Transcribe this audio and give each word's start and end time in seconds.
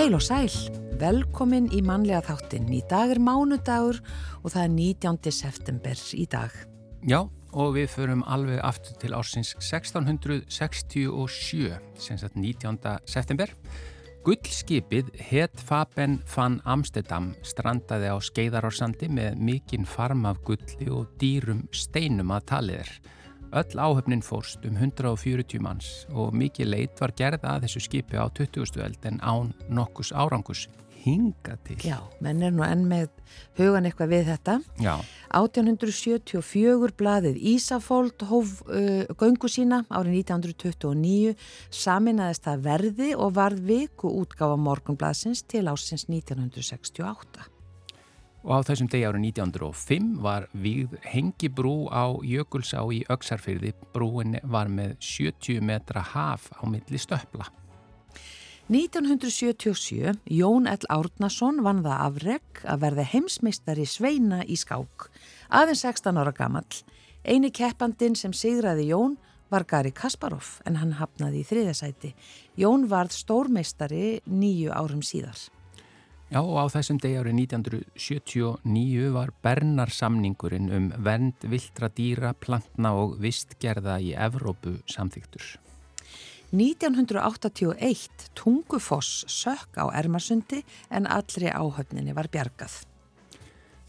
Heil 0.00 0.16
og 0.16 0.22
sæl, 0.24 0.48
velkomin 0.96 1.66
í 1.76 1.82
mannlega 1.84 2.24
þáttinn. 2.24 2.70
Í 2.72 2.80
dag 2.88 3.10
er 3.12 3.20
mánudagur 3.20 4.00
og 4.40 4.48
það 4.48 4.62
er 4.62 4.70
19. 4.72 5.28
september 5.28 5.92
í 6.16 6.24
dag. 6.24 6.48
Já, 7.04 7.28
og 7.52 7.76
við 7.76 7.92
förum 7.92 8.24
alveg 8.24 8.64
aftur 8.64 8.96
til 8.96 9.12
ársins 9.12 9.52
1667, 9.60 11.76
sem 12.00 12.16
sagt 12.16 12.32
19. 12.32 12.80
september. 13.04 13.52
Gullskipið 14.24 15.12
Het 15.20 15.60
Faben 15.68 16.24
van 16.32 16.64
Amsterdam 16.64 17.36
strandaði 17.44 18.08
á 18.08 18.16
skeiðarársandi 18.24 19.04
með 19.12 19.36
mikinn 19.36 19.84
farm 19.84 20.24
af 20.32 20.40
gulli 20.48 20.88
og 20.88 21.12
dýrum 21.20 21.68
steinum 21.76 22.32
að 22.32 22.48
taliðir. 22.54 22.88
Öll 23.50 23.78
áhöfnin 23.82 24.22
fórst 24.22 24.64
um 24.64 24.76
140 24.76 25.58
manns 25.58 26.06
og 26.14 26.30
mikið 26.38 26.68
leit 26.70 27.00
var 27.02 27.10
gerð 27.18 27.42
að 27.50 27.64
þessu 27.64 27.82
skipi 27.82 28.14
á 28.14 28.30
20. 28.30 28.78
eld 28.84 29.08
en 29.10 29.18
án 29.26 29.50
nokkus 29.66 30.12
árangus 30.14 30.68
hinga 31.02 31.56
til. 31.66 31.78
Já, 31.82 31.98
menn 32.22 32.44
er 32.46 32.54
nú 32.54 32.62
enn 32.62 32.84
með 32.86 33.08
hugan 33.58 33.88
eitthvað 33.88 34.12
við 34.14 34.30
þetta. 34.30 34.56
Já. 34.78 34.94
1874 35.34 36.94
blaðið 37.00 37.42
Ísafóld 37.56 38.22
hóf 38.30 38.60
uh, 38.68 39.02
göngu 39.18 39.50
sína 39.50 39.82
árið 39.88 40.20
1929 40.22 41.34
saminæðist 41.74 42.46
það 42.46 42.66
verði 42.68 43.14
og 43.16 43.34
varð 43.38 43.64
viku 43.72 44.14
útgáfa 44.22 44.60
morgunblaðsins 44.60 45.42
til 45.50 45.66
ásins 45.72 46.06
1968. 46.06 47.50
Og 48.40 48.56
á 48.56 48.58
þessum 48.64 48.88
degi 48.88 49.04
árið 49.04 49.26
1905 49.36 50.12
var 50.24 50.46
við 50.56 50.96
hengibrú 51.04 51.90
á 51.92 52.08
Jökulsá 52.24 52.80
í 52.88 53.02
Öksarfyrði. 53.12 53.74
Brúin 53.92 54.38
var 54.48 54.70
með 54.72 54.96
70 55.04 55.60
metra 55.60 56.00
haf 56.14 56.48
á 56.56 56.64
milli 56.64 57.00
stöpla. 57.00 57.50
1977 58.70 60.14
Jón 60.30 60.68
L. 60.70 60.84
Árnason 60.88 61.58
vann 61.66 61.82
það 61.82 62.02
afreg 62.06 62.60
að 62.62 62.82
verða 62.84 63.06
heimsmeistari 63.12 63.84
sveina 63.84 64.44
í 64.46 64.56
skák. 64.56 65.08
Aðeins 65.50 65.82
16 65.82 66.20
ára 66.22 66.32
gammal. 66.32 66.68
Einu 67.26 67.50
keppandin 67.50 68.14
sem 68.16 68.32
sigraði 68.32 68.86
Jón 68.92 69.18
var 69.50 69.66
Gary 69.66 69.90
Kasparov 69.90 70.60
en 70.64 70.78
hann 70.78 70.96
hafnaði 71.00 71.42
í 71.42 71.48
þriðasæti. 71.50 72.14
Jón 72.56 72.86
varð 72.88 73.18
stórmeistari 73.18 74.20
nýju 74.30 74.70
árum 74.70 75.02
síðar. 75.02 75.50
Já 76.30 76.38
og 76.44 76.60
á 76.62 76.64
þessum 76.70 77.00
degi 77.02 77.18
árið 77.18 77.40
1979 77.42 79.08
var 79.16 79.32
Bernarsamningurinn 79.42 80.68
um 80.70 80.84
vend, 81.02 81.42
viltra 81.42 81.88
dýra, 81.90 82.30
plantna 82.38 82.92
og 82.94 83.16
vistgerða 83.18 83.96
í 83.98 84.12
Evrópu 84.14 84.76
samþyktur. 84.86 85.56
1981 86.54 88.30
Tungufoss 88.38 89.24
sökk 89.26 89.82
á 89.82 89.90
Ermarsundi 89.90 90.62
en 90.90 91.10
allri 91.10 91.50
áhöfninni 91.50 92.14
var 92.14 92.30
bjargað. 92.30 92.78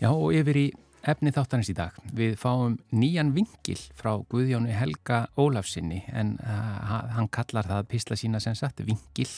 Já 0.01 0.09
og 0.09 0.33
yfir 0.33 0.57
í 0.57 0.67
efni 1.05 1.33
þáttanins 1.33 1.69
í 1.69 1.75
dag. 1.77 1.93
Við 2.09 2.39
fáum 2.41 2.79
nýjan 2.89 3.35
vingil 3.37 3.77
frá 3.97 4.15
Guðjónu 4.33 4.73
Helga 4.73 5.27
Ólafsinni 5.37 6.01
en 6.09 6.39
uh, 6.41 7.05
hann 7.13 7.29
kallar 7.29 7.69
það 7.69 7.89
písla 7.93 8.17
sína 8.17 8.41
sem 8.41 8.57
sagt 8.57 8.81
vingil 8.85 9.29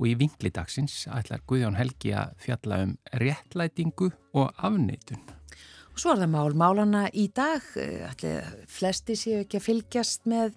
og 0.00 0.08
í 0.08 0.16
vinglidagsins 0.16 1.04
ætlar 1.12 1.42
Guðjón 1.48 1.76
Helgi 1.76 2.14
að 2.16 2.32
fjalla 2.40 2.80
um 2.86 2.96
réttlætingu 3.20 4.08
og 4.32 4.48
afneitun. 4.56 5.20
Og 5.90 6.00
svo 6.00 6.14
er 6.14 6.22
það 6.22 6.32
mál 6.32 6.56
málana 6.56 7.02
í 7.12 7.26
dag. 7.36 7.64
Ætli, 8.08 8.32
flesti 8.70 9.16
séu 9.18 9.42
ekki 9.42 9.60
að 9.60 9.66
fylgjast 9.66 10.28
með 10.30 10.56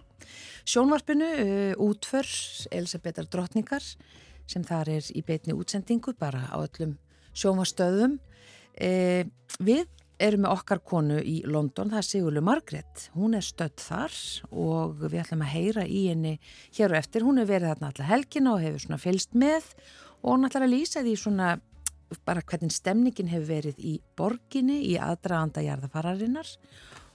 sjónvarpinu, 0.64 1.28
uh, 1.44 1.74
útför 1.84 2.30
Elisabetar 2.72 3.28
Drottningar 3.28 3.84
sem 4.48 4.64
þar 4.64 4.94
er 4.96 5.10
í 5.12 5.24
beitni 5.26 5.56
útsendingu 5.58 6.14
bara 6.20 6.46
á 6.48 6.56
öllum 6.64 6.96
sjónvarstöðum. 7.36 8.16
Uh, 8.80 9.28
við 9.60 9.90
erum 10.24 10.46
með 10.46 10.56
okkar 10.56 10.82
konu 10.86 11.20
í 11.20 11.36
London, 11.50 11.92
það 11.92 12.00
er 12.00 12.08
Sigurlu 12.08 12.44
Margret. 12.46 13.08
Hún 13.18 13.36
er 13.38 13.46
stödd 13.46 13.82
þar 13.84 14.16
og 14.52 15.04
við 15.04 15.20
ætlum 15.24 15.44
að 15.46 15.54
heyra 15.54 15.84
í 15.86 16.06
henni 16.12 16.34
hér 16.78 16.94
og 16.94 17.00
eftir. 17.00 17.26
Hún 17.28 17.42
hefur 17.42 17.54
verið 17.54 17.74
þarna 17.74 17.92
alltaf 17.92 18.10
helgina 18.10 18.56
og 18.56 18.64
hefur 18.64 18.86
svona 18.86 19.02
fylst 19.02 19.38
með 19.38 19.70
og 20.22 20.30
hún 20.32 20.48
ætlar 20.48 20.68
að 20.68 20.76
lýsa 20.76 21.04
því 21.04 21.16
svona 21.20 21.52
bara 22.28 22.44
hvernig 22.46 22.74
stemningin 22.74 23.32
hefur 23.32 23.50
verið 23.50 23.80
í 23.82 23.98
borginni, 24.18 24.80
í 24.94 24.96
aðdraganda 25.02 25.64
jarðafararinnar 25.66 26.50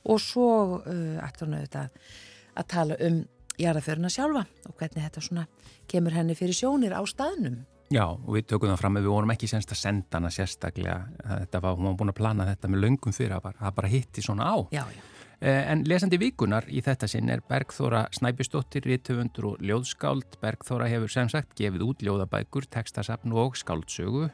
og 0.09 0.23
svo 0.23 0.51
uh, 0.83 1.19
ætlar 1.23 1.49
hún 1.49 1.59
auðvitað 1.59 2.15
að 2.59 2.71
tala 2.75 2.99
um 3.07 3.23
jarðaföruna 3.59 4.11
sjálfa 4.13 4.45
og 4.69 4.77
hvernig 4.79 5.05
þetta 5.07 5.25
svona 5.25 5.47
kemur 5.91 6.15
henni 6.15 6.37
fyrir 6.39 6.57
sjónir 6.57 6.95
á 6.95 7.03
staðnum. 7.09 7.63
Já, 7.89 8.05
og 8.05 8.33
við 8.37 8.49
tökum 8.51 8.69
það 8.73 8.81
fram 8.83 8.99
að 8.99 9.07
við 9.07 9.15
vorum 9.15 9.31
ekki 9.33 9.49
senst 9.49 9.71
að 9.73 9.81
senda 9.81 10.19
hana 10.19 10.31
sérstaklega. 10.33 10.99
Þetta 11.25 11.61
var, 11.65 11.79
hún 11.79 11.89
var 11.89 11.95
búin 12.01 12.13
að 12.13 12.19
plana 12.19 12.49
þetta 12.51 12.73
með 12.73 12.83
löngum 12.85 13.15
fyrir 13.17 13.39
að 13.39 13.47
bara, 13.47 13.71
bara 13.79 13.93
hitti 13.93 14.25
svona 14.25 14.51
á. 14.53 14.57
Já, 14.75 14.85
já. 14.93 15.07
En 15.39 15.85
lesandi 15.87 16.19
vikunar 16.19 16.67
í 16.67 16.81
þetta 16.83 17.07
sinn 17.07 17.31
er 17.31 17.45
Bergþóra 17.47 18.09
Snæbjörnsdóttir, 18.17 18.83
rítufundur 18.91 19.53
og 19.53 19.61
ljóðskáld. 19.63 20.35
Bergþóra 20.43 20.89
hefur 20.91 21.13
sem 21.15 21.31
sagt 21.31 21.55
gefið 21.59 21.85
út 21.87 22.03
ljóðabækur, 22.03 22.67
tekstasafn 22.75 23.37
og 23.39 23.55
skáldsögu 23.57 24.27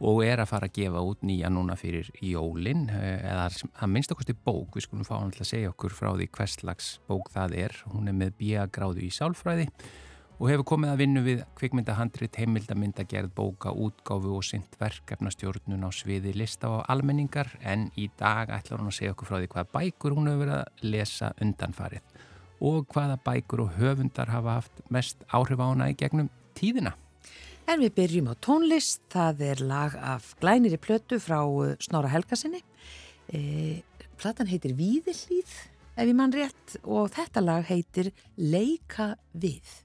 og 0.00 0.20
er 0.24 0.40
að 0.40 0.50
fara 0.52 0.68
að 0.68 0.76
gefa 0.76 1.00
út 1.04 1.24
nýja 1.24 1.48
núna 1.52 1.74
fyrir 1.80 2.06
jólinn 2.24 2.86
eða 2.92 3.48
að 3.48 3.90
minnst 3.92 4.12
okkurst 4.12 4.32
í 4.32 4.36
bók, 4.36 4.76
við 4.76 4.86
skulum 4.86 5.08
fá 5.08 5.18
hann 5.18 5.32
til 5.34 5.42
að 5.44 5.50
segja 5.50 5.72
okkur 5.72 5.96
frá 5.96 6.12
því 6.14 6.28
hvers 6.36 6.54
slags 6.60 6.92
bók 7.08 7.32
það 7.32 7.56
er. 7.64 7.76
Hún 7.92 8.08
er 8.12 8.16
með 8.16 8.36
bíagráðu 8.40 9.04
í 9.04 9.10
sálfræði 9.12 9.68
og 10.40 10.48
hefur 10.48 10.64
komið 10.72 10.90
að 10.94 11.00
vinna 11.02 11.22
við 11.24 11.42
kvikmyndahandrit, 11.58 12.38
heimildamindagerð, 12.40 13.32
bóka, 13.36 13.74
útgáfu 13.76 14.32
og 14.38 14.46
synt 14.48 14.78
verkefnastjórnun 14.80 15.84
á 15.84 15.90
sviði 15.92 16.32
lista 16.32 16.70
og 16.72 16.86
almenningar 16.88 17.52
en 17.60 17.90
í 18.00 18.08
dag 18.16 18.48
ætlar 18.56 18.80
hún 18.80 18.88
að 18.88 18.96
segja 18.96 19.12
okkur 19.12 19.28
frá 19.28 19.36
því 19.36 19.50
hvaða 19.52 19.72
bækur 19.74 20.16
hún 20.16 20.30
hefur 20.30 20.46
verið 20.46 20.56
að 20.56 20.86
lesa 20.94 21.30
undanfarið 21.44 22.16
og 22.70 22.88
hvaða 22.92 23.18
bækur 23.24 23.64
og 23.66 23.76
höfundar 23.76 24.32
hafa 24.32 24.56
haft 24.60 24.80
mest 24.92 25.20
áhrif 25.28 25.60
á 25.60 25.66
hana 25.66 25.90
í 25.92 25.96
gegnum 26.00 26.32
tíðina. 26.56 26.94
En 27.68 27.84
við 27.84 27.92
byrjum 28.00 28.32
á 28.32 28.34
tónlist, 28.40 29.04
það 29.12 29.44
er 29.50 29.62
lag 29.64 29.94
af 29.96 30.32
glæniri 30.40 30.80
plötu 30.80 31.20
frá 31.22 31.44
Snára 31.84 32.10
Helgasinni. 32.10 32.62
E, 33.28 33.84
platan 34.18 34.48
heitir 34.50 34.74
Víðillíð, 34.74 35.52
ef 35.94 36.08
ég 36.08 36.16
mann 36.16 36.34
rétt, 36.34 36.80
og 36.82 37.12
þetta 37.14 37.44
lag 37.44 37.68
heitir 37.68 38.10
Leika 38.36 39.14
við. 39.36 39.84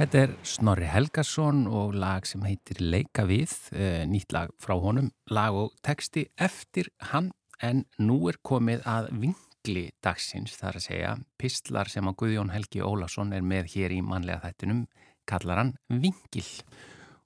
Þetta 0.00 0.20
er 0.24 0.30
Snorri 0.48 0.86
Helgason 0.88 1.66
og 1.68 1.90
lag 1.92 2.24
sem 2.24 2.40
heitir 2.46 2.78
Leika 2.80 3.26
við, 3.28 3.50
eh, 3.76 4.06
nýtt 4.08 4.32
lag 4.32 4.48
frá 4.56 4.72
honum, 4.80 5.10
lag 5.28 5.52
og 5.52 5.74
texti 5.84 6.22
eftir 6.38 6.88
hann 7.10 7.32
en 7.60 7.84
nú 7.98 8.30
er 8.30 8.38
komið 8.40 8.80
að 8.88 9.10
vingli 9.12 9.90
dagsins, 10.00 10.56
þar 10.56 10.78
að 10.78 10.86
segja 10.86 11.10
pistlar 11.36 11.90
sem 11.92 12.08
að 12.08 12.16
Guðjón 12.16 12.52
Helgi 12.54 12.80
Ólason 12.80 13.34
er 13.34 13.42
með 13.42 13.74
hér 13.74 13.90
í 13.90 14.00
manlega 14.00 14.40
þættinum, 14.40 14.86
kallar 15.26 15.58
hann 15.58 15.74
vingil 15.90 16.48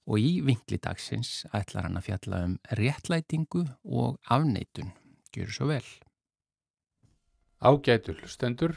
og 0.08 0.18
í 0.18 0.42
vingli 0.42 0.80
dagsins 0.82 1.46
ætlar 1.54 1.86
hann 1.86 1.96
að 1.96 2.10
fjalla 2.10 2.44
um 2.44 2.58
réttlætingu 2.72 3.68
og 3.84 4.18
afneitun. 4.26 4.90
Gjör 5.30 5.50
svo 5.54 5.70
vel. 5.70 5.86
Ágætul 7.62 8.18
stendur, 8.26 8.74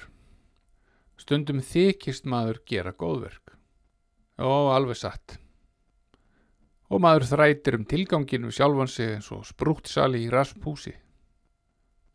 stundum 1.17 1.65
þykist 1.65 2.29
maður 2.29 2.61
gera 2.63 2.93
góðverk. 2.93 3.46
Já, 4.37 4.45
alveg 4.45 4.97
satt. 4.99 5.39
Og 6.93 7.01
maður 7.01 7.25
þrætir 7.31 7.79
um 7.79 7.85
tilganginu 7.89 8.51
sjálfan 8.53 8.91
sig 8.91 9.15
eins 9.15 9.31
og 9.33 9.47
sprútt 9.47 9.89
sali 9.89 10.21
í 10.27 10.29
raspúsi. 10.29 10.93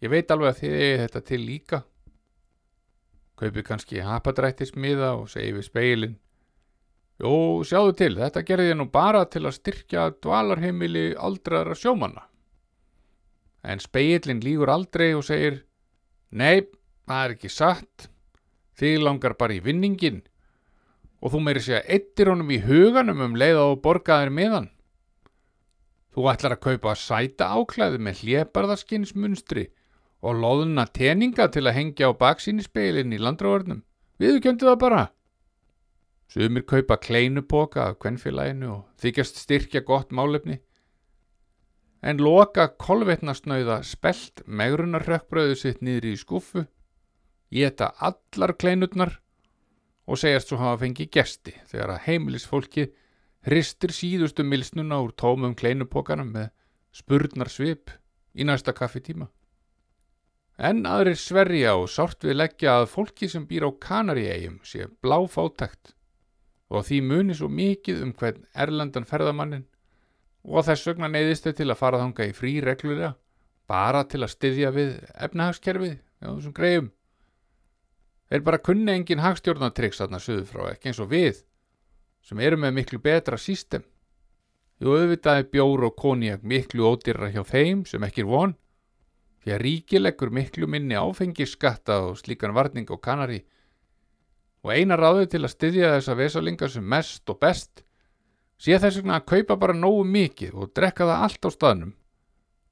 Ég 0.02 0.10
veit 0.10 0.30
alveg 0.30 0.52
að 0.52 0.60
þið 0.60 0.76
eigi 0.76 1.00
þetta 1.02 1.22
til 1.26 1.40
líka. 1.42 1.82
Kaupi 3.38 3.66
kannski 3.66 4.04
hapadrættismiða 4.06 5.12
og 5.18 5.28
segi 5.34 5.50
við 5.56 5.66
speilin. 5.66 6.16
Jó, 7.18 7.34
sjáðu 7.66 7.92
til, 7.98 8.12
þetta 8.18 8.46
gerði 8.46 8.70
ég 8.70 8.78
nú 8.78 8.88
bara 8.90 9.26
til 9.26 9.44
að 9.44 9.58
styrkja 9.58 10.08
dvalarheimili 10.22 11.12
aldraðara 11.18 11.74
sjómanna. 11.78 12.24
En 13.66 13.82
speilin 13.82 14.42
lígur 14.42 14.70
aldrei 14.70 15.12
og 15.14 15.26
segir, 15.26 15.64
nei, 16.30 16.66
það 17.06 17.24
er 17.24 17.34
ekki 17.36 17.50
satt, 17.50 18.08
þið 18.78 19.04
langar 19.06 19.36
bara 19.38 19.58
í 19.58 19.62
vinningin 19.62 20.22
og 21.22 21.30
þú 21.30 21.40
meiri 21.46 21.62
segja 21.62 21.84
eittir 21.86 22.32
honum 22.32 22.50
í 22.50 22.58
huganum 22.64 23.22
um 23.22 23.36
leið 23.38 23.60
og 23.62 23.76
borgaðir 23.84 24.32
miðan. 24.34 24.68
Þú 26.12 26.26
ætlar 26.32 26.56
að 26.56 26.64
kaupa 26.66 26.96
sæta 26.98 27.48
áklæði 27.54 28.02
með 28.02 28.24
hlébarðaskinsmunstri 28.24 29.68
og 30.22 30.42
loðuna 30.42 30.84
teninga 30.92 31.46
til 31.54 31.64
að 31.64 31.78
hengja 31.78 32.10
á 32.10 32.18
baksínispeilin 32.18 33.14
í 33.14 33.22
landráðurnum. 33.22 33.80
Viðu 34.20 34.42
kjöndu 34.42 34.68
það 34.68 34.82
bara. 34.82 35.06
Sumir 36.28 36.66
kaupa 36.68 36.98
kleinupoka 37.00 37.86
af 37.86 37.98
kvennfélaginu 38.02 38.68
og 38.74 38.84
þykjast 39.00 39.40
styrkja 39.40 39.82
gott 39.86 40.12
málefni. 40.12 40.58
En 42.02 42.18
loka 42.18 42.66
kolvetnasnauða 42.82 43.82
spelt 43.86 44.42
megrunarrökkbröðu 44.46 45.58
sitt 45.58 45.82
niður 45.86 46.08
í 46.10 46.16
skuffu, 46.18 46.64
geta 47.54 47.92
allar 48.02 48.56
kleinutnar 48.58 49.21
og 50.06 50.18
segjast 50.18 50.50
svo 50.50 50.58
hafa 50.60 50.82
fengið 50.82 51.10
gesti 51.16 51.54
þegar 51.70 51.94
að 51.94 52.04
heimilisfólki 52.06 52.88
hristir 53.46 53.94
síðustu 53.94 54.44
milsnuna 54.46 55.00
úr 55.02 55.14
tómum 55.18 55.54
kleinupokanum 55.58 56.32
með 56.34 56.50
spurnar 56.94 57.50
svip 57.50 57.90
í 58.34 58.46
næsta 58.46 58.74
kaffitíma. 58.76 59.28
En 60.62 60.84
aðrir 60.86 61.18
sverja 61.18 61.74
og 61.80 61.88
sárt 61.90 62.22
við 62.26 62.38
leggja 62.38 62.76
að 62.80 62.90
fólki 62.92 63.28
sem 63.30 63.46
býr 63.48 63.66
á 63.66 63.70
Kanaríegjum 63.82 64.60
sé 64.68 64.86
bláfátækt 65.02 65.94
og 66.72 66.86
því 66.86 67.00
muni 67.08 67.36
svo 67.36 67.48
mikið 67.52 68.02
um 68.04 68.12
hvern 68.16 68.44
erlendan 68.54 69.08
ferðamannin 69.08 69.64
og 70.44 70.66
þess 70.66 70.86
vegna 70.90 71.08
neyðist 71.10 71.48
þau 71.48 71.56
til 71.58 71.68
að 71.70 71.80
fara 71.80 72.02
þanga 72.02 72.28
í 72.28 72.36
frí 72.36 72.54
reglulega 72.64 73.14
bara 73.70 74.04
til 74.04 74.22
að 74.22 74.34
styðja 74.34 74.72
við 74.74 74.92
efnahagskerfið 75.26 75.96
á 75.98 76.28
þessum 76.28 76.54
greiðum. 76.56 76.90
Þeir 78.32 78.44
bara 78.46 78.62
kunni 78.64 78.88
engin 78.96 79.20
hagstjórnatryggs 79.20 79.98
þarna 80.00 80.16
söðu 80.24 80.46
frá, 80.48 80.62
ekki 80.72 80.88
eins 80.88 81.00
og 81.04 81.10
við, 81.10 81.42
sem 82.24 82.40
eru 82.40 82.56
með 82.56 82.78
miklu 82.78 83.00
betra 83.04 83.36
sístem. 83.36 83.82
Jú 84.80 84.94
auðvitaði 84.96 85.44
bjór 85.52 85.84
og 85.90 85.98
konjak 86.00 86.40
miklu 86.40 86.86
ódýra 86.88 87.28
hjá 87.28 87.42
þeim 87.44 87.82
sem 87.84 88.08
ekki 88.08 88.24
er 88.24 88.30
von, 88.30 88.56
því 89.44 89.52
að 89.52 89.62
ríkilegur 89.66 90.32
miklu 90.32 90.70
minni 90.72 90.96
áfengisskatta 90.96 92.00
og 92.06 92.16
slíkan 92.22 92.56
varning 92.56 92.88
á 92.88 92.96
kanari 92.96 93.42
og 94.64 94.72
eina 94.72 94.96
ráðu 94.96 95.28
til 95.28 95.44
að 95.44 95.52
styðja 95.58 95.94
þessa 95.98 96.16
vesalingar 96.24 96.72
sem 96.72 96.88
mest 96.88 97.28
og 97.28 97.40
best 97.42 97.84
sé 98.56 98.80
þess 98.80 99.02
vegna 99.02 99.20
að 99.20 99.28
kaupa 99.28 99.60
bara 99.60 99.76
nógu 99.76 100.06
mikið 100.08 100.56
og 100.56 100.72
drekka 100.72 101.04
það 101.04 101.26
allt 101.28 101.44
á 101.44 101.50
staðnum. 101.52 101.96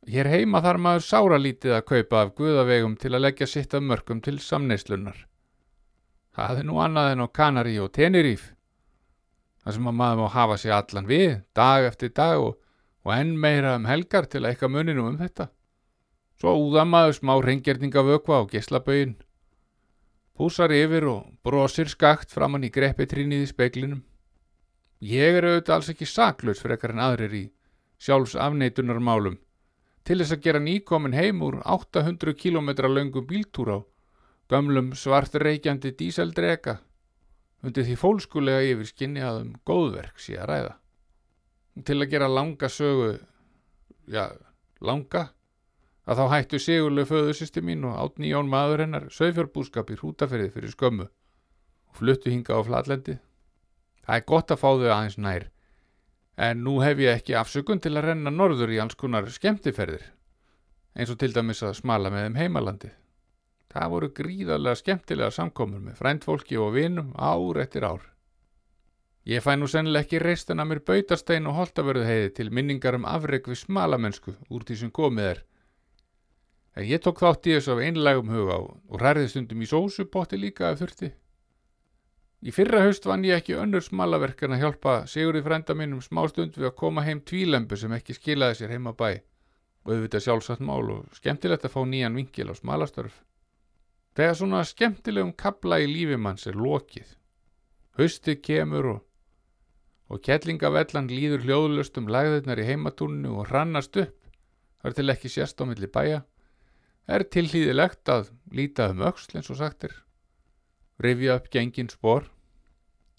Hér 0.09 0.33
heima 0.33 0.65
þarf 0.65 0.89
maður 0.89 1.11
sára 1.13 1.37
lítið 1.37 1.77
að 1.77 1.89
kaupa 1.93 2.25
af 2.25 2.37
guðavegum 2.39 2.97
til 2.97 3.13
að 3.13 3.27
leggja 3.27 3.51
sitt 3.59 3.77
af 3.77 3.85
mörgum 3.85 4.25
til 4.25 4.41
samneislunar. 4.41 5.27
Það 6.37 6.61
er 6.61 6.67
nú 6.69 6.77
annað 6.79 7.13
en 7.13 7.25
á 7.25 7.29
Kanari 7.29 7.79
og 7.83 7.91
Teneríf. 7.97 8.51
Það 9.65 9.77
sem 9.77 9.89
að 9.91 9.97
maður 10.01 10.21
má 10.21 10.29
hafa 10.35 10.59
sér 10.63 10.77
allan 10.77 11.09
við, 11.09 11.33
dag 11.55 11.87
eftir 11.89 12.13
dag 12.17 12.41
og, 12.41 12.55
og 13.05 13.15
enn 13.17 13.33
meira 13.37 13.75
um 13.79 13.89
helgar 13.91 14.29
til 14.31 14.45
að 14.45 14.53
eitthvað 14.53 14.75
muninu 14.77 15.09
um 15.09 15.19
þetta. 15.19 15.51
Svo 16.41 16.55
úða 16.57 16.87
maður 16.89 17.19
smá 17.19 17.35
reyngjörninga 17.45 18.05
vökva 18.07 18.41
á 18.41 18.43
geslabögin. 18.49 19.19
Púsar 20.39 20.73
yfir 20.73 21.05
og 21.11 21.27
brosir 21.45 21.91
skakt 21.93 22.31
framann 22.33 22.65
í 22.65 22.73
greppitrínið 22.73 23.45
í 23.45 23.51
speiklinum. 23.51 24.01
Ég 25.05 25.37
er 25.37 25.49
auðvitað 25.49 25.75
alls 25.77 25.93
ekki 25.93 26.09
saklaus 26.09 26.63
fyrir 26.63 26.79
ekkar 26.79 26.95
en 26.95 27.05
aðrir 27.05 27.37
í 27.37 27.45
sjálfs 28.01 28.39
afneitunarmálum 28.41 29.37
til 30.05 30.19
þess 30.21 30.35
að 30.35 30.45
gera 30.47 30.61
nýkomin 30.65 31.17
heim 31.17 31.43
úr 31.45 31.59
800 31.61 32.33
km 32.41 32.71
langum 32.89 33.27
bíltúr 33.29 33.75
á 33.77 33.79
gömlum 34.51 34.93
svartreikjandi 34.99 35.93
díseldrega 35.99 36.81
undir 37.63 37.85
því 37.87 37.97
fólskulega 38.01 38.63
yfir 38.73 38.89
skinni 38.89 39.23
að 39.25 39.43
um 39.45 39.51
góðverk 39.69 40.21
sé 40.23 40.39
að 40.41 40.49
ræða. 40.51 40.73
Til 41.87 41.97
að 42.01 42.11
gera 42.13 42.29
langa 42.31 42.71
sögu, 42.73 43.11
já, 44.11 44.25
langa, 44.83 45.29
að 46.09 46.21
þá 46.21 46.25
hættu 46.35 46.61
sigurlega 46.61 47.11
föðusisti 47.13 47.63
mín 47.65 47.87
og 47.89 47.99
átni 48.01 48.33
Jón 48.33 48.51
maður 48.51 48.85
hennar 48.85 49.09
sögfjörbúskap 49.15 49.93
í 49.93 49.99
hrútaferðið 50.01 50.55
fyrir 50.57 50.75
skömmu 50.75 51.07
og 51.07 52.01
fluttu 52.01 52.33
hinga 52.33 52.59
á 52.59 52.61
flatlendi. 52.67 53.19
Það 54.07 54.17
er 54.17 54.29
gott 54.33 54.51
að 54.51 54.63
fá 54.63 54.69
þau 54.71 54.89
aðeins 54.89 55.19
nær, 55.21 55.47
en 56.41 56.65
nú 56.65 56.81
hef 56.83 56.99
ég 56.99 57.21
ekki 57.21 57.37
afsökun 57.39 57.83
til 57.85 57.95
að 57.95 58.09
renna 58.09 58.33
norður 58.35 58.73
í 58.75 58.81
alls 58.83 58.99
konar 58.99 59.29
skemmtiferðir, 59.31 60.03
eins 60.97 61.13
og 61.13 61.21
til 61.21 61.31
dæmis 61.37 61.63
að 61.63 61.77
smala 61.79 62.11
með 62.11 62.27
þeim 62.27 62.41
heimalandið. 62.41 62.97
Það 63.71 63.91
voru 63.93 64.09
gríðarlega 64.15 64.79
skemmtilega 64.81 65.35
samkomur 65.35 65.83
með 65.85 66.01
fræntfólki 66.01 66.59
og 66.59 66.73
vinum 66.75 67.13
ár 67.15 67.61
eftir 67.63 67.87
ár. 67.87 68.03
Ég 69.31 69.45
fæ 69.45 69.53
nú 69.55 69.69
sennileg 69.71 70.07
ekki 70.07 70.19
reistan 70.19 70.63
að 70.63 70.71
mér 70.71 70.81
bautastein 70.89 71.47
og 71.47 71.55
holtavörðu 71.59 72.09
heiði 72.09 72.31
til 72.35 72.49
minningar 72.51 72.97
um 72.97 73.07
afreg 73.07 73.47
við 73.47 73.61
smalamennsku 73.63 74.35
úr 74.49 74.65
því 74.67 74.77
sem 74.81 74.91
komið 74.91 75.29
er. 75.29 75.43
En 76.75 76.87
ég 76.89 77.03
tók 77.05 77.21
þátt 77.21 77.47
í 77.47 77.55
þessu 77.55 77.75
af 77.77 77.83
einlægum 77.85 78.33
huga 78.33 78.59
og 78.65 79.01
ræði 79.03 79.29
stundum 79.29 79.63
í 79.63 79.69
sósupotti 79.71 80.41
líka 80.41 80.71
af 80.71 80.81
þurfti. 80.81 81.13
Í 82.41 82.51
fyrra 82.57 82.81
haust 82.87 83.05
vann 83.05 83.27
ég 83.29 83.37
ekki 83.37 83.59
önnur 83.61 83.85
smalaverkan 83.85 84.57
að 84.57 84.63
hjálpa 84.65 84.95
Sigurði 85.13 85.45
frænda 85.45 85.77
mínum 85.77 86.01
smá 86.01 86.23
stund 86.31 86.57
við 86.57 86.71
að 86.71 86.79
koma 86.83 87.05
heim 87.05 87.21
tvílembu 87.21 87.77
sem 87.77 87.93
ekki 87.93 88.17
skilaði 88.17 88.63
sér 88.63 88.73
heima 88.73 88.97
bæ 88.97 89.21
og 89.85 89.93
auðvitað 89.93 90.25
sjálfsagt 90.25 90.65
mál 90.65 90.89
og 90.95 91.19
skemmtilegt 91.21 91.67
að 91.69 91.75
fá 91.77 91.83
nýjan 91.85 92.17
vingil 92.17 92.49
á 92.49 92.55
smalastörf. 92.57 93.21
Þegar 94.21 94.35
svona 94.37 94.59
skemmtilegum 94.69 95.31
kabla 95.33 95.79
í 95.81 95.87
lífimanns 95.89 96.43
er 96.51 96.57
lokið, 96.61 97.15
haustið 97.97 98.43
kemur 98.45 98.89
og, 98.91 98.99
og 100.13 100.21
kettlingavellan 100.27 101.09
líður 101.09 101.47
hljóðlust 101.47 101.97
um 101.97 102.11
lagðirnar 102.13 102.61
í 102.61 102.67
heimatúnnu 102.69 103.33
og 103.33 103.49
hrannast 103.49 103.97
upp, 104.03 104.29
þar 104.85 104.99
til 104.99 105.15
ekki 105.15 105.33
sérst 105.33 105.65
á 105.65 105.65
milli 105.65 105.89
bæja, 105.89 106.21
er 107.09 107.25
tilhýðilegt 107.33 108.13
að 108.13 108.29
líta 108.53 108.91
um 108.93 109.01
auksl 109.09 109.41
eins 109.41 109.49
og 109.57 109.63
sagtir, 109.63 109.97
rifja 111.01 111.41
upp 111.41 111.49
gengin 111.57 111.89
spór. 111.89 112.29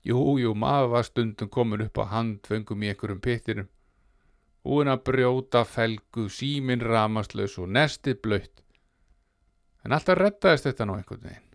Jú, 0.06 0.22
jú, 0.38 0.54
maður 0.54 0.94
var 1.00 1.10
stundum 1.10 1.50
komin 1.50 1.88
upp 1.90 1.98
á 1.98 2.14
handfengum 2.14 2.86
í 2.86 2.94
einhverjum 2.94 3.26
pittinum, 3.26 3.74
úin 4.70 4.94
að 4.94 5.08
brjóta 5.10 5.66
felgu, 5.66 6.30
símin 6.30 6.86
ramaslaus 6.94 7.58
og 7.58 7.74
nestið 7.74 8.22
blöytt 8.22 8.62
En 9.86 9.96
alltaf 9.96 10.20
rettaðist 10.20 10.68
þetta 10.70 10.88
nú 10.88 10.98
einhvern 10.98 11.26
veginn. 11.26 11.48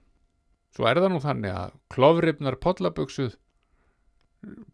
Svo 0.75 0.89
er 0.91 1.01
það 1.01 1.13
nú 1.15 1.21
þannig 1.23 1.55
að 1.57 1.77
klofripnar 1.95 2.59
podlaböksuð, 2.61 3.37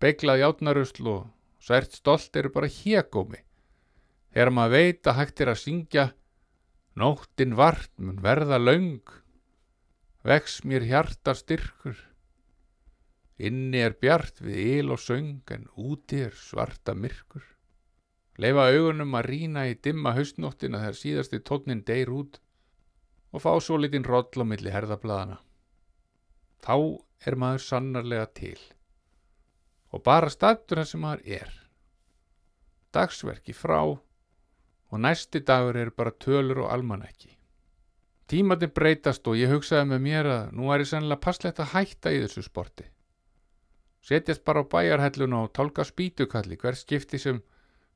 beiglað 0.03 0.43
játnarusl 0.43 1.11
og 1.13 1.21
sært 1.63 1.95
stolt 1.95 2.37
eru 2.37 2.51
bara 2.55 2.71
hégómi. 2.71 3.43
Þegar 4.33 4.51
maður 4.57 4.75
veit 4.79 5.11
að 5.11 5.19
hægt 5.21 5.43
er 5.45 5.53
að 5.53 5.63
syngja 5.63 6.07
Nóttin 6.93 7.55
vart 7.57 7.93
mun 7.97 8.19
verða 8.21 8.59
laung, 8.61 9.01
vex 10.29 10.59
mér 10.69 10.85
hjarta 10.85 11.33
styrkur. 11.33 11.97
Inni 13.41 13.81
er 13.81 13.97
bjart 13.97 14.43
við 14.45 14.59
il 14.83 14.93
og 14.93 15.01
söng 15.01 15.41
en 15.55 15.65
úti 15.73 16.21
er 16.27 16.37
svarta 16.37 16.93
myrkur. 16.93 17.47
Leifa 18.37 18.69
augunum 18.75 19.17
að 19.17 19.29
rína 19.31 19.65
í 19.71 19.79
dimma 19.81 20.13
haustnóttina 20.17 20.83
þegar 20.83 20.99
síðasti 21.01 21.41
tónnin 21.49 21.81
deyr 21.89 22.13
út 22.13 22.41
og 23.33 23.43
fá 23.43 23.53
svo 23.61 23.79
litinn 23.81 24.05
roll 24.05 24.29
á 24.29 24.45
milli 24.45 24.73
herðablaðana. 24.73 25.39
Þá 26.63 26.77
er 27.27 27.37
maður 27.37 27.67
sannarlega 27.67 28.27
til. 28.35 28.59
og 29.93 30.01
bara 30.01 30.31
statur 30.33 30.81
það 30.81 30.87
sem 30.89 31.03
maður 31.05 31.27
er. 31.37 31.51
Dagsverki 32.97 33.53
frá 33.53 33.81
og 34.93 35.01
næsti 35.01 35.43
dagur 35.45 35.77
er 35.77 35.91
bara 35.91 36.13
tölur 36.25 36.63
og 36.65 36.73
almanæki. 36.73 37.37
Tímatinn 38.29 38.73
breytast 38.73 39.29
og 39.29 39.37
ég 39.37 39.53
hugsaði 39.53 39.91
með 39.91 40.01
mér 40.07 40.29
að 40.33 40.53
nú 40.57 40.71
er 40.73 40.81
ég 40.81 40.89
sennilega 40.89 41.21
passlegt 41.21 41.61
að 41.61 41.75
hætta 41.75 42.13
í 42.13 42.23
þessu 42.23 42.45
sporti. 42.47 42.87
Setjast 44.01 44.45
bara 44.45 44.65
á 44.65 44.71
bæjarhelluna 44.73 45.43
og 45.45 45.53
tálka 45.53 45.85
spýtukalli 45.85 46.57
hver 46.57 46.79
skipti 46.79 47.21
sem 47.21 47.43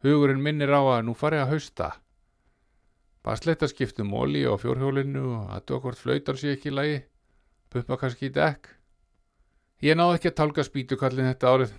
hugurinn 0.05 0.43
minnir 0.43 0.71
á 0.77 0.81
að 0.81 1.07
nú 1.09 1.15
fari 1.17 1.41
að 1.41 1.55
hausta. 1.55 1.95
Passlegt 3.27 3.65
að 3.67 3.73
skiptum 3.73 4.13
móli 4.13 4.45
á 4.47 4.55
fjórhjólinu 4.55 5.25
og 5.35 5.49
að 5.57 5.65
dokkvort 5.73 5.99
flautar 5.99 6.39
sé 6.39 6.53
ekki 6.55 6.71
í 6.71 6.75
lagi, 6.77 6.99
puppa 7.75 7.99
kannski 7.99 8.29
í 8.29 8.35
dekk. 8.37 8.69
Ég 9.83 9.99
náði 9.99 10.21
ekki 10.21 10.31
að 10.31 10.37
tálka 10.39 10.65
spýtukallin 10.65 11.27
þetta 11.33 11.51
árið. 11.51 11.73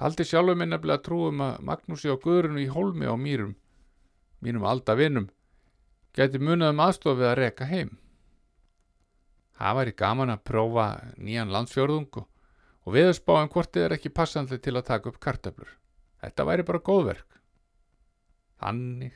Taldi 0.00 0.26
sjálfur 0.26 0.58
minn 0.58 0.74
nefnilega 0.74 1.04
trúum 1.06 1.44
að 1.44 1.60
Magnúsi 1.68 2.10
og 2.10 2.18
Guðrunu 2.24 2.64
í 2.64 2.66
holmi 2.72 3.06
á 3.06 3.14
mýrum, 3.14 3.54
mínum 4.42 4.66
aldavinnum, 4.66 5.30
gæti 6.18 6.42
munið 6.42 6.72
um 6.74 6.82
aðstofið 6.88 7.30
að 7.30 7.38
reka 7.38 7.70
heim. 7.70 7.94
Það 9.60 9.78
væri 9.78 9.96
gaman 10.02 10.34
að 10.34 10.44
prófa 10.50 10.88
nýjan 11.14 11.54
landsfjörðung 11.54 12.22
og, 12.24 12.26
viðspáum 12.90 13.52
hvort 13.52 13.70
þið 13.70 13.86
er 13.86 13.96
ekki 14.00 14.10
passandli 14.18 14.58
til 14.58 14.74
að 14.74 14.88
taka 14.90 15.12
upp 15.12 15.22
kartöflur. 15.22 15.76
Þetta 16.24 16.48
væri 16.48 16.66
bara 16.66 16.82
góðverk. 16.90 17.40
Þannig. 18.58 19.14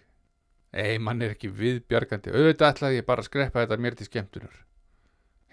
Ei, 0.74 0.98
mann 0.98 1.22
er 1.22 1.36
ekki 1.36 1.52
viðbjargandi. 1.54 2.32
Auðvitað 2.34 2.72
ætlaði 2.72 2.96
ég 2.98 3.06
bara 3.06 3.22
að 3.22 3.28
skreppa 3.28 3.62
þetta 3.62 3.76
mér 3.78 3.94
til 3.94 4.06
skemmtunar. 4.08 4.54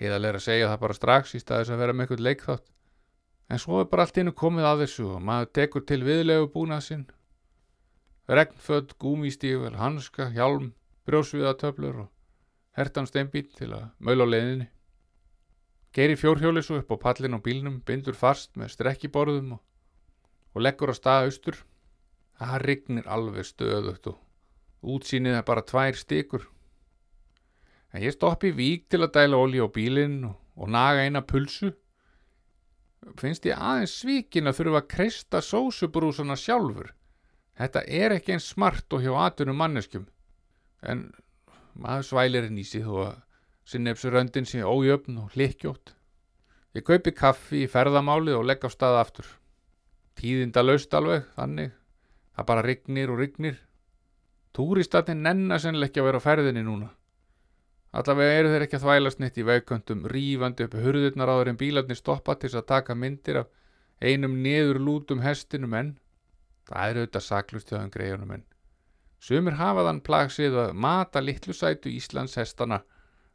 Heiðalega 0.02 0.40
að 0.40 0.46
segja 0.48 0.70
það 0.72 0.80
bara 0.82 0.98
strax 0.98 1.36
í 1.38 1.42
staðis 1.44 1.70
að 1.70 1.82
vera 1.84 1.94
með 1.94 2.08
eitthvað 2.08 2.24
leikþátt. 2.26 2.72
En 3.54 3.62
svo 3.62 3.82
er 3.84 3.90
bara 3.92 4.08
allt 4.08 4.18
innu 4.18 4.34
komið 4.34 4.66
að 4.66 4.82
þessu 4.86 5.06
og 5.12 5.22
maður 5.28 5.52
tekur 5.60 5.84
til 5.86 6.00
viðlegu 6.08 6.48
búnað 6.56 6.82
sinn. 6.88 7.04
Regnfödd, 8.32 8.96
gúmístífur, 9.04 9.78
hanska, 9.78 10.32
hjálm, 10.34 10.72
brjósviðatöflur 11.06 12.02
og 12.08 12.10
hertan 12.80 13.10
steinbít 13.10 13.54
til 13.60 13.70
að 13.78 13.92
möla 14.02 14.26
á 14.26 14.32
leiðinni. 14.32 14.68
Geiri 15.94 16.18
fjórhjóli 16.18 16.66
svo 16.66 16.80
upp 16.82 16.96
á 16.96 17.04
pallin 17.06 17.38
á 17.38 17.40
bílnum, 17.44 17.82
bindur 17.86 18.18
fast 18.18 18.56
með 18.58 18.74
strekkiborðum 18.74 19.58
og, 19.60 19.62
og 20.56 20.66
leggur 20.66 20.90
á 20.90 20.98
stað 20.98 21.30
austur. 21.30 21.62
Það 22.42 22.60
rignir 22.66 23.12
alveg 23.12 23.46
stöðugt 23.46 24.08
og 24.10 24.18
útsýnið 24.82 25.38
er 25.40 25.46
bara 25.48 25.64
tvær 25.66 25.98
stykur. 25.98 26.48
En 27.92 28.04
ég 28.04 28.16
stoppi 28.16 28.54
vík 28.56 28.88
til 28.90 29.02
að 29.04 29.14
dæla 29.18 29.38
olji 29.38 29.62
á 29.62 29.68
bílinn 29.68 30.22
og, 30.30 30.36
og 30.56 30.72
naga 30.72 31.04
eina 31.06 31.22
pulsu. 31.22 31.74
Finnst 33.18 33.46
ég 33.50 33.58
aðeins 33.58 33.98
svíkin 34.02 34.50
að 34.50 34.60
þurfa 34.60 34.84
að 34.84 34.92
kreista 34.94 35.42
sósubrúsana 35.42 36.38
sjálfur. 36.38 36.94
Þetta 37.58 37.84
er 37.88 38.16
ekki 38.16 38.36
eins 38.36 38.48
smart 38.54 38.94
og 38.94 39.04
hjá 39.04 39.12
atunum 39.26 39.60
manneskjum. 39.60 40.06
En 40.82 41.10
maður 41.74 42.08
svælir 42.08 42.48
henni 42.48 42.64
í 42.64 42.68
sig 42.68 42.86
þó 42.86 43.08
að 43.08 43.18
sinnefsuröndin 43.72 44.48
sé 44.50 44.64
ójöfn 44.64 45.20
og 45.22 45.36
hlikkjótt. 45.36 45.94
Ég 46.78 46.86
kaupi 46.88 47.12
kaffi 47.12 47.66
í 47.66 47.70
ferðamálið 47.70 48.38
og 48.40 48.48
legg 48.48 48.64
á 48.64 48.70
stað 48.72 49.02
aftur. 49.02 49.28
Tíðinda 50.16 50.64
laust 50.64 50.94
alveg, 50.96 51.26
þannig. 51.36 51.74
Það 52.38 52.48
bara 52.48 52.64
rignir 52.66 53.12
og 53.12 53.20
rignir. 53.20 53.60
Túristatinn 54.52 55.24
nennar 55.24 55.62
sennileg 55.64 55.92
ekki 55.92 56.02
að 56.02 56.10
vera 56.10 56.20
á 56.20 56.28
ferðinni 56.28 56.64
núna. 56.68 56.90
Allavega 57.96 58.40
eru 58.40 58.52
þeir 58.52 58.66
ekki 58.66 58.78
að 58.78 58.86
þvælast 58.86 59.20
neitt 59.20 59.38
í 59.40 59.48
vegköntum, 59.48 60.06
rífandi 60.12 60.68
upp 60.68 60.76
hurðirnar 60.80 61.32
áður 61.32 61.52
en 61.52 61.60
bílarnir 61.60 62.00
stoppa 62.00 62.36
til 62.40 62.52
að 62.56 62.68
taka 62.70 62.96
myndir 62.96 63.42
af 63.42 63.50
einum 64.02 64.38
neður 64.44 64.80
lútum 64.80 65.24
hestinum 65.24 65.76
en 65.76 65.92
það 66.70 66.92
eru 66.92 67.04
auðvitað 67.04 67.26
saklust 67.28 67.74
þeim 67.74 67.92
greiðunum 67.92 68.32
en 68.38 68.46
sumir 69.22 69.60
hafa 69.60 69.84
þann 69.88 70.02
plagsið 70.08 70.58
að 70.64 70.74
mata 70.88 71.22
litlu 71.22 71.54
sætu 71.54 71.92
Íslands 71.92 72.38
hestana 72.40 72.82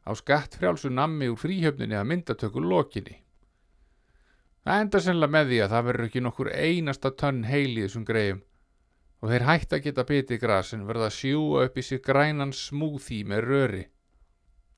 á 0.03 0.11
skattfrjálsu 0.17 0.91
nammi 0.91 1.29
úr 1.31 1.39
fríhjöfninni 1.39 1.95
að 1.97 2.09
myndatöku 2.11 2.63
lokinni. 2.63 3.21
Það 4.67 4.81
enda 4.83 5.01
sennilega 5.03 5.35
með 5.37 5.51
því 5.51 5.59
að 5.63 5.73
það 5.73 5.87
verður 5.89 6.09
ekki 6.09 6.23
nokkur 6.25 6.49
einasta 6.51 7.13
tönn 7.21 7.43
heil 7.47 7.77
í 7.77 7.83
þessum 7.85 8.07
greiðum 8.07 8.41
og 9.21 9.31
þeir 9.31 9.45
hægt 9.47 9.73
að 9.73 9.83
geta 9.87 10.05
bitið 10.07 10.41
grasin 10.41 10.87
verða 10.87 11.09
að 11.09 11.17
sjúa 11.17 11.65
upp 11.67 11.77
í 11.77 11.85
sig 11.85 12.01
grænan 12.05 12.53
smúþí 12.53 13.23
með 13.29 13.45
röri 13.49 13.85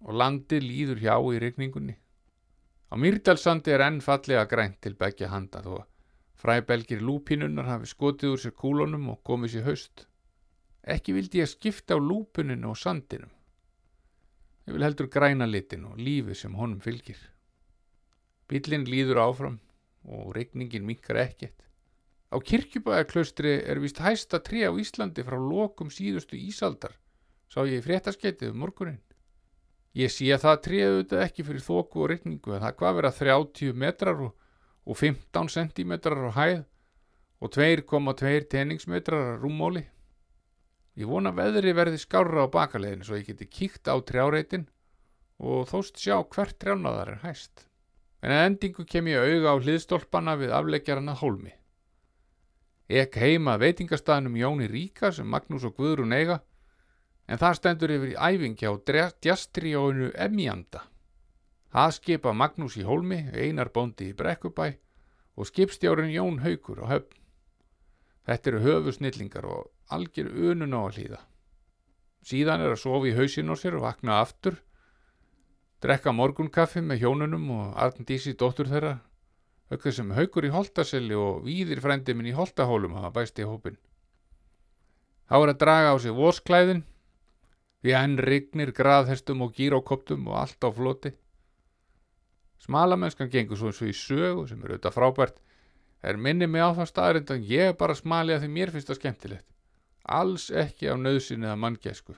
og 0.05 0.15
landi 0.15 0.61
líður 0.63 1.01
hjá 1.03 1.15
í 1.19 1.39
regningunni. 1.43 1.95
Á 2.89 2.95
Myrdalsandi 2.97 3.73
er 3.75 3.83
enn 3.85 3.99
fallega 4.01 4.45
grænt 4.49 4.79
til 4.81 4.95
begja 4.97 5.29
handa 5.33 5.61
þó 5.65 5.73
að 5.81 5.87
fræbelgir 6.39 7.03
lúpinunnar 7.03 7.67
hafi 7.67 7.89
skotið 7.91 8.35
úr 8.35 8.41
sér 8.43 8.55
kúlunum 8.55 9.09
og 9.11 9.19
komið 9.27 9.57
sér 9.57 9.67
haust. 9.67 10.05
Ekki 10.87 11.13
vildi 11.17 11.43
ég 11.43 11.51
skipta 11.51 11.99
á 11.99 11.99
lúpuninu 11.99 12.71
og 12.71 12.79
sandinum. 12.79 13.31
Ég 14.65 14.75
vil 14.75 14.85
heldur 14.87 15.09
græna 15.11 15.45
litin 15.49 15.85
og 15.89 15.99
lífi 15.99 16.37
sem 16.37 16.55
honum 16.55 16.79
fylgir. 16.79 17.19
Bílinn 18.47 18.87
líður 18.87 19.19
áfram 19.27 19.59
og 20.07 20.31
regningin 20.37 20.87
minkar 20.87 21.19
ekkert. 21.27 21.68
Á 22.29 22.37
kirkjubæðarklaustri 22.37 23.55
er 23.65 23.79
vist 23.81 24.01
hæsta 24.05 24.37
tré 24.45 24.67
á 24.69 24.71
Íslandi 24.77 25.23
frá 25.25 25.37
lokum 25.41 25.89
síðustu 25.89 26.37
ísaldar, 26.37 26.93
sá 27.49 27.65
ég 27.65 27.79
í 27.79 27.85
fréttaskeitið 27.85 28.51
um 28.53 28.59
morgunin. 28.61 28.99
Ég 29.97 30.13
sé 30.13 30.27
að 30.35 30.43
það 30.43 30.59
tréðu 30.67 30.97
þetta 30.99 31.21
ekki 31.25 31.45
fyrir 31.47 31.63
þóku 31.65 32.03
og 32.03 32.11
regningu 32.11 32.53
en 32.53 32.61
það 32.61 32.75
hvað 32.77 32.97
vera 32.99 33.11
30 33.17 33.79
metrar 33.83 34.21
og, 34.27 34.35
og 34.85 34.99
15 35.01 35.49
centimetrar 35.49 36.29
á 36.29 36.31
hæð 36.37 36.59
og 37.41 37.55
2,2 37.55 38.45
teningsmetrar 38.51 39.33
á 39.33 39.41
rúmóli. 39.41 39.87
Ég 40.99 41.09
vona 41.09 41.33
veðri 41.33 41.73
verði 41.73 41.97
skára 41.97 42.45
á 42.45 42.53
bakaleginu 42.53 43.07
svo 43.07 43.17
ég 43.17 43.25
geti 43.31 43.49
kíkt 43.49 43.89
á 43.89 43.97
trjáreitin 43.97 44.67
og 45.39 45.65
þóst 45.71 45.97
sjá 45.97 46.19
hvert 46.21 46.59
trjánaðar 46.61 47.15
er 47.15 47.21
hæst. 47.23 47.65
En 48.21 48.35
að 48.35 48.45
endingu 48.51 48.85
kem 48.85 49.07
ég 49.07 49.23
auga 49.23 49.55
á 49.55 49.61
hliðstólpana 49.63 50.35
við 50.37 50.53
afleggjarana 50.53 51.15
hólmi. 51.17 51.55
Ek 52.89 53.19
heima 53.21 53.53
veitingastæðnum 53.61 54.33
Jóni 54.39 54.65
Ríka 54.65 55.11
sem 55.13 55.27
Magnús 55.29 55.61
og 55.67 55.75
Guðrún 55.77 56.15
eiga 56.15 56.39
en 57.29 57.37
það 57.37 57.57
stendur 57.59 57.91
yfir 57.93 58.15
í 58.15 58.17
æfingi 58.17 58.65
á 58.65 58.73
djastrióinu 59.21 60.07
Emjanda. 60.17 60.81
Það 61.69 61.91
skipa 61.99 62.33
Magnús 62.33 62.79
í 62.81 62.85
Hólmi, 62.87 63.27
Einar 63.29 63.69
Bóndi 63.69 64.07
í 64.09 64.15
Brekkubæ 64.17 64.71
og 65.37 65.49
skipstjórun 65.51 66.09
Jón 66.09 66.39
Haugur 66.41 66.81
á 66.81 66.85
höfn. 66.89 67.13
Þetta 68.25 68.49
eru 68.49 68.63
höfusnillingar 68.65 69.45
og 69.45 69.69
algjör 69.93 70.33
unun 70.49 70.73
á 70.73 70.81
að 70.81 70.97
hlýða. 70.97 71.21
Síðan 72.25 72.65
er 72.65 72.73
að 72.73 72.81
sofa 72.81 73.05
í 73.05 73.13
hausin 73.13 73.53
á 73.53 73.55
sér 73.55 73.77
og 73.77 73.85
vakna 73.85 74.17
aftur, 74.23 74.57
drekka 75.77 76.09
morgunkaffi 76.09 76.81
með 76.81 77.05
hjónunum 77.05 77.45
og 77.53 77.77
Arndísi 77.77 78.33
dóttur 78.33 78.67
þeirra 78.67 78.97
aukveð 79.69 79.95
sem 79.99 80.13
haugur 80.17 80.47
í 80.47 80.53
holtaselli 80.53 81.17
og 81.17 81.43
víðir 81.45 81.81
frendi 81.83 82.15
minn 82.17 82.29
í 82.31 82.35
holtahólum 82.37 82.97
hafa 82.97 83.11
bæst 83.19 83.39
í 83.41 83.47
hópin. 83.47 83.77
Þá 85.29 85.35
er 85.37 85.51
að 85.53 85.59
draga 85.61 85.91
á 85.93 85.95
sig 86.01 86.15
vosklæðin, 86.17 86.83
því 87.81 87.93
að 87.93 88.01
henn 88.03 88.21
rignir 88.25 88.71
graðhestum 88.75 89.43
og 89.45 89.53
gírókoptum 89.57 90.25
og 90.31 90.39
allt 90.41 90.65
á 90.65 90.69
floti. 90.73 91.13
Smalamennskan 92.65 93.29
gengur 93.31 93.59
svo 93.59 93.69
eins 93.69 93.81
og 93.83 93.91
í 93.91 93.95
sögu 93.95 94.47
sem 94.49 94.63
er 94.63 94.73
auðvitað 94.73 94.97
frábært, 94.97 95.37
er 96.01 96.17
minni 96.17 96.47
mig 96.47 96.65
á 96.65 96.73
það 96.73 96.89
staðrind 96.89 97.31
að 97.35 97.45
ég 97.53 97.77
bara 97.77 97.95
smali 97.95 98.33
að 98.33 98.43
því 98.43 98.49
mér 98.55 98.73
finnst 98.73 98.89
það 98.89 98.99
skemmtilegt. 98.99 99.47
Alls 100.09 100.49
ekki 100.49 100.89
á 100.89 100.95
nöðsinn 100.97 101.45
eða 101.45 101.59
manngæsku. 101.61 102.17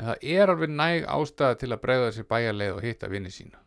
En 0.00 0.08
það 0.08 0.28
er 0.32 0.52
alveg 0.54 0.72
næg 0.72 1.08
ástæða 1.12 1.58
til 1.60 1.74
að 1.74 1.82
bregða 1.84 2.12
sér 2.16 2.28
bæjarleið 2.30 2.76
og 2.78 2.86
hitta 2.86 3.10
vinni 3.12 3.32
sína. 3.34 3.60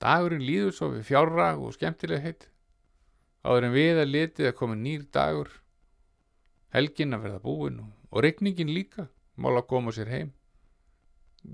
Dagurinn 0.00 0.44
líður 0.44 0.74
svo 0.76 0.90
við 0.94 1.06
fjárrag 1.10 1.60
og 1.60 1.74
skemmtileg 1.76 2.22
heitt. 2.24 2.46
Áður 3.44 3.68
en 3.68 3.74
við 3.74 4.00
að 4.00 4.12
litið 4.14 4.50
að 4.50 4.56
koma 4.56 4.76
nýr 4.76 5.06
dagur. 5.12 5.50
Helgin 6.72 7.16
að 7.16 7.24
verða 7.26 7.40
búin 7.44 7.80
og, 7.82 8.20
regningin 8.24 8.72
líka. 8.72 9.08
Mál 9.40 9.56
að 9.56 9.68
koma 9.72 9.92
sér 9.96 10.10
heim. 10.12 10.32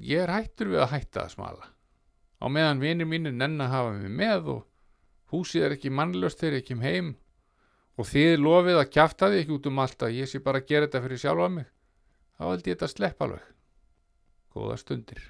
Ég 0.03 0.25
er 0.25 0.33
hættur 0.35 0.73
við 0.73 0.83
að 0.83 0.93
hætta 0.97 1.27
að 1.27 1.35
smala. 1.37 1.69
Á 2.43 2.47
meðan 2.51 2.83
vinir 2.83 3.09
mínir 3.09 3.35
nenn 3.35 3.61
að 3.63 3.73
hafa 3.73 3.95
mig 3.95 4.11
með 4.19 4.51
og 4.57 4.65
húsið 5.33 5.69
er 5.69 5.77
ekki 5.77 5.95
mannlöst 5.95 6.43
þegar 6.43 6.59
ég 6.59 6.67
kem 6.67 6.83
heim. 6.85 7.15
Og 7.97 8.11
þið 8.11 8.35
lofið 8.43 8.83
að 8.83 8.91
kjafta 8.93 9.31
þið 9.31 9.41
ekki 9.45 9.57
út 9.57 9.71
um 9.71 9.81
allt 9.85 10.05
að 10.05 10.19
ég 10.19 10.31
sé 10.31 10.43
bara 10.43 10.61
að 10.61 10.69
gera 10.69 10.89
þetta 10.89 11.05
fyrir 11.07 11.23
sjálfa 11.23 11.49
mig. 11.55 11.71
Þá 12.37 12.45
held 12.51 12.67
ég 12.67 12.77
þetta 12.77 12.91
að 12.91 12.95
sleppa 12.97 13.29
alveg. 13.31 13.49
Góða 14.53 14.79
stundir. 14.83 15.25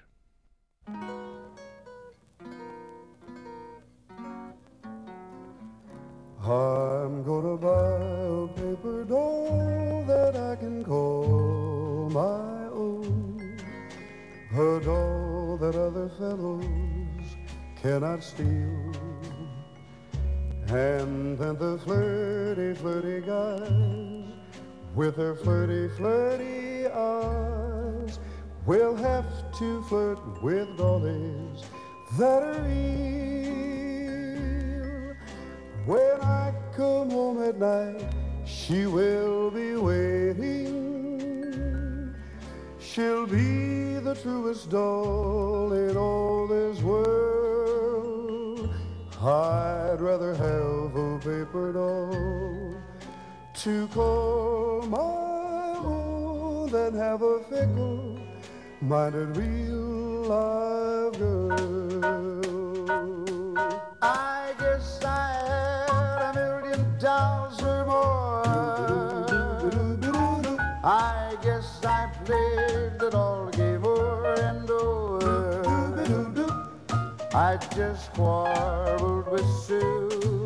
I'm 6.48 7.24
gonna 7.24 7.56
buy 7.56 7.72
a 7.74 8.46
paper 8.46 9.04
doll 9.04 10.04
that 10.06 10.36
I 10.36 10.54
can 10.54 10.84
call 10.84 12.08
my 12.12 12.68
own. 12.68 13.58
A 14.52 14.80
doll 14.84 15.58
that 15.60 15.74
other 15.74 16.08
fellows 16.10 17.26
cannot 17.82 18.22
steal. 18.22 18.92
And 20.68 21.36
then 21.36 21.58
the 21.58 21.80
flirty, 21.84 22.74
flirty 22.74 23.26
guys 23.26 24.32
with 24.94 25.16
their 25.16 25.34
flirty, 25.34 25.88
flirty 25.96 26.86
eyes 26.86 28.20
will 28.66 28.94
have 28.94 29.26
to 29.58 29.82
flirt 29.88 30.20
with 30.44 30.78
dollies 30.78 31.64
that 32.16 32.42
are 32.44 32.62
real. 32.62 33.25
When 35.86 36.20
I 36.20 36.52
come 36.74 37.10
home 37.10 37.40
at 37.44 37.58
night, 37.60 38.02
she 38.44 38.86
will 38.86 39.52
be 39.52 39.76
waiting. 39.76 40.66
She'll 42.80 43.28
be 43.28 44.00
the 44.00 44.16
truest 44.20 44.68
doll 44.68 45.72
in 45.72 45.96
all 45.96 46.48
this 46.48 46.82
world. 46.82 48.68
I'd 49.22 50.00
rather 50.00 50.34
have 50.34 50.96
a 50.96 51.18
paper 51.20 51.72
doll 51.72 52.74
to 53.54 53.86
call 53.88 54.82
my 54.88 55.76
own 55.86 56.68
than 56.68 56.94
have 56.94 57.22
a 57.22 57.38
fickle 57.44 58.18
minded 58.80 59.36
real 59.36 60.24
live 60.26 61.16
girl. 61.16 61.45
I 70.88 71.36
guess 71.42 71.84
I 71.84 72.08
played 72.24 73.00
the 73.00 73.10
doll 73.10 73.48
game 73.48 73.84
over 73.84 74.34
and 74.34 74.70
over. 74.70 75.66
I 77.34 77.56
just 77.74 78.12
quarreled 78.12 79.26
with 79.28 79.44
Sue, 79.64 80.44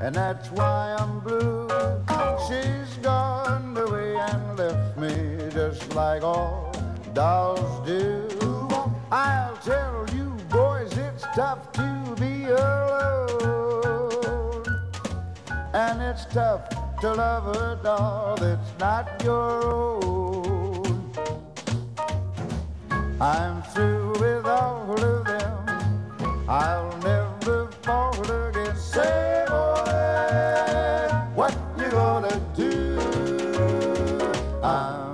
and 0.00 0.14
that's 0.14 0.50
why 0.52 0.96
I'm 0.98 1.20
blue. 1.20 1.68
She's 2.48 2.96
gone 3.02 3.76
away 3.76 4.16
and 4.16 4.58
left 4.58 4.96
me 4.96 5.12
just 5.50 5.94
like 5.94 6.22
all 6.22 6.72
dolls 7.12 7.86
do. 7.86 8.26
I'll 9.10 9.58
tell 9.58 10.06
you, 10.14 10.34
boys, 10.48 10.96
it's 10.96 11.24
tough 11.34 11.70
to 11.72 12.16
be 12.18 12.44
alone, 12.46 13.84
and 15.74 16.00
it's 16.00 16.24
tough 16.32 16.81
to 17.02 17.12
love 17.14 17.48
a 17.56 17.80
doll 17.82 18.36
that's 18.36 18.78
not 18.78 19.20
your 19.24 19.64
own. 20.04 21.10
I'm 23.20 23.60
through 23.74 24.12
with 24.20 24.46
all 24.46 24.92
of 24.92 25.24
them. 25.24 26.46
I'll 26.48 26.96
never 26.98 27.66
fall 27.82 28.14
again. 28.30 28.76
Say, 28.76 29.44
boy, 29.48 31.10
what 31.34 31.52
you 31.76 31.90
gonna 31.90 32.40
do? 32.54 32.96
I'm 34.62 35.11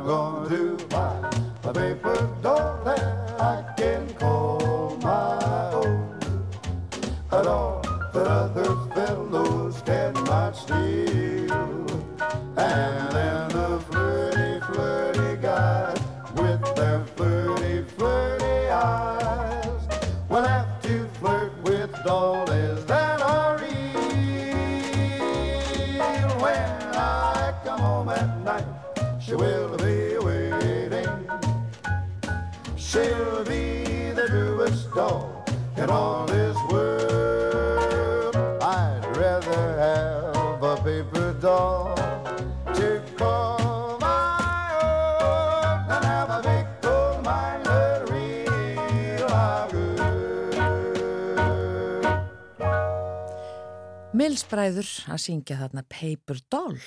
Milsbræður 54.68 55.12
að 55.14 55.20
syngja 55.22 55.56
þarna 55.62 55.82
Paper 55.88 56.40
Doll. 56.52 56.78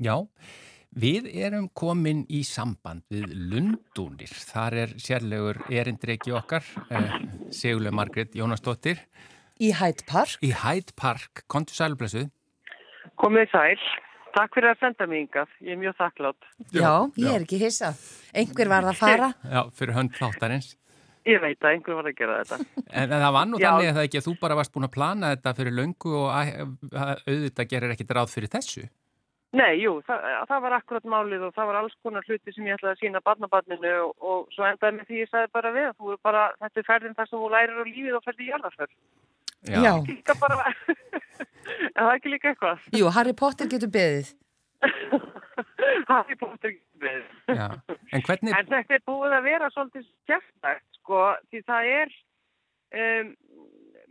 Já, 0.00 0.14
við 0.94 1.26
erum 1.34 1.68
komin 1.74 2.22
í 2.30 2.42
samband 2.46 3.02
við 3.10 3.32
Lundúnir. 3.50 4.30
Þar 4.30 4.76
er 4.84 4.92
sérlegur 5.02 5.58
erindreiki 5.70 6.30
okkar, 6.32 6.62
eh, 6.90 7.18
Sigurlega 7.50 7.92
Margrét 7.92 8.34
Jónasdóttir, 8.34 8.98
Í 9.60 9.72
Hyde 9.72 10.04
Park. 10.06 10.38
í 10.42 10.52
Hyde 10.52 10.92
Park. 10.96 11.44
Kontu 11.48 11.74
sælblessuð? 11.74 12.30
Komið 13.18 13.50
sæl. 13.50 13.76
Takk 14.32 14.54
fyrir 14.54 14.70
að 14.70 14.78
senda 14.78 15.06
mig 15.06 15.28
yngað. 15.28 15.48
Ég 15.60 15.72
er 15.72 15.76
mjög 15.76 15.96
þakklátt. 15.98 16.42
Já, 16.72 17.10
ég 17.18 17.34
er 17.34 17.40
ekki 17.44 17.58
hissa. 17.58 17.94
Einhver 18.32 18.68
var 18.68 18.84
að 18.84 18.94
fara. 18.96 19.34
Já, 19.44 19.68
fyrir 19.72 19.94
hönd 19.94 20.12
þáttarins. 20.14 20.76
Ég 21.28 21.40
veit 21.42 21.60
að 21.60 21.74
einhver 21.74 21.98
var 21.98 22.06
að 22.08 22.16
gera 22.16 22.38
þetta. 22.40 22.56
En, 23.00 23.04
en 23.12 23.20
það 23.20 23.32
var 23.36 23.46
nú 23.50 23.58
Já. 23.60 23.66
þannig 23.68 23.90
að 23.90 23.98
það 23.98 24.06
ekki 24.08 24.18
að 24.20 24.26
þú 24.26 24.32
bara 24.40 24.56
varst 24.58 24.72
búin 24.74 24.86
að 24.88 24.94
plana 24.96 25.30
þetta 25.34 25.52
fyrir 25.58 25.74
löngu 25.76 26.14
og 26.16 26.28
að, 26.32 26.48
að, 26.90 27.12
auðvitað 27.28 27.70
gerir 27.74 27.94
ekkit 27.94 28.14
ráð 28.16 28.32
fyrir 28.34 28.52
þessu. 28.54 28.86
Nei, 29.50 29.80
jú, 29.82 29.96
það, 30.06 30.26
það 30.46 30.60
var 30.62 30.74
akkurat 30.76 31.06
málið 31.10 31.44
og 31.48 31.54
það 31.56 31.68
var 31.70 31.78
alls 31.80 31.94
konar 32.06 32.26
hluti 32.28 32.52
sem 32.54 32.66
ég 32.68 32.76
ætlaði 32.78 32.92
að 32.94 33.00
sína 33.02 33.22
barnabarninu 33.26 33.94
og, 34.04 34.12
og 34.22 34.52
svo 34.54 34.66
endaði 34.68 34.96
með 35.00 35.08
því 35.08 35.16
ég 35.24 35.30
sagði 35.32 35.50
bara 35.58 35.72
við 35.74 35.88
að 35.88 35.96
þú 35.98 36.12
er 36.14 36.20
bara, 36.28 36.44
þetta 36.62 36.80
er 36.82 36.86
ferðin 36.86 37.16
þar 37.18 37.30
sem 37.30 37.40
þú 37.42 37.48
lærir 37.56 37.80
á 37.82 37.84
lífið 37.88 38.18
og 38.20 38.26
ferði 38.28 38.46
í 38.46 38.50
jarðarferð. 38.52 38.94
Já. 39.74 39.94
Líka 40.06 40.36
bara, 40.40 40.70
en 40.94 41.98
það 41.98 42.12
er 42.12 42.14
ekki 42.20 42.32
líka 42.36 42.52
eitthvað. 42.54 42.86
Jú, 43.00 43.10
Harry 43.18 43.34
Potter 43.42 43.72
getur 43.74 43.90
beðið. 43.98 44.30
Harry 46.10 46.38
Potter 46.40 46.76
við. 47.02 47.20
já. 47.50 47.66
En 48.14 48.22
hvernig, 48.26 48.54
En 48.54 48.70
þetta 48.70 48.96
er 49.00 49.04
búið 49.10 49.34
að 49.36 49.46
vera 49.50 49.68
svolítið 49.74 50.06
sérstækt, 50.30 50.86
sko, 51.10 51.26
því 51.50 51.62
það 51.66 51.90
er, 51.90 52.16
um, 53.02 53.30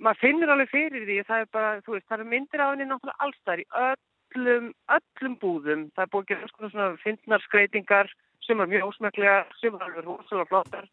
maður 0.04 0.22
finnur 0.24 0.54
alveg 0.54 0.72
fyrir 0.74 1.08
því, 1.08 1.18
það 1.28 1.44
er 1.44 1.52
bara, 1.56 1.74
þú 1.86 1.96
veist, 1.96 2.08
það 2.08 2.18
eru 2.20 2.30
myndir 2.34 2.64
á 2.64 2.68
henni 2.70 2.88
náttúrulega 2.90 3.26
allstæðar 3.26 3.64
í 3.64 3.68
öllum, 3.88 4.72
öllum 4.98 5.36
búðum. 5.40 5.86
Það 5.96 6.06
er 6.06 6.14
búið 6.14 6.26
að 6.26 6.32
gera 6.34 6.52
svona, 6.54 6.72
svona 6.76 7.04
fyndnar 7.04 7.46
skreitingar 7.48 8.16
sem 8.46 8.60
er 8.60 8.72
mjög 8.72 8.88
ósmæklega, 8.90 9.38
sem 9.62 9.76
er 9.76 9.86
alveg 9.86 10.08
rosalega 10.08 10.50
flottar. 10.52 10.90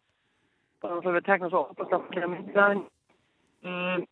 Bara 0.84 1.00
þá 1.02 1.10
við 1.16 1.24
tekna 1.26 1.50
svo 1.50 1.64
opastaflega 1.72 2.30
myndir 2.30 2.62
á 2.62 2.66
henni. 2.70 2.86
Um, 3.66 4.06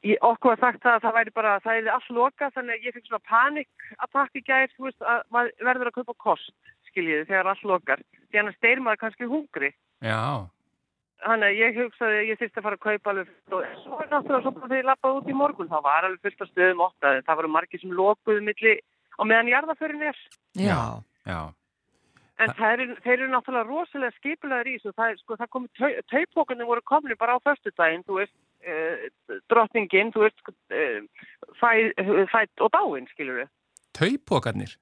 Ég, 0.00 0.16
okkur 0.24 0.54
var 0.54 0.60
sagt 0.62 0.80
það 0.80 0.94
að 0.96 1.02
það 1.04 1.16
væri 1.18 1.32
bara, 1.36 1.50
það 1.60 1.78
er 1.78 1.88
allt 1.92 2.06
loka 2.16 2.46
þannig 2.54 2.78
að 2.78 2.84
ég 2.86 2.94
fikk 2.96 3.08
svona 3.10 3.26
panikattakk 3.28 4.38
í 4.38 4.42
gær, 4.46 4.70
þú 4.72 4.86
veist, 4.86 5.02
að 5.04 5.18
maður 5.34 5.66
verður 5.68 5.90
að 5.90 5.96
kaupa 5.98 6.14
kost, 6.24 6.54
skiljiði, 6.88 7.26
þegar 7.28 7.50
allt 7.52 7.66
lokar. 7.68 8.04
Því 8.30 8.40
annars 8.40 8.56
deyr 8.64 8.80
maður 8.80 9.02
kannski 9.02 9.28
hungri. 9.28 9.70
já, 10.00 10.48
Þannig 11.20 11.50
að 11.50 11.58
ég 11.60 11.78
hugsaði 11.78 12.18
að 12.18 12.28
ég 12.30 12.38
þurfti 12.40 12.60
að 12.60 12.66
fara 12.66 12.78
að 12.78 12.84
kaupa 12.86 13.12
alveg 13.12 13.30
og 13.52 13.64
svo 13.82 13.98
er 14.00 14.08
náttúrulega 14.08 14.42
svo 14.44 14.52
bara 14.56 14.68
þegar 14.70 14.80
ég 14.80 14.88
lappaði 14.88 15.18
út 15.18 15.28
í 15.28 15.36
morgun, 15.36 15.68
það 15.68 15.82
var 15.84 16.06
alveg 16.08 16.22
fullt 16.24 16.44
af 16.44 16.50
stöðum 16.50 16.84
ótt 16.86 17.08
að 17.10 17.18
það 17.26 17.40
voru 17.40 17.50
margir 17.56 17.82
sem 17.82 17.96
lokuðu 17.98 18.44
milli 18.46 18.74
á 18.80 19.22
meðan 19.28 19.50
jarðaförin 19.52 20.06
er. 20.08 20.20
Já. 20.56 20.78
já, 21.28 21.40
En 22.40 22.54
þeir 22.56 22.84
eru, 22.86 22.94
þeir 23.04 23.16
eru 23.18 23.28
náttúrulega 23.34 23.68
rosalega 23.68 24.16
skipulegar 24.16 24.70
í 24.70 24.76
þessu. 24.78 24.94
Það, 24.96 25.18
sko, 25.20 25.36
það 25.42 25.50
komi 25.56 25.68
tau, 25.76 25.90
taupókunni 26.08 26.68
voru 26.70 26.84
komni 26.88 27.16
bara 27.20 27.36
á 27.36 27.44
föstudaginn, 27.44 28.04
þú 28.08 28.16
veist, 28.22 28.36
uh, 28.64 29.36
drottningin, 29.52 30.12
þú 30.14 30.24
veist, 30.24 30.40
fæ, 31.60 31.68
fætt 32.32 32.64
og 32.64 32.72
dáinn, 32.72 33.10
skilur 33.12 33.42
við. 33.42 33.52
taupokarnir. 34.00 34.72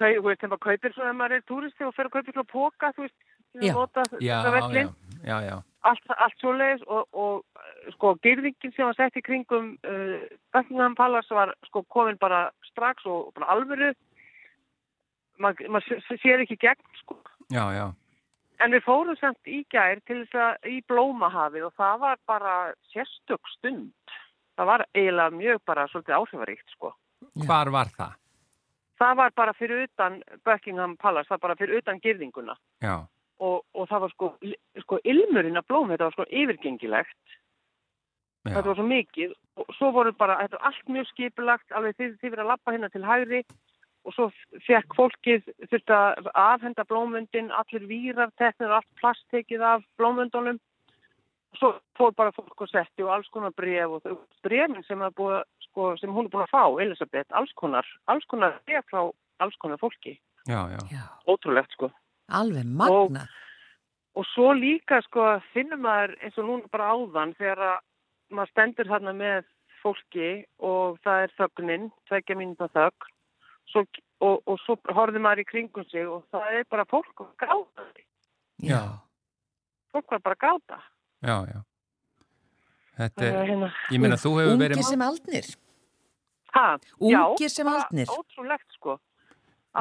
Þau, 0.00 0.10
þú 0.18 0.26
veist, 0.26 0.42
þeim 0.42 0.58
að 0.58 0.64
kaupir 0.66 0.96
svona, 0.96 1.12
ef 1.14 1.18
maður 1.20 1.38
er 1.38 1.46
túristi 1.46 1.86
og 1.86 1.94
fer 1.94 2.10
að 2.10 2.16
kaupir 2.18 2.34
svona 2.34 2.50
póka, 2.50 2.90
þú 2.96 3.06
veist, 3.06 3.18
Já. 3.54 3.70
að 3.70 3.78
nota 3.78 4.02
Já, 4.20 4.36
já. 4.42 4.88
Já, 5.24 5.40
já. 5.42 5.56
Allt, 5.86 6.08
allt 6.18 6.40
svoleiðis 6.42 6.82
og, 6.86 7.06
og 7.14 7.44
uh, 7.56 7.92
sko, 7.94 8.16
gyrðingin 8.24 8.74
sem 8.74 8.88
var 8.88 8.96
sett 8.98 9.16
í 9.16 9.22
kringum 9.22 9.76
uh, 9.86 10.16
Buckingham 10.52 10.96
Palace 10.98 11.34
var 11.34 11.54
sko 11.68 11.84
komin 11.88 12.18
bara 12.18 12.48
strax 12.70 13.06
og 13.06 13.30
bara 13.38 13.52
alvöru. 13.54 13.92
Maður 15.38 15.68
ma 15.70 15.82
sér 15.84 16.42
ekki 16.42 16.56
gegn, 16.58 16.82
sko. 17.02 17.20
Já, 17.52 17.68
já, 17.76 17.86
En 18.64 18.72
við 18.72 18.84
fórum 18.86 19.16
samt 19.20 19.50
í 19.50 19.62
gær 19.72 19.98
til 20.08 20.22
þess 20.22 20.38
að 20.40 20.70
í 20.72 20.76
blómahafið 20.88 21.66
og 21.68 21.74
það 21.76 21.98
var 22.04 22.20
bara 22.28 22.54
sérstök 22.92 23.50
stund. 23.52 24.14
Það 24.56 24.70
var 24.70 24.84
eiginlega 24.94 25.36
mjög 25.36 25.60
bara 25.68 25.84
svolítið 25.92 26.16
áhrifaríkt 26.16 26.72
sko. 26.72 26.94
hvar 27.44 27.70
var 27.72 27.90
það? 27.98 28.14
Það 28.96 29.16
var 29.16 29.34
bara 29.36 29.52
fyrir 29.52 29.82
utan 29.84 30.22
Buckingham 30.44 30.96
Palace, 30.96 31.28
það 31.28 31.36
var 31.36 31.42
bara 31.48 31.56
fyrir 31.60 31.82
utan 31.82 32.00
girðinguna. 32.00 32.56
Já, 32.80 33.04
Og, 33.36 33.58
og 33.76 33.88
það 33.90 34.00
var 34.00 34.12
sko, 34.14 34.28
sko 34.80 34.98
ilmurinn 35.04 35.60
af 35.60 35.66
blóm, 35.68 35.90
þetta 35.92 36.06
var 36.06 36.14
sko 36.14 36.24
yfirgengilegt. 36.24 37.18
Já. 38.46 38.54
þetta 38.54 38.68
var 38.70 38.78
svo 38.78 38.86
mikið 38.86 39.32
og 39.56 39.72
svo 39.78 39.88
voru 39.94 40.12
bara, 40.14 40.36
þetta 40.44 40.58
var 40.58 40.68
allt 40.68 40.92
mjög 40.94 41.08
skipulagt 41.10 41.72
alveg 41.74 41.96
þið, 41.98 42.12
þið 42.20 42.32
verið 42.32 42.44
að 42.44 42.50
lappa 42.52 42.74
hérna 42.74 42.90
til 42.92 43.02
hægri 43.06 43.40
og 44.06 44.14
svo 44.14 44.26
fekk 44.66 44.94
fólkið 44.98 45.48
þurfti 45.70 45.96
að 45.96 46.30
afhenda 46.30 46.84
blómundin 46.86 47.50
allir 47.50 47.88
vírar, 47.90 48.30
teknir, 48.38 48.76
allt 48.76 48.88
plast 49.00 49.24
tekið 49.34 49.64
af 49.66 49.86
blómundunum 49.98 50.60
svo 51.58 51.72
fór 51.98 52.14
bara 52.14 52.34
fólk 52.36 52.66
og 52.66 52.70
setti 52.70 53.02
og 53.02 53.14
alls 53.16 53.30
konar 53.34 53.54
bref 53.56 53.98
og 53.98 54.26
brefin 54.44 54.84
sem, 54.86 55.02
búið, 55.18 55.42
sko, 55.70 55.94
sem 55.98 56.12
hún 56.12 56.28
er 56.28 56.34
búin 56.34 56.46
að 56.46 56.52
fá, 56.54 56.64
Elisabeth, 56.84 57.32
alls 57.34 57.54
konar 57.58 57.88
alls 58.12 58.26
konar 58.30 58.60
bref 58.68 58.86
frá 58.92 59.02
alls 59.42 59.58
konar 59.62 59.82
fólki 59.82 60.18
Já, 60.46 60.60
já. 60.70 60.78
Já, 60.92 61.04
ótrúlegt 61.26 61.74
sko 61.74 61.90
alveg 62.28 62.64
magnað. 62.66 63.28
og 64.16 64.24
svo 64.34 64.52
líka 64.56 65.02
sko 65.04 65.26
finnum 65.52 65.82
maður 65.84 66.16
eins 66.22 66.38
og 66.38 66.48
núna 66.48 66.70
bara 66.72 66.92
áðan 66.94 67.34
þegar 67.38 67.62
að 67.70 67.78
maður 68.30 68.50
stendur 68.54 68.88
þarna 68.90 69.12
með 69.14 69.44
fólki 69.82 70.30
og 70.58 70.96
það 71.04 71.22
er 71.26 71.34
þögnin, 71.38 71.90
tvekja 72.08 72.36
mínúta 72.38 72.66
þögn 72.74 73.12
svo, 73.70 73.84
og, 74.24 74.40
og 74.46 74.58
svo 74.64 74.78
horfður 74.96 75.22
maður 75.22 75.44
í 75.44 75.48
kringum 75.50 75.86
sig 75.90 76.08
og 76.08 76.24
það 76.34 76.58
er 76.60 76.66
bara 76.70 76.86
fólk 76.90 77.22
að 77.22 77.32
gáta 77.44 77.86
Já. 78.64 78.80
fólk 79.92 80.10
var 80.10 80.22
bara 80.24 80.38
að 80.38 80.44
gáta 80.46 80.80
Já, 81.26 81.36
já. 81.48 81.60
Þetta 82.96 83.24
er, 83.24 83.34
hérna, 83.50 83.68
ég 83.92 84.00
meina, 84.00 84.16
þú 84.16 84.30
hefur 84.40 84.58
verið... 84.60 84.78
Ungir 84.78 84.86
sem 84.88 85.02
aldnir. 85.04 85.46
ha, 86.56 86.66
Ungir 87.00 87.50
sem 87.52 87.68
aldnir. 87.68 88.08
ótrúlegt 88.08 88.76
sko 88.78 88.96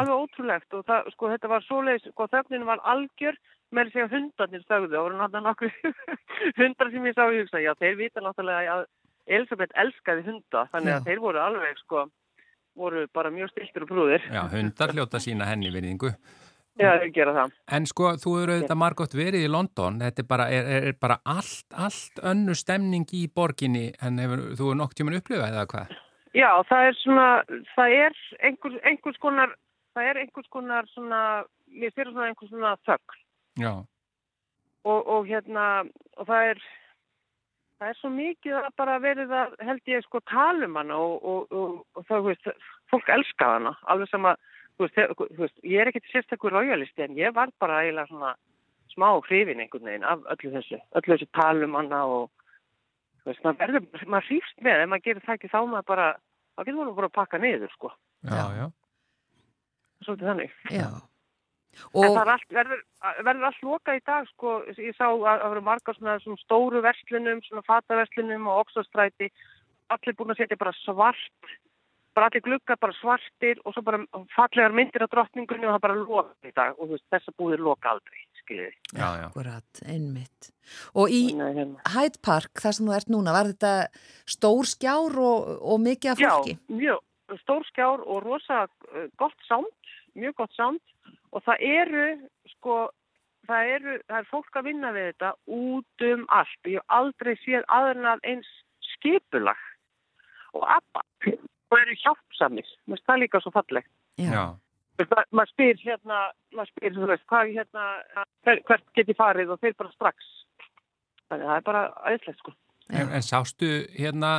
alveg 0.01 0.23
ótrúlegt 0.25 0.77
og 0.77 0.85
það, 0.89 1.09
sko, 1.15 1.29
þetta 1.33 1.51
var 1.51 1.65
svoleiðis, 1.67 2.07
sko, 2.13 2.27
þögnin 2.33 2.67
var 2.67 2.83
algjör 2.93 3.37
með 3.75 3.89
því 3.93 4.03
að 4.05 4.13
hundarnir 4.15 4.65
þögðu 4.69 4.99
og 4.99 5.07
voru 5.07 5.17
náttúrulega 5.19 5.47
nokkur 5.47 5.73
hundar 6.61 6.91
sem 6.93 7.07
ég 7.09 7.17
sá 7.17 7.23
í 7.25 7.39
hugsa, 7.41 7.63
já, 7.63 7.71
þeir 7.81 7.97
vita 8.03 8.23
náttúrulega 8.23 8.77
að 8.79 8.85
Elisabeth 9.25 9.73
elskaði 9.81 10.21
hunda 10.27 10.67
þannig 10.69 10.91
Já. 10.93 10.97
að 10.99 11.07
þeir 11.09 11.21
voru 11.23 11.39
alveg, 11.41 11.79
sko 11.81 12.03
voru 12.77 13.05
bara 13.15 13.31
mjög 13.33 13.49
stiltur 13.55 13.85
og 13.87 13.89
brúðir 13.93 14.25
Já, 14.29 14.43
hundar 14.51 14.91
hljóta 14.93 15.21
sína 15.23 15.47
henni 15.49 15.71
virðingu. 15.73 16.11
já, 16.77 16.91
þeir 17.01 17.11
gera 17.15 17.33
það 17.33 17.53
En 17.77 17.85
sko, 17.89 18.11
þú 18.21 18.33
eru 18.43 18.55
auðvitað 18.57 18.79
margótt 18.83 19.15
verið 19.17 19.47
í 19.47 19.51
London, 19.51 19.97
þetta 20.03 20.21
er 20.21 20.27
bara, 20.29 20.47
er, 20.53 20.69
er 20.91 20.97
bara 21.01 21.17
allt, 21.25 21.65
allt 21.73 22.21
önnu 22.21 22.53
stemning 22.53 23.07
í 23.15 23.25
borginni 23.33 23.87
en 24.03 24.19
hefur, 24.21 24.43
þú 24.59 24.71
er 24.73 24.79
nokk 24.83 24.93
tíman 24.99 25.17
upplifað 25.21 25.55
eða 25.55 25.67
hvað? 25.73 25.95
já, 26.35 26.49
það 26.69 26.89
er 26.89 26.97
svona, 26.99 27.27
það 27.73 27.93
er 28.03 28.17
einhvers, 28.49 28.75
einhvers 28.83 29.21
konar 29.23 29.55
það 29.95 30.09
er 30.11 30.21
einhvers 30.21 30.49
konar 30.53 30.87
svona 30.93 31.21
mér 31.71 31.93
fyrir 31.95 32.11
svona 32.13 32.31
einhvers 32.31 32.51
svona 32.51 32.75
þögn 32.87 33.21
Já, 33.63 33.73
og, 34.83 34.99
og 35.07 35.29
hérna 35.29 35.67
og 36.19 36.27
það 36.27 36.49
er 36.53 36.65
það 37.79 37.91
er 37.91 37.99
svo 37.99 38.11
mikið 38.13 38.57
að 38.59 38.67
bara 38.79 38.97
verið 39.03 39.33
að 39.35 39.55
held 39.67 39.91
ég 39.91 40.05
sko 40.05 40.21
tala 40.31 40.67
um 40.67 40.77
hana 40.79 40.99
og, 40.99 41.15
og, 41.31 41.55
og, 41.95 42.03
þú 42.09 42.21
veist, 42.29 42.51
fólk 42.91 43.09
elska 43.15 43.51
hana 43.55 43.75
alveg 43.91 44.11
sem 44.11 44.27
að, 44.29 44.39
þú 44.75 44.87
veist, 44.87 45.01
þú 45.19 45.41
veist 45.41 45.65
ég 45.71 45.81
er 45.81 45.91
ekkert 45.91 46.11
sérstakur 46.11 46.55
royalisti 46.55 47.05
en 47.05 47.17
ég 47.19 47.35
var 47.35 47.51
bara 47.63 47.81
eiginlega 47.83 48.11
svona 48.11 48.35
smá 48.93 49.09
hrifin 49.27 49.63
einhvern 49.63 49.89
veginn 49.89 50.07
af 50.07 50.23
öllu 50.35 50.53
þessu, 50.55 50.79
öllu 50.95 51.15
þessu 51.15 51.29
tala 51.35 51.67
um 51.67 51.77
hana 51.79 52.01
og 52.07 52.31
þú 53.23 53.31
veist, 53.31 53.43
maður 53.43 53.61
verður, 53.65 54.07
maður 54.07 54.31
hrýfst 54.31 54.63
með 54.63 54.85
ef 54.85 54.91
maður 54.93 55.05
gerir 55.09 55.27
það 55.27 55.37
ekki 55.39 55.51
þá 55.51 55.59
maður 55.63 55.87
bara, 55.91 56.09
þá 56.55 56.63
getur 56.63 56.79
maður 56.81 56.97
bara 57.01 57.11
að 57.11 57.17
pakka 57.19 57.41
niður 57.43 57.75
sko, 57.75 57.93
já, 58.23 58.43
Já. 58.61 58.67
Svolítið 60.05 60.31
þannig 60.31 60.55
Já. 60.71 60.87
En 61.75 62.05
Og 62.05 62.05
það 62.07 62.21
er 62.21 62.29
allt, 62.31 62.47
verður, 62.55 62.81
verður 63.27 63.45
allt 63.49 63.63
lokað 63.67 63.97
í 63.97 64.01
dag, 64.07 64.27
sko, 64.31 64.51
ég 64.79 64.95
sá 64.95 65.09
að 65.09 65.25
það 65.25 65.41
verður 65.43 65.65
margar 65.67 65.97
svona, 65.97 66.15
svona 66.23 66.39
stóru 66.39 66.81
verslunum, 66.85 67.41
svona 67.43 67.63
fataverslunum 67.67 68.47
og 68.47 68.61
oxastræti, 68.63 69.27
allir 69.91 70.15
búin 70.15 70.31
að 70.31 70.39
setja 70.39 70.57
bara 70.61 70.71
svart, 70.79 71.49
bara 72.15 72.29
allir 72.29 72.45
gluggar 72.45 72.79
bara 72.79 72.95
svartir 72.95 73.59
og 73.65 73.75
svo 73.75 73.83
bara 73.85 73.99
fallegar 74.35 74.75
myndir 74.75 75.03
á 75.03 75.11
drottningunni 75.11 75.67
og 75.67 75.75
það 75.75 75.83
bara 75.83 75.97
lokað 75.99 76.49
í 76.49 76.53
dag 76.55 76.77
og 76.79 76.87
þú 76.87 76.95
veist, 76.95 77.07
þessa 77.11 77.33
búðir 77.41 77.63
loka 77.65 77.91
aldrei, 77.91 78.21
skiljið. 78.39 78.77
Já, 78.95 79.07
já. 79.19 79.25
akkurat, 79.27 79.81
einmitt. 79.83 80.51
Og 80.95 81.11
í 81.11 81.23
hérna- 81.35 81.83
Hyde 81.91 82.21
Park, 82.23 82.53
þar 82.63 82.77
sem 82.77 82.87
þú 82.87 82.95
ert 82.95 83.11
núna, 83.11 83.35
var 83.35 83.51
þetta 83.51 83.73
stór 84.37 84.71
skjár 84.71 85.19
og, 85.19 85.51
og 85.59 85.83
mikið 85.83 86.13
af 86.13 86.23
fólki? 86.23 86.55
Já, 86.55 86.79
mjög 86.79 87.41
stór 87.43 87.67
skjár 87.67 88.05
og 88.05 88.23
rosa 88.23 88.63
uh, 88.69 89.07
gott 89.19 89.37
sound, 89.49 89.84
mjög 90.15 90.35
gott 90.41 90.53
sound 90.55 90.79
og 91.35 91.43
það 91.45 91.63
eru, 91.69 92.05
sko, 92.55 92.75
það 93.47 93.71
eru, 93.75 93.95
það 94.07 94.19
er 94.21 94.29
fólk 94.31 94.59
að 94.59 94.67
vinna 94.69 94.91
við 94.95 95.07
þetta 95.11 95.31
út 95.59 96.05
um 96.11 96.25
allt. 96.39 96.59
Ég 96.71 96.79
hef 96.79 96.95
aldrei 96.99 97.33
séð 97.43 97.65
aðrunað 97.77 98.23
eins 98.31 98.51
skipulag 98.95 99.59
og 100.55 100.63
abba 100.77 101.03
og 101.71 101.79
eru 101.81 101.95
finnst 101.99 103.05
það 103.09 103.19
líka 103.25 103.41
svo 103.43 103.51
fallegt. 103.51 103.89
Já, 104.17 104.45
ma- 105.11 105.25
Maður 105.35 105.49
spyr 105.51 105.79
hérna, 105.83 106.19
maður 106.55 106.69
spyr, 106.71 106.93
þú 106.95 107.07
veist, 107.11 107.25
hvað 107.27 107.49
hérna, 107.57 107.85
hver, 108.47 108.61
hvert 108.69 108.85
get 108.95 109.09
ég 109.11 109.17
farið 109.19 109.51
og 109.51 109.59
þeir 109.59 109.73
bara 109.75 109.91
strax. 109.91 110.29
Þannig 111.27 111.43
að 111.45 111.49
það 111.51 111.57
er 111.57 111.65
bara 111.67 111.81
aðeinslegt, 112.05 112.39
sko. 112.39 112.53
En, 112.93 113.09
en 113.17 113.25
sástu 113.25 113.69
hérna, 113.97 114.31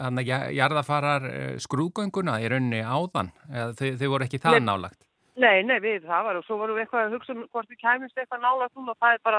hann 0.00 0.18
að 0.22 0.30
jarðafarar 0.56 1.26
eh, 1.30 1.54
skrúgönguna 1.62 2.38
í 2.42 2.48
rauninni 2.52 2.82
áðan? 2.84 3.32
Eða 3.50 3.72
þau, 3.78 3.88
þau 4.00 4.08
voru 4.14 4.26
ekki 4.28 4.40
það 4.42 4.58
Nei. 4.58 4.66
nálagt? 4.70 5.00
Nei, 5.42 5.62
nei, 5.64 5.78
við 5.80 6.02
það 6.04 6.24
var 6.28 6.36
og 6.36 6.44
svo 6.44 6.58
vorum 6.60 6.76
við 6.76 6.84
eitthvað 6.84 7.06
að 7.06 7.14
hugsa 7.16 7.32
um 7.32 7.44
hvort 7.48 7.70
við 7.72 7.78
kæmumst 7.80 8.18
eitthvað 8.20 8.42
nála 8.44 8.66
núna 8.76 8.92
og 8.92 8.98
það 9.00 9.14
er 9.16 9.20
bara, 9.24 9.38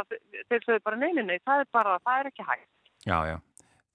þeir 0.50 0.64
sögðu 0.66 0.84
bara 0.88 0.98
nei, 0.98 1.12
nei, 1.20 1.38
það 1.46 1.60
er 1.62 1.68
bara, 1.78 1.98
það 2.02 2.20
er 2.24 2.30
ekki 2.32 2.46
hægt, 2.48 2.70
Já, 3.06 3.18
já. 3.30 3.36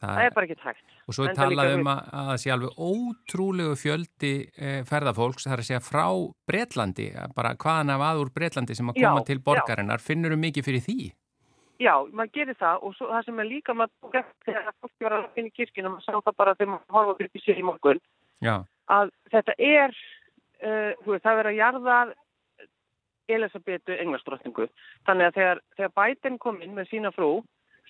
það 0.04 0.20
er 0.22 0.34
bara 0.36 0.46
ekki 0.46 0.58
hægt. 0.62 0.84
Og 1.08 1.16
svo 1.16 1.24
er 1.24 1.32
Enda 1.32 1.48
líka 1.48 1.56
talað 1.58 1.70
við- 1.72 1.80
um 1.80 1.90
að, 1.90 2.00
að 2.20 2.28
það 2.30 2.38
sé 2.44 2.52
alveg 2.54 2.78
ótrúlegu 2.86 3.74
fjöldi 3.82 4.32
eh, 4.54 4.80
ferðafólks, 4.86 5.46
það 5.48 5.56
er 5.56 5.62
að 5.64 5.68
segja 5.72 5.82
frá 5.88 6.06
Bretlandi, 6.52 7.06
bara 7.34 7.54
hvaðan 7.58 7.90
af 7.96 8.04
að 8.12 8.22
úr 8.22 8.30
Bretlandi 8.38 8.76
sem 8.78 8.92
að 8.92 9.00
koma 9.02 9.22
Já, 9.24 9.26
til 9.32 9.38
borgarinnar, 9.50 9.98
finnur 10.04 10.36
um 10.36 10.44
mikið 10.46 10.68
fyrir 10.70 10.84
því? 10.86 10.98
Já, 11.78 11.92
maður 12.10 12.32
gerir 12.34 12.56
það 12.58 12.84
og 12.86 12.94
svo, 12.96 13.08
það 13.12 13.26
sem 13.28 13.40
er 13.42 13.46
líka 13.46 13.74
maður 13.78 14.16
eftir 14.18 14.54
þegar 14.54 14.72
fólki 14.82 15.06
var 15.06 15.14
að 15.14 15.28
finna 15.36 15.50
í 15.50 15.54
kirkina, 15.54 15.92
maður 15.92 16.06
sá 16.06 16.14
það 16.16 16.38
bara 16.40 16.54
þegar 16.56 16.72
maður 16.72 16.96
horfa 16.96 17.18
fyrir 17.18 17.30
því 17.34 17.42
sér 17.44 17.60
í 17.60 17.66
morgun, 17.68 18.00
Já, 18.42 18.54
að 18.94 19.12
þetta 19.34 19.54
er, 19.58 19.94
uh, 20.62 20.90
það 21.06 21.30
er 21.30 21.38
verið 21.42 21.52
að 21.52 21.60
jarða 21.60 21.98
Elisabetu 23.28 23.92
englaströttingu. 24.00 24.66
Þannig 25.06 25.28
að 25.28 25.38
þegar, 25.38 25.62
þegar 25.76 25.94
Biden 26.00 26.38
kom 26.40 26.60
inn 26.64 26.74
með 26.76 26.90
sína 26.92 27.12
frú, 27.12 27.30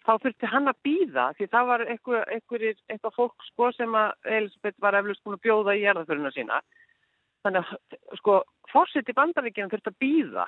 þá 0.02 0.12
þurfti 0.24 0.50
hann 0.50 0.70
að 0.70 0.80
býða 0.86 1.26
því 1.38 1.48
það 1.52 1.70
var 1.70 1.84
eitthvað, 1.86 2.22
eitthvað, 2.34 2.64
eitthvað 2.88 3.16
fólk 3.16 3.48
sko 3.50 3.70
sem 3.76 3.96
Elisabeth 4.24 4.78
var 4.82 4.98
eflust 4.98 5.24
búin 5.24 5.38
að 5.38 5.44
bjóða 5.46 5.76
í 5.78 5.84
jarðaföruna 5.84 6.32
sína. 6.34 6.60
Þannig 7.46 7.64
að 7.64 7.98
sko, 8.20 8.38
fórsett 8.72 9.08
í 9.08 9.16
bandaríkina 9.16 9.70
þurfti 9.72 9.92
að 9.92 10.00
býða. 10.02 10.46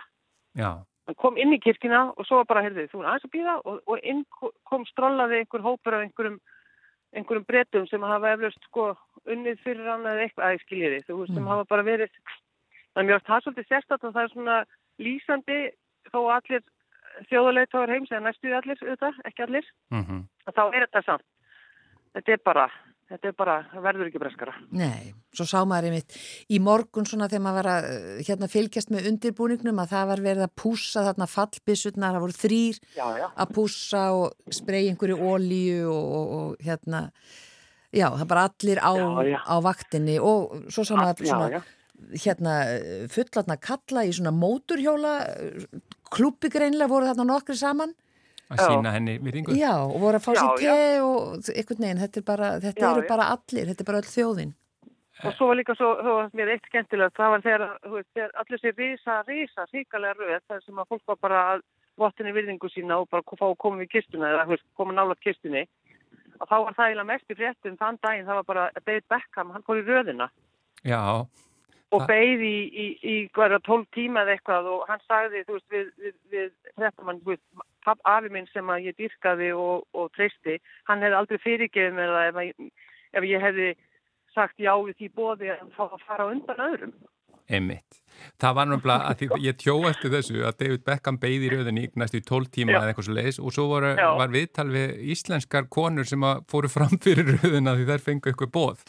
já, 0.59 0.71
Hann 1.09 1.17
kom 1.19 1.39
inn 1.41 1.55
í 1.55 1.61
kirkina 1.63 2.11
og 2.13 2.27
svo 2.29 2.41
var 2.41 2.49
bara, 2.51 2.65
heyrðu, 2.67 2.87
þú 2.93 3.03
er 3.03 3.11
aðeins 3.11 3.29
að 3.29 3.35
býða 3.35 3.55
og, 3.65 3.79
og 3.87 4.09
inn 4.13 4.25
kom 4.69 4.85
strollaði 4.91 5.41
einhver 5.41 5.65
hópur 5.65 5.97
af 5.97 6.05
einhverjum, 6.05 6.37
einhverjum 7.17 7.47
bretum 7.49 7.87
sem 7.91 8.05
hafa 8.07 8.35
eflust 8.35 8.69
sko 8.69 8.91
unnið 9.27 9.63
fyrir 9.65 9.89
hann 9.91 10.07
eða 10.07 10.27
eitthvað, 10.27 10.45
aðeins 10.47 10.67
skiljiði, 10.67 11.01
þú 11.09 11.19
veist, 11.23 11.35
sem 11.37 11.49
hafa 11.53 11.67
bara 11.73 11.87
verið, 11.87 12.13
þannig 12.95 13.01
að 13.01 13.09
mér 13.09 13.17
finnst 13.17 13.31
það 13.31 13.43
svolítið 13.47 13.71
sérstætt 13.71 14.07
og 14.07 14.15
það 14.15 14.23
er 14.23 14.35
svona 14.35 14.59
lýsandi 15.01 15.59
þó 16.11 16.21
allir 16.37 16.65
þjóðuleitáður 17.31 17.95
heims 17.95 18.13
eða 18.13 18.23
næstuði 18.27 18.57
allir, 18.61 18.85
auðvitað, 18.85 19.21
ekki 19.29 19.47
allir, 19.47 19.73
mhm. 19.93 20.23
að 20.47 20.57
þá 20.57 20.63
er 20.69 20.87
þetta 20.87 21.05
samt. 21.09 21.27
Þetta 22.17 22.35
er 22.35 22.45
bara, 22.47 22.67
þetta 23.11 23.31
er 23.31 23.35
bara, 23.39 23.57
verður 23.83 24.09
ekki 24.09 24.21
breskara. 24.23 24.55
Nei, 24.77 25.11
svo 25.35 25.47
sá 25.49 25.59
maður 25.69 25.91
einmitt 25.91 26.17
í 26.53 26.61
morgun 26.63 27.09
svona 27.09 27.29
þegar 27.31 27.45
maður 27.47 27.59
var 27.61 27.69
að 27.73 27.89
eh, 27.91 28.23
hérna, 28.29 28.49
fylgjast 28.53 28.93
með 28.95 29.11
undirbúningnum 29.11 29.83
að 29.83 29.93
það 29.95 30.11
var 30.13 30.25
verið 30.27 30.47
að 30.47 30.55
pússa 30.63 31.05
þarna 31.09 31.29
fallbissutnar, 31.31 32.17
það 32.17 32.27
voru 32.27 32.39
þrýr 32.39 32.81
Já, 32.95 33.07
já. 33.19 33.27
að 33.35 33.55
pússa 33.59 34.05
og 34.17 34.55
spreyja 34.61 34.95
einhverju 34.95 35.19
ólíu 35.19 35.83
og, 35.91 36.15
og, 36.21 36.33
og 36.39 36.65
hérna, 36.67 37.03
já, 37.91 38.07
það 38.07 38.27
bara 38.35 38.47
allir 38.51 38.83
á, 38.83 38.93
Já, 39.27 39.41
á 39.43 39.57
vaktinni 39.67 40.19
og 40.23 40.71
svo 40.71 40.87
sá 40.87 40.95
maður 40.99 41.31
svona 41.33 41.65
hérna 42.17 42.55
fullatna 43.13 43.59
kalla 43.61 44.07
í 44.09 44.13
svona 44.17 44.33
móturhjóla 44.33 45.17
klúpi 46.11 46.49
greinlega 46.53 46.89
voru 46.91 47.11
þarna 47.11 47.27
nokkri 47.29 47.59
saman 47.59 47.93
Að 48.51 48.59
Já. 48.59 48.67
sína 48.71 48.91
henni 48.97 49.19
virðingu? 49.23 49.55
já 49.55 49.75
og 49.79 49.99
voru 50.03 50.19
að 50.19 50.25
fá 50.27 50.33
sér 50.35 50.57
te 50.59 51.01
og 51.03 51.51
einhvern 51.55 51.85
veginn, 51.85 52.01
þetta, 52.03 52.19
er 52.19 52.25
bara, 52.27 52.49
þetta 52.65 52.81
Já, 52.83 52.91
eru 52.91 53.03
já. 53.05 53.09
bara 53.09 53.27
allir, 53.35 53.67
þetta 53.71 53.85
er 53.85 53.89
bara 53.93 54.01
öll 54.03 54.11
þjóðin 54.15 54.55
Og 55.21 55.35
svo 55.37 55.47
var 55.51 55.57
líka 55.61 55.75
svo, 55.77 55.89
það 56.01 56.15
var 56.17 56.31
mér 56.33 56.49
eitt 56.55 56.65
skemmtilegt, 56.71 57.13
það 57.21 57.31
var 57.35 57.43
þegar, 57.45 57.63
þú 57.85 57.91
veist, 57.99 58.09
þegar 58.17 58.31
allir 58.41 58.61
sér 58.63 58.75
risa, 58.81 59.17
risa, 59.29 59.67
ríkalega 59.75 60.15
röð, 60.17 60.41
það 60.49 60.63
sem 60.65 60.79
að 60.81 60.89
fólk 60.95 61.03
var 61.13 61.19
bara 61.21 61.41
að 61.53 61.63
vottinni 62.01 62.33
virðingu 62.33 62.71
sína 62.73 62.97
og 63.03 63.09
bara 63.13 63.23
fá 63.37 63.45
að 63.51 63.59
koma 63.61 63.83
við 63.83 63.91
kistuna 63.93 64.31
eða 64.33 64.47
þú 64.49 64.55
veist, 64.55 64.65
koma 64.81 64.95
nála 64.97 65.17
kistunni. 65.21 65.67
Og 66.41 66.49
þá 66.49 66.57
var 66.65 66.73
það 66.79 66.87
eiginlega 66.89 67.11
mest 67.13 67.29
í 67.29 67.37
fréttum 67.37 67.77
þann 67.77 67.99
daginn, 68.01 68.25
það 68.31 68.39
var 68.41 68.49
bara 68.49 68.65
David 68.81 69.05
Beckham, 69.13 69.51
hann 69.53 69.67
fór 69.69 69.83
í 69.83 69.85
röðina 69.85 70.31
Já, 70.89 71.03
og 71.93 72.01
Það- 72.01 72.09
beigð 72.09 72.41
í, 72.49 72.57
í, 72.73 72.87
í 73.05 73.17
hverja 73.37 73.61
12 73.69 73.87
tíma 73.93 74.25
eða 74.25 74.39
eitthvað 74.39 74.71
og 74.73 74.89
hann 74.89 75.05
sagði, 75.05 75.45
þú 75.45 75.59
veist, 75.59 75.69
við, 75.69 75.87
við, 76.01 76.15
við 76.33 76.51
fréttamann, 76.81 77.21
þú 77.21 77.35
veist, 77.35 77.45
afi 77.87 78.33
minn 78.33 78.49
sem 78.53 78.73
að 78.73 78.91
ég 78.91 78.99
dyrkaði 78.99 79.53
og, 79.57 79.87
og 79.95 80.11
treysti, 80.17 80.59
hann 80.89 81.05
hefði 81.05 81.21
aldrei 81.21 81.39
fyrirgefið 81.45 81.97
mér 81.97 82.13
það 82.17 82.29
ef, 82.29 82.43
að, 82.43 82.69
ef 83.21 83.29
ég 83.31 83.47
hefði 83.47 83.71
sagt 84.35 84.61
já 84.63 84.75
við 84.77 84.99
því 84.99 85.09
bóði 85.17 85.51
að 85.55 85.73
fá 85.77 85.87
að 85.89 86.05
fara 86.07 86.29
undan 86.31 86.63
öðrum. 86.67 86.95
Einmitt. 87.51 87.99
Það 88.39 88.57
var 88.57 88.69
náttúrulega 88.71 89.11
að 89.11 89.21
því, 89.21 89.29
ég 89.49 89.57
tjó 89.59 89.75
eftir 89.91 90.13
þessu 90.15 90.45
að 90.47 90.59
David 90.63 90.85
Beckham 90.87 91.19
beigði 91.23 91.49
í 91.49 91.53
rauðinni 91.55 91.87
næstu 91.99 92.21
í 92.21 92.27
12 92.29 92.51
tíma 92.55 92.77
eða 92.77 92.93
eitthvað 92.93 93.09
svo 93.09 93.17
leiðis 93.17 93.41
og 93.43 93.57
svo 93.57 93.67
voru, 93.73 93.95
var 93.99 94.35
viðtal 94.35 94.69
við 94.71 94.93
íslenskar 95.15 95.67
konur 95.73 96.07
sem 96.09 96.27
fóru 96.51 96.71
fram 96.71 96.95
fyrir 97.03 97.35
rauðina 97.41 97.75
því 97.79 97.89
þær 97.91 98.07
fengu 98.07 98.31
eitthvað 98.31 98.55
bóð. 98.55 98.85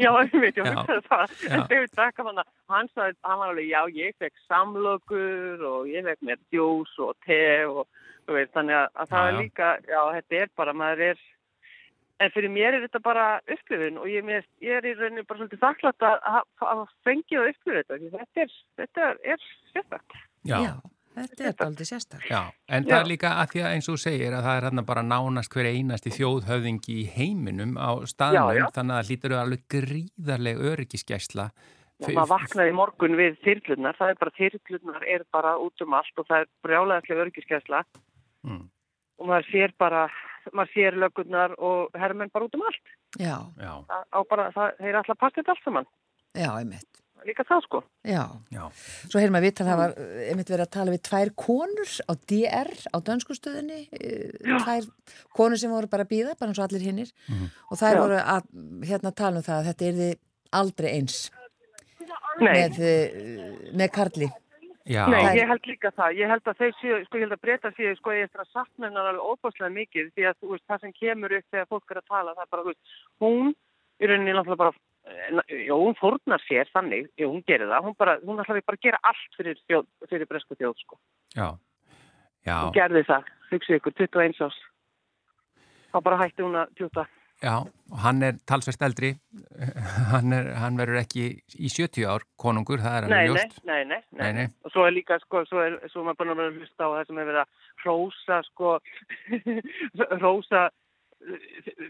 Já, 0.00 0.10
ég 0.22 0.34
veit, 0.40 0.56
ég 0.58 0.68
hugsaði 0.68 1.02
það. 1.08 1.34
En 1.50 1.66
David 1.70 1.92
Beckham, 1.98 2.30
hann, 2.30 2.48
hann 2.72 2.90
sagði, 2.94 3.18
hann 3.26 3.40
var 3.42 3.52
alveg, 3.52 3.68
já, 3.68 3.80
ég 3.98 4.16
fekk 4.22 4.40
samlokur 4.48 5.64
og 5.68 5.90
ég 5.90 6.08
fekk 6.08 6.24
mér 6.28 6.40
djús 6.54 6.94
og 7.04 7.14
te 7.26 7.44
og, 7.68 7.84
þú 8.24 8.38
veist, 8.38 8.52
þannig 8.56 8.78
að, 8.80 8.88
að 8.94 9.12
það 9.12 9.28
já, 9.28 9.30
er 9.30 9.38
líka, 9.40 9.70
já, 9.90 10.00
þetta 10.16 10.40
er 10.40 10.52
bara, 10.62 10.76
maður 10.80 11.04
er, 11.10 11.22
en 12.24 12.34
fyrir 12.34 12.54
mér 12.54 12.78
er 12.78 12.86
þetta 12.86 13.02
bara 13.04 13.28
upplifun 13.44 14.00
og 14.00 14.08
ég, 14.08 14.26
mér, 14.26 14.48
ég 14.64 14.80
er 14.80 14.88
í 14.88 14.96
rauninu 14.96 15.26
bara 15.28 15.42
svolítið 15.42 15.64
þakklátt 15.66 16.08
að, 16.08 16.42
að 16.70 16.84
fengja 17.06 17.42
að 17.42 17.52
upplifa 17.52 17.82
þetta, 17.82 18.00
þetta 18.16 18.46
er, 18.46 18.58
þetta 18.80 19.12
er 19.34 19.48
sérstaklega. 19.74 20.26
Já. 20.44 20.58
já. 20.68 20.93
Þetta 21.14 21.44
er 21.46 21.60
aldrei 21.62 21.86
sérstaklega. 21.86 22.30
Já, 22.34 22.72
en 22.74 22.86
það 22.88 22.96
er 22.96 23.08
líka 23.12 23.30
að 23.38 23.52
því 23.52 23.60
að 23.62 23.74
eins 23.76 23.88
og 23.92 24.00
segir 24.02 24.34
að 24.34 24.46
það 24.46 24.56
er 24.58 24.66
hérna 24.66 24.84
bara 24.88 25.04
nánast 25.06 25.54
hver 25.54 25.68
einasti 25.70 26.12
þjóðhöfðingi 26.16 26.96
í 26.98 27.04
heiminum 27.14 27.76
á 27.78 27.90
staðnum 28.10 28.50
já, 28.50 28.58
já. 28.58 28.66
þannig 28.74 28.94
að 28.94 29.00
það 29.00 29.10
lítur 29.12 29.34
alveg 29.38 29.64
gríðarlega 29.74 30.70
öryggiskesla. 30.72 31.46
Já, 32.02 32.08
maður 32.08 32.30
vaknaði 32.32 32.74
morgun 32.74 33.18
við 33.20 33.36
þyrlunar, 33.44 33.98
það 34.00 34.10
er 34.10 34.20
bara 34.24 34.36
þyrlunar 34.40 35.06
er 35.14 35.26
bara 35.36 35.52
út 35.62 35.84
um 35.84 35.94
allt 35.94 36.18
og 36.18 36.26
það 36.26 36.42
er 36.42 36.48
brjálega 36.66 37.18
öryggiskesla 37.22 37.84
mm. 38.42 38.64
og 39.22 39.30
maður 39.30 39.50
sér 39.52 39.76
bara, 39.78 40.08
maður 40.50 40.72
sér 40.74 40.98
lögurnar 40.98 41.54
og 41.62 41.94
herrmenn 41.94 42.34
bara 42.34 42.48
út 42.50 42.58
um 42.58 42.66
allt. 42.66 42.96
Já. 43.22 43.38
Bara, 44.26 44.50
það 44.56 44.82
er 44.82 44.98
alltaf 44.98 45.22
passið 45.22 45.54
allt 45.54 45.62
saman. 45.68 45.88
Já, 46.34 46.50
einmitt 46.58 46.93
líka 47.24 47.44
það 47.48 47.62
sko. 47.64 47.80
Já, 48.04 48.22
Já. 48.52 48.62
svo 49.08 49.20
heyrðum 49.20 49.38
að 49.38 49.46
við 49.46 49.60
það 49.60 49.80
var 49.80 49.94
einmitt 50.28 50.52
verið 50.52 50.64
að 50.66 50.74
tala 50.76 50.94
við 50.94 51.02
tvær 51.08 51.32
konur 51.44 51.94
á 52.04 52.12
DR 52.32 52.70
á 52.90 52.96
dönskustöðinni 53.08 53.80
eh, 53.96 54.34
tvær 54.64 54.88
konur 55.36 55.60
sem 55.60 55.72
voru 55.72 55.90
bara 55.90 56.06
að 56.06 56.12
býða 56.12 56.36
bara 56.38 56.52
eins 56.52 56.60
og 56.60 56.68
allir 56.68 56.84
hinnir 56.84 57.10
mm 57.28 57.34
-hmm. 57.34 57.50
og 57.70 57.80
þær 57.80 57.94
Já. 57.94 58.00
voru 58.02 58.20
að 58.20 58.42
hérna 58.90 59.14
tala 59.14 59.36
um 59.40 59.46
það 59.48 59.58
að 59.58 59.66
þetta 59.70 59.84
er 59.84 59.98
þið 60.00 60.14
aldrei 60.60 60.90
eins 60.90 61.18
með, 62.40 62.80
eh, 62.80 63.70
með 63.72 63.90
Karli 63.94 64.30
Já. 64.84 65.06
Nei, 65.08 65.38
ég 65.40 65.48
held 65.48 65.64
líka 65.64 65.90
það. 65.96 66.16
Ég 66.20 66.28
held 66.28 66.44
að 66.44 66.58
þeir 66.60 66.74
séu, 66.76 66.96
sko 67.06 67.16
ég 67.16 67.22
held 67.24 67.32
að 67.32 67.40
breyta 67.40 67.70
séu, 67.72 67.92
sko 67.96 68.12
ég 68.12 68.26
eftir 68.26 68.42
að 68.42 68.50
sakna 68.52 68.90
hennar 68.90 69.06
alveg 69.08 69.30
óbáslega 69.32 69.72
mikið 69.72 70.10
því 70.12 70.26
að 70.28 70.34
veist, 70.50 70.66
það 70.68 70.80
sem 70.82 70.92
kemur 70.92 71.32
upp 71.32 71.46
þegar 71.50 71.70
fólk 71.70 71.90
er 71.94 72.00
að 72.02 72.10
tala, 72.12 72.34
það 72.34 72.44
er 72.44 72.50
bara, 72.52 72.64
veist, 72.68 72.98
hún 73.24 73.54
í 73.96 74.10
rauninni 74.10 74.34
náttúrulega 74.36 74.60
bara 74.60 74.74
Jó, 75.04 75.76
hún 75.76 75.96
fórnar 75.98 76.40
sér 76.48 76.68
þannig, 76.72 77.10
jú, 77.20 77.28
hún 77.28 77.42
gerir 77.44 77.68
það, 77.68 77.88
hún, 77.88 77.96
bara, 78.00 78.14
hún 78.24 78.38
ætlaði 78.40 78.62
bara 78.64 78.78
að 78.78 78.86
gera 78.86 79.00
allt 79.10 79.36
fyrir, 79.36 79.58
þjóð, 79.68 79.88
fyrir 80.08 80.28
bresku 80.30 80.56
þjóð, 80.56 80.78
sko. 80.80 80.96
Já, 81.36 81.48
já. 82.46 82.54
Hún 82.62 82.72
gerði 82.76 83.02
það, 83.10 83.28
hugsið 83.50 83.76
ykkur, 83.80 83.96
21 84.00 84.40
ás. 84.46 84.62
Þá 85.92 85.98
bara 86.06 86.20
hætti 86.22 86.46
hún 86.46 86.56
að 86.62 86.72
tjúta. 86.78 87.04
Já, 87.44 87.52
og 87.90 87.98
hann 88.00 88.24
er 88.24 88.38
talsvest 88.48 88.84
eldri, 88.86 89.10
hann, 90.14 90.32
er, 90.32 90.48
hann 90.62 90.80
verður 90.80 91.02
ekki 91.02 91.26
í 91.52 91.68
70 91.68 92.06
ár 92.08 92.24
konungur, 92.40 92.80
það 92.80 92.96
er 92.96 93.06
hann 93.08 93.28
ljóst. 93.28 93.58
Nei, 93.68 93.82
nei, 93.84 94.00
nei, 94.08 94.22
nei, 94.22 94.30
nei. 94.38 94.46
Og 94.64 94.72
svo 94.72 94.86
er 94.88 94.96
líka, 94.96 95.18
sko, 95.26 95.42
svo 95.50 95.60
er, 95.66 95.76
svo 95.92 96.00
er 96.00 96.08
maður 96.08 96.22
búin 96.22 96.46
að 96.46 96.62
hlusta 96.62 96.88
á 96.88 96.92
það 96.94 97.10
sem 97.10 97.20
er 97.20 97.28
verið 97.28 97.42
að 97.42 97.68
hrósa, 97.84 98.40
sko, 98.48 98.72
hrósa 100.22 100.64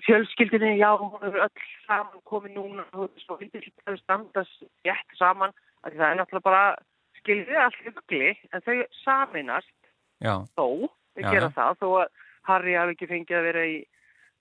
fjölskyldinni, 0.06 0.76
já, 0.78 0.90
hún 0.98 1.22
er 1.26 1.38
öll 1.46 1.62
saman 1.86 2.20
komið 2.28 2.56
núna 2.58 2.84
og 2.94 3.10
svo 3.24 3.38
vildi 3.40 3.62
þetta 3.64 3.96
standast 4.02 4.66
jætt 4.86 5.16
saman 5.18 5.54
það 5.84 6.04
er 6.08 6.20
náttúrulega 6.20 6.46
bara 6.46 6.62
skilðið 7.20 7.62
allt 7.64 7.80
hugli 7.86 8.30
en 8.52 8.64
þau 8.66 8.76
saminast 9.02 9.74
já. 10.22 10.36
þó, 10.54 10.68
þau 11.16 11.24
gera 11.24 11.50
já. 11.50 11.56
það 11.58 11.82
þó 11.82 11.88
að 12.04 12.08
Harry 12.44 12.78
hafi 12.78 12.96
ekki 12.96 13.10
fengið 13.10 13.40
að 13.40 13.48
vera 13.48 13.66
í 13.66 13.76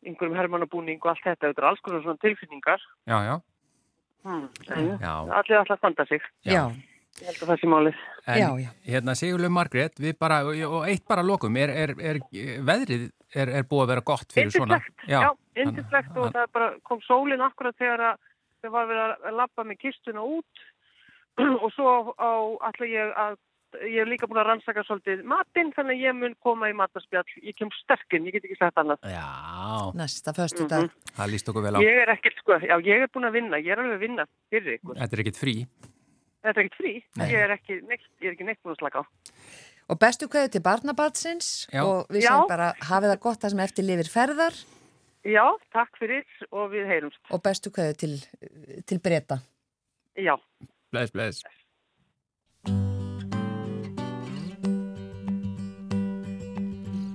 einhverjum 0.03 0.37
hermannabúning 0.37 1.01
og 1.01 1.13
allt 1.13 1.25
þetta 1.25 1.49
þetta 1.49 1.63
er 1.63 1.69
alls 1.69 1.83
konar 1.83 2.01
svona 2.03 2.23
tilfinningar. 2.23 2.87
Já, 3.07 3.17
já. 3.23 3.35
Hmm, 4.23 4.47
Allir 4.71 5.57
alltaf 5.59 5.79
standa 5.79 6.05
sig. 6.07 6.23
Já 6.47 6.67
Ég 7.21 7.29
held 7.29 7.43
að 7.43 7.49
það 7.51 7.59
sé 7.61 7.69
málið. 7.69 7.97
En 8.23 8.39
já, 8.39 8.47
já. 8.63 8.69
hérna 8.87 9.13
Sigurlega 9.15 9.53
Margrét, 9.53 9.99
við 10.01 10.15
bara, 10.17 10.39
og 10.47 10.87
eitt 10.89 11.03
bara 11.07 11.25
lokum, 11.25 11.57
er, 11.61 11.69
er, 11.69 11.93
er 12.01 12.19
veðrið 12.65 13.03
er, 13.35 13.51
er 13.59 13.67
búið 13.69 13.83
að 13.83 13.91
vera 13.93 14.05
gott 14.07 14.33
fyrir 14.33 14.53
svona? 14.53 14.79
Já, 15.05 15.19
já 15.27 15.29
indislegt 15.63 16.17
og 16.17 16.33
það 16.33 16.51
bara, 16.57 16.69
kom 16.87 17.01
sólinn 17.05 17.43
akkurat 17.45 17.77
þegar 17.77 18.05
það 18.63 18.75
var 18.75 18.89
verið 18.89 19.25
að 19.29 19.39
lappa 19.41 19.65
með 19.67 19.81
kistuna 19.85 20.25
út. 20.25 20.63
Og 21.63 21.69
svo 21.73 22.13
á 22.17 22.31
allir 22.69 22.93
ég 22.93 23.13
að 23.17 23.39
ég 23.89 24.03
hef 24.03 24.09
líka 24.09 24.27
búin 24.29 24.37
að 24.37 24.51
rannsaka 24.51 24.83
svolítið 24.85 25.23
matinn 25.25 25.71
þannig 25.73 25.95
að 25.97 26.03
ég 26.03 26.17
mun 26.17 26.35
koma 26.45 26.69
í 26.69 26.75
matarspjall. 26.77 27.25
Ég 27.41 27.57
kem 27.57 27.71
sterkinn, 27.79 28.27
ég 28.29 28.37
get 28.37 28.45
ekki 28.45 28.59
sagt 28.59 28.77
annað. 28.77 29.01
Já, 29.09 29.89
næsta 29.97 30.33
förstu 30.37 30.67
dag 30.67 30.85
mm 30.85 30.89
-hmm. 30.89 31.15
Það 31.17 31.31
líst 31.33 31.49
okkur 31.49 31.63
vel 31.65 31.75
á. 31.75 31.79
Ég 31.81 32.01
er 32.03 32.13
ekkert 32.13 32.37
sko, 32.37 32.59
já 32.61 32.75
ég 32.85 33.01
er 33.01 33.09
búin 33.13 33.25
að 33.29 33.35
vinna 33.37 33.57
ég 33.57 33.73
er 33.73 33.79
alveg 33.79 33.97
að 33.97 34.05
vinna 34.05 34.25
fyrir 34.49 34.77
ykkur. 34.77 34.95
Þetta 34.97 35.15
er 35.15 35.21
ekkert 35.25 35.41
frí 35.41 35.55
Þetta 36.43 36.59
er 36.59 36.65
ekkert 36.65 36.79
frí, 36.81 36.93
ég 37.23 37.37
er 37.39 37.51
ekki 37.55 37.75
neitt, 37.87 38.07
ég 38.19 38.27
er 38.27 38.33
ekki 38.35 38.45
neitt 38.47 38.59
búin 38.59 38.73
að 38.73 38.81
slaka 38.81 38.99
á. 38.99 39.03
Og 39.91 39.99
bestu 39.99 40.27
kveðu 40.31 40.49
til 40.51 40.61
barnabatsins 40.63 41.49
og 41.79 42.11
við 42.11 42.25
séum 42.25 42.49
bara 42.49 42.73
hafið 42.83 43.13
það 43.13 43.21
gott 43.23 43.39
það 43.43 43.53
sem 43.53 43.63
eftir 43.63 43.87
lifir 43.87 44.11
ferðar. 44.11 44.59
Já, 45.23 45.43
takk 45.71 45.95
fyrir 46.01 46.27
og 46.51 46.73
við 46.73 46.89
heyrumst. 46.91 47.19
Og 47.31 47.43
bestu 47.43 47.71
kveðu 47.71 47.95
til, 48.01 48.13
til 48.83 48.99
breyta. 49.03 49.39
Já. 50.19 50.35
Bless, 50.91 51.15
bless. 51.15 51.43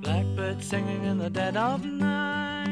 Blackbird 0.01 0.63
singing 0.65 1.05
in 1.05 1.19
the 1.19 1.29
dead 1.29 1.57
of 1.57 1.85
night 1.85 2.69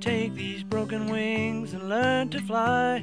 Take 0.00 0.34
these 0.34 0.62
broken 0.62 1.10
wings 1.10 1.72
and 1.72 1.88
learn 1.88 2.28
to 2.28 2.40
fly 2.42 3.02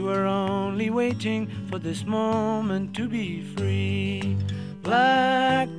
You 0.00 0.06
were 0.06 0.24
only 0.24 0.88
waiting 0.88 1.46
for 1.68 1.78
this 1.78 2.06
moment 2.06 2.96
to 2.96 3.06
be 3.06 3.42
free. 3.54 4.34
Blackbird 4.82 5.74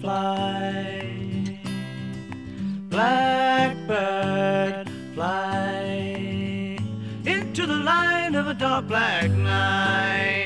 fly. 0.00 1.60
Blackbird 2.88 4.88
fly 5.14 6.78
into 7.26 7.66
the 7.66 7.76
light 7.76 8.34
of 8.34 8.46
a 8.46 8.54
dark 8.54 8.88
black 8.88 9.30
night. 9.30 10.45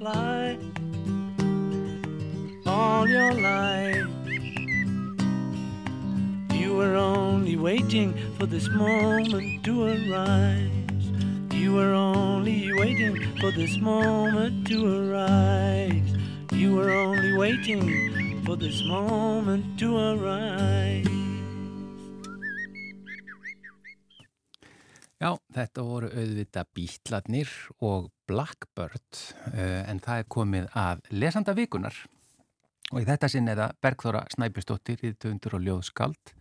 Fly 0.00 0.58
all 2.66 3.06
your 3.08 3.32
life. 3.34 4.06
You 6.52 6.76
were 6.76 6.96
only 6.96 7.56
waiting 7.56 8.14
for 8.38 8.46
this 8.46 8.68
moment 8.70 9.64
to 9.64 9.84
arise. 9.84 10.70
You 11.52 11.74
were 11.74 11.92
only 11.92 12.72
waiting 12.74 13.14
for 13.38 13.50
this 13.52 13.76
moment 13.78 14.66
to 14.68 14.78
arise. 15.00 16.10
You 16.52 16.76
were 16.76 16.90
only 16.90 17.36
waiting 17.36 18.42
for 18.44 18.56
this 18.56 18.82
moment 18.84 19.78
to 19.80 19.96
arise. 19.96 21.09
Þetta 25.54 25.82
voru 25.86 26.08
auðvita 26.14 26.64
Bítlarnir 26.76 27.50
og 27.84 28.10
Blackbird 28.30 29.20
uh, 29.52 29.82
en 29.90 30.00
það 30.04 30.22
er 30.22 30.28
komið 30.30 30.68
að 30.78 31.02
lesanda 31.12 31.54
vikunar 31.58 31.96
og 32.90 32.98
í 33.02 33.06
þetta 33.06 33.28
sinn 33.30 33.48
er 33.52 33.60
það 33.60 33.76
Bergþóra 33.86 34.24
Snæbjörnsdóttir 34.34 35.04
í 35.06 35.12
töndur 35.22 35.56
og 35.58 35.64
ljóðskald 35.66 36.34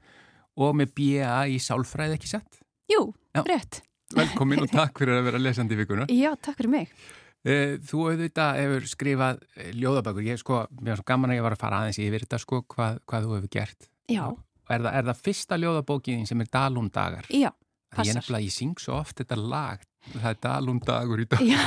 og 0.59 0.75
með 0.79 0.91
B.A. 0.97 1.43
í 1.47 1.55
sálfræði 1.61 2.17
ekki 2.17 2.27
sett. 2.33 2.57
Jú, 2.91 3.13
Já. 3.37 3.43
rétt. 3.47 3.81
Velkomin 4.17 4.63
og 4.65 4.71
takk 4.73 4.97
fyrir 4.99 5.19
að 5.19 5.27
vera 5.29 5.39
lesandi 5.39 5.77
vikunar. 5.77 6.09
Já, 6.23 6.33
takk 6.41 6.57
fyrir 6.59 6.73
mig. 6.73 6.91
Uh, 7.47 7.77
þú 7.87 8.01
auðvitað 8.09 8.57
hefur 8.59 8.87
skrifað 8.91 9.37
eh, 9.55 9.69
ljóðabækur, 9.79 10.25
ég 10.27 10.41
sko, 10.41 10.63
mér 10.81 10.97
er 10.97 10.99
svo 10.99 11.05
gaman 11.07 11.31
að 11.31 11.37
ég 11.39 11.45
var 11.45 11.55
að 11.55 11.61
fara 11.61 11.77
aðeins 11.85 12.01
yfir 12.03 12.25
þetta 12.25 12.39
sko, 12.43 12.59
hvað, 12.73 12.97
hvað 13.07 13.27
þú 13.29 13.37
hefur 13.37 13.53
gert. 13.55 13.89
Já, 14.11 14.25
Er 14.69 14.83
það, 14.83 14.91
er 14.99 15.05
það 15.07 15.21
fyrsta 15.25 15.57
ljóðabókin 15.57 16.27
sem 16.29 16.41
er 16.43 16.49
Dalún 16.53 16.89
dagar? 16.93 17.25
já, 17.33 17.49
Því 17.89 17.95
ég 17.95 18.01
passar. 18.03 18.19
nefnilega, 18.21 18.45
ég 18.45 18.53
syng 18.53 18.75
svo 18.79 18.99
oft 18.99 19.17
þetta 19.17 19.35
lag, 19.39 19.85
það 20.13 20.27
er 20.29 20.37
Dalún 20.45 20.79
dagur 20.85 21.21
í 21.23 21.25
dag. 21.29 21.39
Já, 21.41 21.63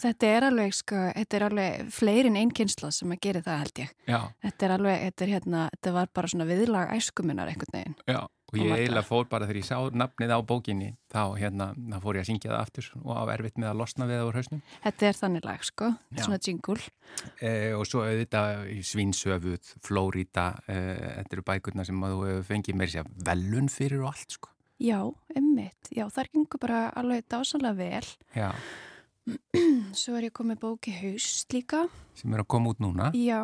þetta, 0.00 0.26
er 0.28 0.46
alveg, 0.50 0.74
sko, 0.76 0.98
þetta 1.16 1.38
er 1.38 1.44
alveg 1.48 1.94
fleirin 1.94 2.36
einn 2.40 2.52
kynsla 2.56 2.90
sem 2.94 3.14
að 3.14 3.22
gera 3.24 3.40
það 3.46 3.62
held 3.64 3.80
ég. 3.84 3.94
Já, 4.10 4.20
Þetta 4.44 4.66
er 4.68 4.74
alveg, 4.76 5.00
þetta 5.08 5.24
er 5.26 5.32
hérna, 5.36 5.62
þetta 5.76 5.94
var 5.96 6.12
bara 6.20 6.30
svona 6.34 6.46
viðlag 6.50 6.92
æskuminnar 6.98 7.50
einhvern 7.52 7.74
veginn. 7.78 7.96
já, 8.06 8.20
og 8.50 8.58
ég 8.58 8.72
eiginlega 8.76 9.06
fór 9.06 9.26
bara 9.30 9.46
þegar 9.48 9.60
ég 9.62 9.66
sá 9.70 9.78
nafnið 10.02 10.34
á 10.36 10.38
bókinni, 10.52 10.90
þá 11.14 11.20
hérna, 11.38 11.70
þá 11.94 11.98
fór 12.04 12.18
ég 12.18 12.24
að 12.24 12.30
syngja 12.30 12.50
það 12.52 12.60
aftur 12.60 12.88
og 13.00 13.10
á 13.16 13.22
erfitt 13.34 13.58
með 13.62 13.70
að 13.72 13.80
losna 13.80 14.08
við 14.10 14.18
það 14.20 14.28
úr 14.30 14.38
hausnum. 14.40 14.62
Þetta 14.84 15.08
er 15.10 15.18
þannig 15.20 15.48
lag, 15.48 15.66
sko, 15.70 15.90
Já. 16.12 16.22
svona 16.26 16.40
jingle. 16.44 16.80
Eh, 17.40 17.72
og 17.78 17.86
svo 17.88 18.04
auðvitað 18.04 18.64
í 18.74 18.78
Svínsöfuð, 18.84 19.74
Flórida, 19.86 20.46
eh, 20.68 21.20
þetta 21.22 21.38
eru 21.38 21.46
bækurna 21.52 21.86
sem 21.86 22.00
að 22.04 22.16
þú 22.16 22.24
hefur 22.30 22.48
fengið 22.52 22.80
meiri 22.82 22.96
sér 22.98 23.12
velun 23.30 23.70
fyrir 23.72 24.02
og 24.04 24.12
allt, 24.14 24.36
sko. 24.38 24.49
Já, 24.80 25.00
emmitt. 25.36 25.90
Já, 25.92 26.06
þar 26.08 26.30
gengur 26.32 26.60
bara 26.62 26.78
alveg 26.96 27.26
dásanlega 27.28 27.76
vel. 27.76 28.06
Já, 28.36 28.50
Svo 30.00 30.16
er 30.18 30.24
ég 30.30 30.32
komið 30.34 30.58
bóki 30.62 30.92
haust 30.96 31.52
líka. 31.54 31.84
sem 32.16 32.32
er 32.34 32.40
að 32.42 32.48
koma 32.48 32.72
út 32.72 32.80
núna. 32.82 33.10
Já, 33.14 33.42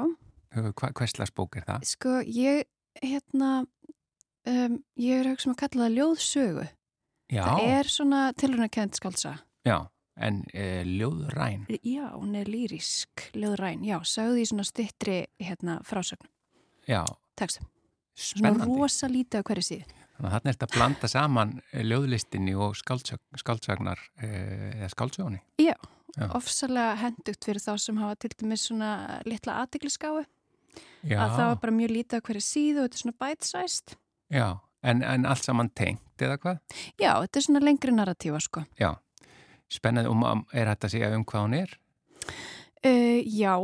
Hva, 0.57 0.89
hverslas 0.97 1.31
bók 1.37 1.59
er 1.61 1.67
það? 1.69 1.85
sko, 1.85 2.15
ég, 2.25 2.65
hérna, 3.03 3.67
um, 4.49 4.79
ég 4.97 5.19
er 5.21 5.29
auðvitað 5.29 5.43
sem 5.45 5.53
að 5.53 5.61
kalla 5.61 5.85
það 5.85 5.97
ljóðsögu. 5.99 6.65
Já, 7.37 7.43
Það 7.45 7.69
er 7.77 7.91
svona 7.93 8.21
tilhörnakend 8.39 8.97
skaldsa. 8.97 9.35
já, 9.67 9.77
en 10.17 10.45
eh, 10.55 10.85
ljóðræn. 10.87 11.67
Já, 11.85 12.07
hún 12.15 12.35
er 12.41 12.47
lýrisk, 12.49 13.27
ljóðræn. 13.37 13.85
Já, 13.85 13.99
sagði 14.07 14.47
í 14.47 14.49
svona 14.49 14.65
stittri 14.65 15.19
hérna, 15.43 15.81
frásögn, 15.85 16.27
Já. 16.89 17.05
Svona 18.17 18.55
spennandi. 18.55 18.79
rosa 18.81 19.09
lítið 19.13 19.43
á 19.43 19.47
hverju 19.51 19.65
síðu. 19.67 19.96
Þannig 20.17 20.31
að 20.31 20.33
þarna 20.37 20.51
er 20.51 20.57
þetta 20.57 20.67
að 20.71 20.77
blanda 20.79 21.09
saman 21.13 21.51
eh, 21.73 21.83
ljóðlistinni 21.85 22.55
og 22.57 22.77
skáldsög, 22.79 23.21
skáldsagnar 23.37 24.01
eh, 24.23 24.79
eða 24.81 24.89
skáldsögunni. 24.95 25.41
Já, 25.61 25.75
Já. 26.17 26.27
ofsalega 26.39 26.95
hendugt 27.03 27.45
fyrir 27.45 27.61
þá 27.61 27.73
sem 27.83 27.99
hafa 28.01 28.17
til 28.25 28.31
dæmis 28.41 28.65
svona 28.71 28.91
litla 29.29 29.59
aðtikliskáu. 29.65 30.23
Já, 31.07 31.19
Að 31.21 31.35
það 31.37 31.49
var 31.51 31.59
bara 31.63 31.75
mjög 31.77 31.93
lítið 31.93 32.21
á 32.21 32.25
hverju 32.27 32.45
síðu 32.47 32.81
og 32.81 32.87
þetta 32.89 32.97
er 32.97 33.03
svona 33.05 33.19
bite-sized. 33.25 33.97
já, 34.33 34.47
en, 34.83 35.03
en 35.05 35.27
allt 35.29 35.45
saman 35.45 35.69
tengt 35.77 36.25
eða 36.25 36.39
hvað? 36.41 36.59
Já, 37.01 37.13
þetta 37.23 37.39
er 37.41 37.45
svona 37.47 37.63
lengri 37.65 37.93
narratífa, 37.95 38.41
sko. 38.45 38.65
Já, 38.81 38.91
spennandi 39.69 40.09
og 40.11 40.17
ma- 40.21 40.35
er 40.53 40.67
þetta 40.73 40.89
að 40.89 40.95
segja 40.97 41.13
um 41.17 41.25
hvað 41.29 41.45
hún 41.47 41.59
er? 41.61 41.77
Uh, 42.87 43.21
já, 43.25 43.55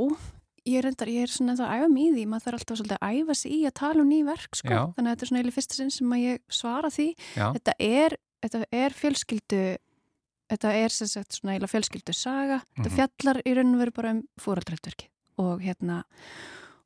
ég 0.67 0.85
endar, 0.85 1.09
ég 1.09 1.23
er 1.23 1.33
svona 1.33 1.53
ennþá 1.55 1.67
að 1.69 1.81
æfa 1.83 1.89
mig 1.93 2.05
í 2.07 2.13
því, 2.17 2.25
maður 2.31 2.45
þarf 2.47 2.59
alltaf 2.61 2.79
svolítið 2.79 2.99
að 3.03 3.17
æfa 3.23 3.35
sig 3.35 3.53
í 3.53 3.61
að 3.67 3.75
tala 3.81 4.01
um 4.03 4.09
ný 4.13 4.19
verk, 4.25 4.55
sko. 4.57 4.69
Já. 4.73 4.83
Þannig 4.97 5.09
að 5.09 5.15
þetta 5.17 5.23
er 5.27 5.31
svona 5.33 5.43
eða 5.43 5.55
fyrsta 5.57 5.75
sinn 5.79 5.91
sem 5.91 6.13
að 6.17 6.23
ég 6.23 6.39
svara 6.49 6.91
því. 6.93 7.07
Já, 7.37 7.47
Þetta 7.57 7.75
er, 7.79 8.17
þetta 8.43 8.61
er 8.73 8.91
fjölskyldu, 9.03 9.63
þetta 10.53 10.73
er 10.85 10.89
sem 10.89 11.07
sagt 11.09 11.33
svona 11.39 11.57
eða 11.59 11.71
fjölskyldu 11.73 12.15
saga. 12.15 12.61
Þetta 12.77 12.91
Mhm. 12.91 12.97
fjallar 12.99 13.43
í 13.47 13.55
raun 13.57 13.75
og 13.75 13.81
veru 13.81 13.93
bara 13.93 14.11
um 14.11 14.23
fóraldrættverki 14.39 15.09
og 15.39 15.61
hérna, 15.61 16.03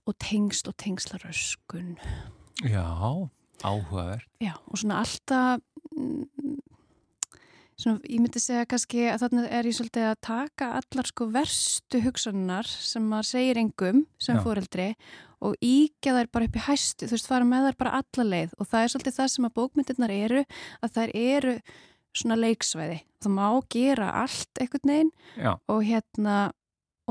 og 0.06 0.14
tengst 0.18 0.68
og 0.68 0.76
tengslaröskun. 0.76 1.96
já, 2.62 3.28
áhugavert. 3.62 4.24
Já, 4.40 4.54
og 4.68 4.78
svona 4.78 5.00
alltaf, 5.02 5.60
mm, 5.96 6.28
svona, 7.80 8.00
ég 8.08 8.20
myndi 8.22 8.40
segja 8.42 8.66
kannski 8.68 9.06
að 9.12 9.22
þarna 9.24 9.46
er 9.58 9.68
ég 9.68 9.76
svolítið 9.76 10.06
að 10.10 10.20
taka 10.26 10.68
allar 10.80 11.08
sko 11.10 11.26
verstu 11.34 12.00
hugsanar 12.04 12.68
sem 12.70 13.04
maður 13.10 13.28
segir 13.34 13.60
engum 13.60 14.04
sem 14.22 14.38
Já. 14.38 14.42
fóreldri 14.44 14.88
og 15.44 15.56
íkja 15.60 16.14
þær 16.16 16.30
bara 16.32 16.48
upp 16.48 16.56
í 16.56 16.64
hæstu, 16.66 17.06
þú 17.06 17.12
veist, 17.18 17.28
fara 17.28 17.44
með 17.48 17.68
þær 17.68 17.76
bara 17.82 17.98
alla 18.00 18.24
leið 18.30 18.54
og 18.56 18.70
það 18.70 18.82
er 18.86 18.92
svolítið 18.94 19.18
það 19.18 19.28
sem 19.34 19.48
að 19.50 19.56
bókmyndirnar 19.60 20.14
eru, 20.16 20.44
að 20.80 20.94
þær 20.96 21.12
eru 21.20 21.56
svona 22.16 22.38
leiksvæði. 22.40 22.96
Það 23.20 23.34
má 23.36 23.46
gera 23.74 24.06
allt 24.22 24.62
einhvern 24.62 24.92
veginn 24.94 25.10
og 25.68 25.82
hérna, 25.84 26.36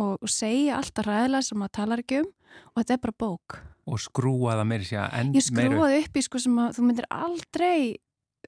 og, 0.01 0.25
segja 0.25 0.79
alltaf 0.79 1.05
ræðilega 1.05 1.45
sem 1.45 1.59
maður 1.61 1.75
talar 1.77 2.01
ekki 2.01 2.23
um 2.23 2.31
og 2.73 2.81
þetta 2.81 2.95
er 2.97 3.03
bara 3.05 3.17
bók. 3.21 3.59
og 3.85 3.99
skrúa 4.01 4.55
það 4.57 4.67
meiri 4.71 4.85
sér 4.89 5.13
enn 5.13 5.33
Ég 5.35 5.45
meira. 5.53 5.69
skrúaði 5.69 5.97
upp 6.01 6.15
í 6.17 6.21
sko 6.25 6.39
sem 6.41 6.55
að 6.57 6.71
þú 6.79 6.85
myndir 6.87 7.05
aldrei 7.13 7.97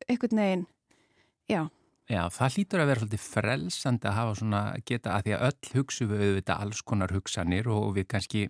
einhvern 0.10 0.40
veginn, 0.42 0.64
já, 1.50 1.62
Já, 2.08 2.22
það 2.32 2.54
hlýtur 2.56 2.82
að 2.82 2.88
vera 2.88 3.02
svolítið 3.02 3.24
frelsandi 3.28 4.08
að 4.08 4.16
hafa 4.16 4.36
svona 4.40 4.60
geta 4.88 5.16
að 5.18 5.26
því 5.26 5.34
að 5.36 5.42
öll 5.48 5.72
hugsu 5.76 6.06
við 6.08 6.22
auðvitað 6.24 6.62
alls 6.64 6.84
konar 6.88 7.12
hugsanir 7.12 7.68
og 7.68 7.90
við 7.98 8.06
kannski 8.14 8.44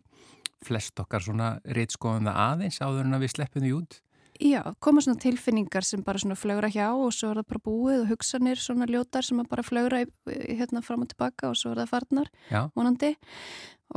flest 0.65 1.01
okkar 1.01 1.25
svona 1.25 1.47
reitskoðum 1.65 2.27
það 2.29 2.43
aðeins 2.43 2.77
áður 2.83 3.07
en 3.07 3.17
að 3.17 3.25
við 3.25 3.33
sleppum 3.33 3.65
því 3.65 3.71
út. 3.77 3.97
já, 4.37 4.61
koma 4.79 5.01
svona 5.01 5.17
tilfinningar 5.17 5.85
sem 5.85 6.03
bara 6.05 6.21
svona 6.21 6.37
flögra 6.37 6.69
hjá 6.69 6.91
og 6.93 7.09
svo 7.13 7.31
er 7.31 7.39
það 7.41 7.49
bara 7.49 7.63
búið 7.65 8.03
og 8.03 8.11
hugsanir 8.11 8.61
svona 8.61 8.85
ljótar 8.85 9.25
sem 9.25 9.41
bara 9.49 9.65
flögra 9.65 10.03
hérna 10.29 10.83
fram 10.85 11.07
og 11.07 11.09
tilbaka 11.09 11.49
og 11.49 11.57
svo 11.57 11.73
er 11.73 11.81
það 11.81 11.91
farnar, 11.95 12.31
vonandi 12.77 13.15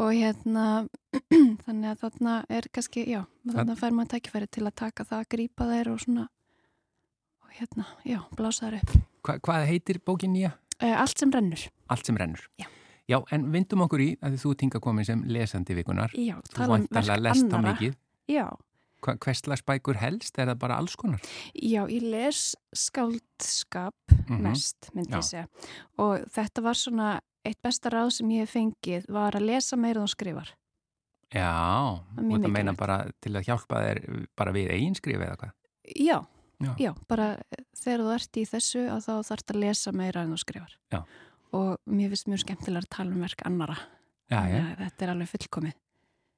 og 0.00 0.14
hérna 0.16 0.88
þannig 1.66 1.92
að 1.92 2.00
þarna 2.06 2.40
er 2.48 2.70
kannski, 2.72 3.04
já, 3.04 3.26
þarna 3.44 3.76
fær 3.76 3.92
maður 3.92 4.16
tækifæri 4.16 4.48
til 4.48 4.64
að 4.64 4.78
taka 4.86 5.04
það, 5.04 5.28
grípa 5.36 5.68
þær 5.68 5.92
og 5.92 6.02
svona 6.06 6.28
og 7.44 7.56
hérna, 7.60 7.88
já, 8.08 8.22
blása 8.32 8.70
þær 8.70 8.80
upp. 8.80 9.09
Hva, 9.22 9.38
hvað 9.40 9.66
heitir 9.68 10.00
bókin 10.04 10.32
nýja? 10.32 10.52
Uh, 10.82 10.94
allt 11.02 11.18
sem 11.18 11.30
rennur. 11.30 11.66
Allt 11.92 12.06
sem 12.06 12.16
rennur. 12.16 12.46
Já. 12.60 12.66
Já, 13.10 13.18
en 13.34 13.48
vindum 13.52 13.80
okkur 13.84 14.00
í 14.04 14.10
að 14.22 14.36
þú 14.38 14.52
tinga 14.56 14.78
komin 14.80 15.04
sem 15.04 15.22
lesandi 15.26 15.74
vikunar. 15.74 16.12
Já, 16.14 16.36
tala 16.54 16.76
um 16.78 16.86
verk 16.90 17.26
annara. 17.34 17.72
mikið. 17.74 17.96
Já, 18.30 18.48
Hva, 19.00 19.14
hverslags 19.16 19.62
bækur 19.64 19.96
helst? 19.96 20.38
Er 20.38 20.46
það 20.50 20.58
bara 20.60 20.76
alls 20.76 20.94
konar? 20.96 21.20
Já, 21.56 21.86
ég 21.88 22.02
les 22.04 22.54
skáldskap 22.76 23.94
Mhm. 24.28 24.42
mest, 24.42 24.90
myndi 24.94 25.10
ég 25.16 25.24
segja. 25.24 25.46
Og 25.98 26.20
þetta 26.30 26.62
var 26.62 26.74
svona, 26.74 27.20
eitt 27.44 27.60
besta 27.62 27.90
ráð 27.90 28.12
sem 28.12 28.28
ég 28.28 28.40
hef 28.40 28.52
fengið 28.54 29.08
var 29.08 29.32
að 29.32 29.46
lesa 29.46 29.76
meira 29.76 30.00
þú 30.02 30.08
skrifar. 30.14 30.48
Já, 31.32 31.48
og 31.96 32.40
það 32.40 32.50
meina 32.52 32.72
bara 32.76 33.10
til 33.22 33.32
að 33.32 33.44
hjálpa 33.46 33.80
þér 33.86 34.26
bara 34.36 34.52
við 34.52 34.70
eiginskrif 34.70 35.16
eða 35.16 35.36
hvað? 35.36 35.52
Já, 35.96 36.26
Já. 36.60 36.74
já, 36.76 36.90
bara 37.08 37.32
eh, 37.50 37.64
þegar 37.80 38.04
þú 38.04 38.14
ert 38.14 38.36
í 38.40 38.46
þessu 38.48 38.86
að 38.92 39.04
þá 39.06 39.12
þarf 39.30 39.52
að 39.54 39.60
lesa 39.64 39.92
meira 39.96 40.24
en 40.24 40.34
þú 40.34 40.40
skrifar. 40.42 40.74
Já. 40.92 41.00
Og 41.56 41.70
mér 41.90 42.12
finnst 42.12 42.28
mjög 42.30 42.42
skemmtilega 42.44 42.84
að 42.84 42.90
tala 42.96 43.16
um 43.16 43.22
verk 43.24 43.46
annara. 43.48 43.78
Já, 44.30 44.42
já. 44.46 44.60
Þetta 44.84 45.06
er 45.06 45.14
alveg 45.14 45.30
fullkomið. 45.32 45.78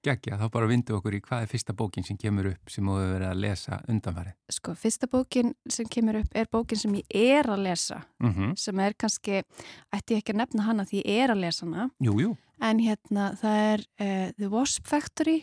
Gekja, 0.03 0.35
þá 0.35 0.49
bara 0.51 0.67
vindu 0.67 0.97
okkur 0.97 1.15
í 1.15 1.21
hvað 1.23 1.45
er 1.45 1.51
fyrsta 1.51 1.75
bókin 1.79 2.03
sem 2.07 2.17
kemur 2.19 2.49
upp 2.51 2.71
sem 2.75 2.87
þú 2.87 2.97
hefur 2.99 3.13
verið 3.13 3.29
að 3.29 3.43
lesa 3.45 3.77
undanfarið. 3.93 4.35
Sko, 4.51 4.75
fyrsta 4.75 5.09
bókin 5.11 5.53
sem 5.71 5.87
kemur 5.95 6.19
upp 6.19 6.35
er 6.41 6.49
bókin 6.51 6.81
sem 6.81 6.97
ég 6.99 7.13
er 7.39 7.47
að 7.47 7.63
lesa, 7.69 8.01
Mm 8.19 8.57
sem 8.59 8.81
er 8.83 8.97
kannski, 8.99 9.43
ætti 9.95 10.17
ég 10.17 10.25
ekki 10.25 10.35
að 10.35 10.41
nefna 10.41 10.67
hana 10.67 10.85
því 10.85 11.05
ég 11.05 11.23
er 11.23 11.31
að 11.31 11.43
lesa 11.45 11.67
hana, 11.67 11.91
Jú, 12.03 12.19
jú. 12.19 12.37
En 12.61 12.79
hérna, 12.79 13.31
það 13.39 13.63
er 13.71 13.81
uh, 14.01 14.33
The 14.39 14.49
Wasp 14.51 14.87
Factory 14.87 15.39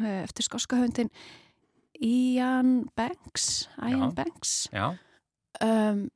uh, 0.00 0.22
eftir 0.24 0.44
skoska 0.44 0.76
höfundin 0.76 1.12
Ian 2.00 2.88
Banks 2.96 3.68
Ian 3.78 4.10
Já. 4.10 4.14
Banks 4.14 4.52
Já, 4.72 4.86
um, 5.64 6.08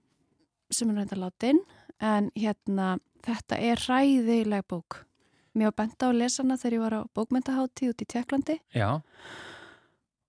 sem 0.70 0.90
er 0.90 1.00
reynda 1.00 1.18
látin 1.20 1.60
en 2.00 2.30
hérna, 2.36 2.98
þetta 3.24 3.58
er 3.60 3.80
hræðileg 3.80 4.64
bók. 4.68 5.04
Mér 5.54 5.70
var 5.70 5.76
bent 5.84 6.02
á 6.02 6.10
að 6.10 6.18
lesa 6.18 6.42
hana 6.42 6.58
þegar 6.58 6.76
ég 6.76 6.84
var 6.84 6.96
á 6.98 7.00
bókmyndaháttíð 7.14 7.92
út 7.92 8.02
í 8.02 8.08
Tjekklandi 8.10 8.58
já, 8.74 8.88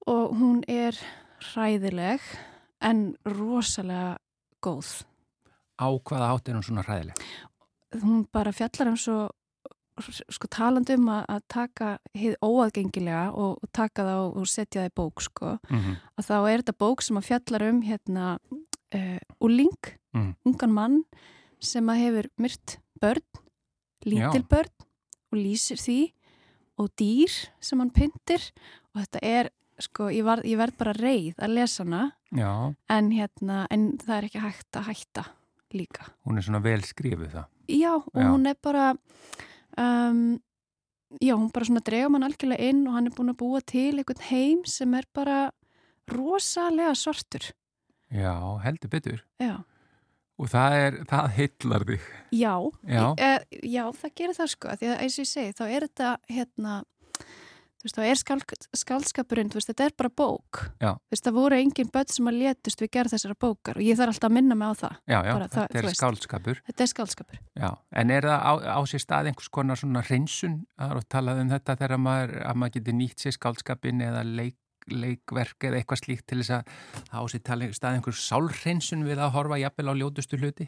og 0.06 0.38
hún 0.38 0.62
er 0.70 1.00
hræðileg 1.54 2.22
en 2.86 3.16
rosalega 3.26 4.20
góð. 4.62 5.02
Á 5.82 5.88
hvaða 5.92 6.30
hátt 6.32 6.50
er 6.50 6.60
hún 6.60 6.68
svona 6.68 6.86
hræðileg? 6.86 7.26
hún 8.02 8.26
bara 8.32 8.52
fjallar 8.52 8.92
um 8.92 8.98
svo 8.98 9.18
sko 10.30 10.48
talandi 10.52 10.94
um 10.98 11.08
að, 11.10 11.26
að 11.30 11.42
taka 11.48 11.98
hið 12.14 12.36
óaðgengilega 12.44 13.32
og, 13.34 13.60
og 13.64 13.70
taka 13.72 14.04
það 14.04 14.24
og 14.42 14.48
setja 14.48 14.82
það 14.82 14.90
í 14.90 14.96
bók 14.96 15.22
sko 15.22 15.52
mm 15.70 15.80
-hmm. 15.80 15.96
að 16.18 16.26
þá 16.30 16.38
er 16.52 16.58
þetta 16.64 16.78
bók 16.80 17.02
sem 17.02 17.18
að 17.18 17.28
fjallar 17.30 17.64
um 17.70 17.82
hérna 17.82 18.40
uh, 18.96 19.20
úling, 19.40 19.78
Mm. 20.16 20.36
ungan 20.46 20.72
mann 20.72 21.04
sem 21.60 21.84
að 21.90 21.98
hefur 22.00 22.28
myrt 22.40 22.78
börn, 23.02 23.24
lítil 24.06 24.42
Já. 24.44 24.48
börn 24.48 24.72
og 25.32 25.38
lýsir 25.38 25.76
því 25.76 26.14
og 26.80 26.90
dýr 26.96 27.50
sem 27.60 27.80
hann 27.80 27.90
pyntir 27.92 28.52
og 28.94 29.02
þetta 29.02 29.20
er, 29.22 29.50
sko, 29.80 30.08
ég, 30.08 30.24
var, 30.24 30.40
ég 30.46 30.58
verð 30.58 30.78
bara 30.78 30.94
reið 30.94 31.36
að 31.38 31.50
lesa 31.54 31.84
hana 31.84 32.12
Já, 32.32 32.74
en 32.90 33.12
hérna, 33.12 33.68
en 33.70 33.98
það 33.98 34.18
er 34.18 34.24
ekki 34.24 34.40
hægt 34.40 34.72
að 34.78 34.84
hætta 34.88 35.26
líka. 35.74 36.06
hún 36.26 36.38
er 36.38 36.42
svona 36.44 36.64
vel 36.64 36.82
skrifuð 36.82 37.32
það. 37.32 37.46
Já, 37.68 37.94
og 37.96 38.16
Já. 38.22 38.30
hún 38.32 38.48
er 38.48 38.56
bara 38.64 38.96
um, 39.82 40.40
já, 41.22 41.34
hún 41.36 41.52
bara 41.54 41.68
svona 41.68 41.84
drefa 41.86 42.10
mann 42.14 42.26
algjörlega 42.28 42.72
inn 42.72 42.84
og 42.88 42.98
hann 42.98 43.08
er 43.10 43.16
búin 43.16 43.32
að 43.34 43.40
búa 43.42 43.62
til 43.66 43.94
einhvern 44.00 44.26
heim 44.30 44.66
sem 44.70 44.94
er 44.98 45.08
bara 45.14 45.38
rosalega 46.12 46.96
svartur. 46.98 47.52
Já, 48.14 48.36
heldur 48.64 48.92
betur. 48.94 49.24
Já. 49.42 49.56
Og 50.36 50.50
það 50.52 50.74
er, 50.82 50.98
það 51.08 51.30
heillar 51.38 51.86
þig. 51.88 52.08
Já, 52.36 52.54
Já. 52.92 53.04
e, 53.16 53.30
já, 53.72 53.84
það 53.96 54.16
gerir 54.20 54.36
það 54.36 54.50
sko, 54.52 54.74
því 54.82 54.90
að 54.92 54.98
eins 55.06 55.16
og 55.16 55.24
ég 55.24 55.30
segi, 55.32 55.54
þá 55.56 55.64
er 55.70 55.86
þetta 55.88 56.10
hérna, 56.36 56.74
veist, 57.86 57.98
þá 57.98 58.04
er 58.06 59.50
veist, 59.56 59.70
þetta 59.72 59.86
er 59.86 59.96
bara 59.98 60.12
bók. 60.22 60.62
Já. 60.82 60.92
Þú 60.96 61.16
veist, 61.16 61.26
það 61.28 61.38
voru 61.38 61.60
engin 61.60 61.92
börn 61.94 62.12
sem 62.16 62.30
að 62.32 62.40
letust 62.42 62.82
við 62.84 62.92
gerð 62.98 63.16
þessara 63.16 63.38
bókar 63.46 63.80
og 63.80 63.86
ég 63.86 64.00
þarf 64.00 64.16
alltaf 64.16 64.30
að 64.30 64.36
minna 64.40 64.58
mig 64.60 64.68
á 64.68 64.74
það. 64.82 64.98
Já, 65.06 65.20
já, 65.20 65.32
Bara 65.36 65.48
það, 65.48 65.56
þetta 65.56 65.76
þú 65.76 65.82
er 65.84 65.88
veist. 65.90 66.02
skálskapur. 66.02 66.62
Þetta 66.70 66.86
er 66.86 66.92
skálskapur. 66.92 67.40
Já, 67.62 67.70
en 68.02 68.12
er 68.18 68.28
það 68.30 68.40
á, 68.46 68.54
á 68.76 68.80
sér 68.90 69.06
stað 69.06 69.32
einhvers 69.32 69.50
konar 69.54 69.80
svona 69.80 70.04
hreinsun 70.06 70.60
að 70.82 71.02
talað 71.16 71.42
um 71.46 71.50
þetta 71.56 71.80
þegar 71.82 72.04
maður, 72.06 72.36
að 72.46 72.62
maður 72.62 72.78
getur 72.80 73.00
nýtt 73.00 73.26
sér 73.26 73.36
skálskapin 73.38 74.06
eða 74.06 74.24
leik, 74.26 74.58
leikverk 74.86 75.66
eða 75.66 75.80
eitthvað 75.80 76.02
slíkt 76.04 76.28
til 76.30 76.42
þess 76.44 76.52
að 76.60 76.68
það 77.10 77.18
á 77.18 77.24
sér 77.34 77.42
tala 77.48 77.70
stað 77.74 77.96
einhver 77.98 78.18
sálhreinsun 78.22 79.06
við 79.08 79.18
að 79.18 79.32
horfa 79.34 79.58
jafnvel 79.58 79.90
á 79.90 79.94
ljótustu 79.98 80.38
hluti? 80.38 80.68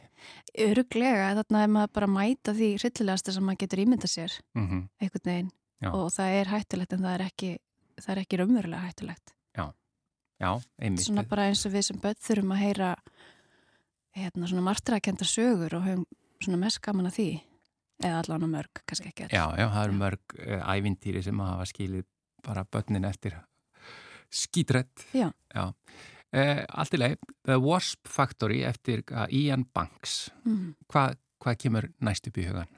Öruglega, 0.58 1.28
þarna 1.38 1.62
er 1.68 1.70
maður 1.76 1.92
bara 2.00 2.08
að 2.10 2.16
mæta 2.16 2.56
því 2.58 2.70
hryllilegasta 2.82 3.36
sem 3.36 3.46
maður 3.46 3.62
getur 3.66 3.84
ímynda 3.86 4.10
sér 4.10 4.34
Mm 4.58 4.88
einhvern 4.98 5.30
veginn 5.30 5.52
Já. 5.78 5.92
og 5.94 6.08
það 6.10 6.36
er 6.40 6.52
hættulegt 6.52 6.94
en 6.94 7.04
það 7.06 7.16
er 7.16 7.24
ekki, 7.28 7.50
það 8.02 8.14
er 8.14 8.22
ekki 8.24 8.40
raunverulega 8.42 8.86
hættulegt. 8.88 9.34
Já, 10.38 10.52
einmitt. 10.78 11.02
Svona 11.02 11.26
bara 11.26 11.48
eins 11.50 11.66
og 11.66 11.74
við 11.74 11.88
sem 11.88 12.00
börn 12.02 12.18
þurfum 12.22 12.54
að 12.54 12.62
heyra 12.62 12.90
hérna 14.18 14.50
svona 14.50 14.66
martrakenda 14.68 15.26
sögur 15.26 15.78
og 15.80 15.86
höfum 15.86 16.04
svona 16.44 16.60
mest 16.62 16.82
gaman 16.86 17.10
að 17.10 17.16
því 17.18 17.30
eða 18.06 18.20
allan 18.22 18.46
á 18.46 18.50
mörg, 18.52 18.82
kannski 18.86 19.10
ekki 19.10 19.30
Já, 19.32 19.46
já, 19.58 19.66
það 19.74 19.82
eru 19.82 19.98
mörg 19.98 20.36
uh, 20.38 20.68
ævintýri 20.70 21.24
sem 21.26 21.42
að 21.42 21.50
hafa 21.56 21.66
skilið 21.72 22.06
bara 22.46 22.66
börnin 22.70 23.10
eftir 23.10 23.40
skítrætt. 24.30 25.08
Já. 25.18 25.32
Já. 25.56 25.74
Uh, 26.36 26.62
allt 26.70 26.94
í 26.94 27.02
leið, 27.02 27.18
The 27.48 27.58
Wasp 27.64 28.12
Factory 28.12 28.62
eftir 28.68 29.02
uh, 29.10 29.26
Ian 29.34 29.66
Banks. 29.74 30.28
Mm. 30.46 30.76
Hvað 30.92 31.18
hva 31.42 31.58
kemur 31.58 31.90
næst 32.04 32.30
upp 32.30 32.38
í 32.38 32.46
hugan? 32.46 32.70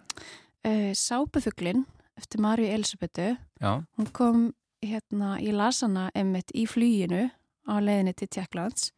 Uh, 0.64 0.92
Sápufuglin 0.96 1.84
eftir 2.20 2.42
Marju 2.44 2.68
Elisabetu 2.70 3.32
Já, 3.64 3.72
hún 3.98 4.12
kom 4.14 4.46
hérna 4.84 5.38
í 5.42 5.52
lasana 5.56 6.10
emmitt 6.16 6.52
í 6.56 6.66
flýinu 6.70 7.30
á 7.68 7.74
leiðinni 7.80 8.14
til 8.16 8.30
Tjekklands 8.32 8.92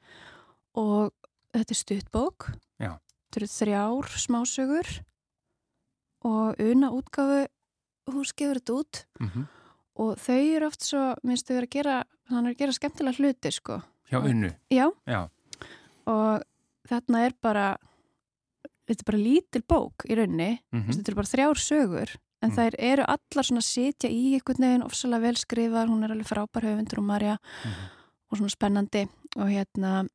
og 0.78 1.14
þetta 1.56 1.74
er 1.76 1.80
stuttbók 1.80 2.52
þetta 3.32 3.42
eru 3.42 3.48
þrjár 3.56 4.12
smásögur 4.26 4.92
og 6.28 6.60
una 6.62 6.92
útgáfu 6.94 7.46
hús 8.12 8.34
gefur 8.38 8.60
þetta 8.62 8.78
út. 8.82 9.04
Mm 9.24 9.48
og 10.02 10.16
þau 10.18 10.38
eru 10.56 10.66
oft 10.66 10.86
svo, 10.88 11.02
minnst 11.28 11.50
þau 11.50 11.58
eru 11.60 11.68
að 11.68 11.74
gera 11.76 11.96
hann 12.32 12.46
er 12.48 12.54
að 12.54 12.62
gera 12.62 12.74
skemmtilega 12.74 13.20
hluti 13.20 13.50
sko. 13.52 13.76
Hjá 14.10 14.22
unnu. 14.24 14.50
já, 14.72 14.86
Já, 15.06 15.28
og 16.08 16.46
þarna 16.88 17.26
er 17.28 17.36
bara 17.44 17.66
þetta 18.88 19.04
er 19.04 19.08
bara 19.12 19.20
lítil 19.22 19.62
bók 19.68 20.06
í 20.08 20.16
raunni 20.18 20.50
mm 20.72 20.88
þetta 20.88 21.12
eru 21.12 21.20
bara 21.20 21.32
þrjár 21.34 21.62
sögur 21.62 22.16
en 22.42 22.50
Mm. 22.50 22.56
þær 22.58 22.76
eru 22.80 23.04
allar 23.08 23.44
svona 23.46 23.62
sitja 23.62 24.10
í 24.10 24.34
einhvern 24.34 24.58
veginn 24.66 24.84
ofsalega 24.84 25.22
vel 25.22 25.36
skrifar, 25.36 25.88
hún 25.88 26.04
er 26.04 26.12
alveg 26.12 26.26
frábær 26.28 26.64
höfundur 26.66 26.98
og 26.98 27.04
Marja 27.04 27.38
Mhm. 27.66 27.74
og 28.32 28.38
svona 28.38 28.50
spennandi 28.50 29.08
og 29.38 29.48
hérna 29.50 30.08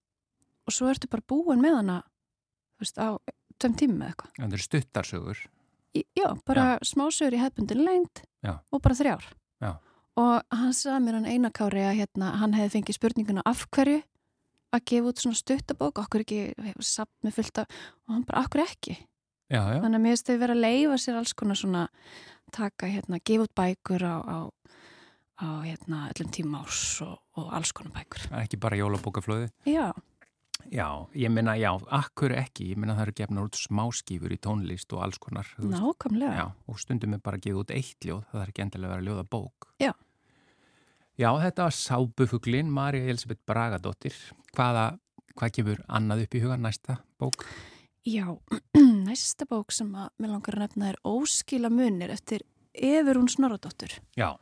og 0.66 0.72
svo 0.72 0.88
ertu 0.90 1.08
bara 1.08 1.22
búin 1.28 1.60
með 1.60 1.76
hana 1.76 2.02
veist, 2.80 2.98
á 2.98 3.16
tveim 3.58 3.76
tímum 3.76 4.02
eða 4.02 4.14
eitthvað 4.14 4.32
það 4.38 4.52
eru 4.52 4.62
stuttarsögur. 4.62 5.36
Í- 5.96 6.04
já, 6.18 6.34
bara 6.44 6.78
smásögur 6.84 7.32
í 7.34 7.38
hefbundin 7.40 7.84
lengt 7.84 8.22
Já. 8.44 8.58
og 8.72 8.82
bara 8.82 8.94
þrjár 8.94 9.22
Já. 9.62 9.78
og 10.16 10.42
hann 10.50 10.72
sagði 10.72 11.04
mér 11.04 11.14
hann 11.14 11.24
einakári 11.24 11.80
að 11.86 11.96
hérna, 12.06 12.36
hann 12.36 12.52
hefði 12.52 12.82
fengið 12.82 12.98
spurninguna 12.98 13.42
af 13.46 13.66
hverju 13.70 14.02
að 14.74 14.84
gefa 14.84 15.08
út 15.08 15.18
svona 15.22 15.36
stuttabók 15.36 15.92
okkur 16.02 16.20
ekki, 16.20 16.54
samt 16.82 17.08
með 17.24 17.32
fullt 17.34 17.58
af 17.58 17.66
og 18.08 18.14
hann 18.14 18.24
bara, 18.24 18.42
okkur 18.44 18.60
ekki 18.66 19.06
Já, 19.46 19.60
já, 19.62 19.78
Þannig 19.84 19.98
að 20.00 20.02
mér 20.02 20.14
finnst 20.16 20.26
þau 20.30 20.38
vera 20.42 20.56
að 20.56 20.64
leifa 20.64 20.98
sér 20.98 21.18
alls 21.20 21.32
konar 21.38 21.58
svona 21.60 21.84
taka, 22.54 22.88
hérna, 22.90 23.20
gefa 23.22 23.46
út 23.46 23.54
bækur 23.58 24.02
á, 24.06 24.16
á, 24.26 24.38
á 25.42 25.48
hérna, 25.62 26.02
öllum 26.10 26.32
tíma 26.34 26.64
árs 26.64 26.82
og, 27.06 27.16
og 27.38 27.52
alls 27.54 27.72
konar 27.76 27.94
bækur. 27.94 28.26
ekki 28.42 28.58
bara 28.58 28.76
jólabókaflöði. 28.80 29.50
Já, 29.70 29.92
Já, 30.72 30.88
ég 31.14 31.30
meina, 31.30 31.52
já, 31.60 31.68
akkur 31.94 32.32
ekki, 32.34 32.70
ég 32.72 32.78
meina 32.80 32.94
það 32.96 33.02
eru 33.04 33.12
gefnar 33.20 33.44
út 33.46 33.58
smáskífur 33.60 34.32
í 34.34 34.38
tónlist 34.42 34.90
og 34.96 35.02
alls 35.04 35.18
konar. 35.22 35.46
nákvæmlega. 35.60 36.46
Og 36.66 36.80
stundum 36.80 37.14
er 37.14 37.20
bara 37.22 37.36
að 37.38 37.44
gefa 37.44 37.60
út 37.60 37.70
eitt 37.76 38.02
ljóð, 38.08 38.24
það 38.32 38.40
er 38.42 38.50
ekki 38.50 38.64
endilega 38.64 38.88
að 38.90 38.96
vera 38.96 39.06
ljóða 39.06 39.24
bók. 39.30 39.68
Já. 39.78 39.92
Já, 41.20 41.28
þetta 41.44 41.68
var 41.68 41.76
Sábufuglin, 41.76 42.72
Marja 42.72 43.04
Elisabeth 43.12 43.44
Bragadóttir. 43.46 44.16
Hvaða, 44.56 44.98
hvað 45.36 45.54
gefur 45.60 45.84
annað 45.86 46.24
upp 46.26 46.34
í 46.34 46.42
hugan 46.42 46.66
næsta 46.66 46.98
bók? 47.20 47.46
Já, 48.06 48.26
næsta 49.06 49.46
bók 49.48 49.72
sem 49.74 49.88
að 49.94 50.10
mér 50.20 50.32
langar 50.34 50.56
að 50.58 50.64
nefna 50.66 50.90
er 50.92 50.98
Óskila 51.06 51.70
munir 51.72 52.10
eftir 52.14 52.42
Efurún 52.76 53.28
Snorradóttur. 53.32 53.94
Já, 54.18 54.34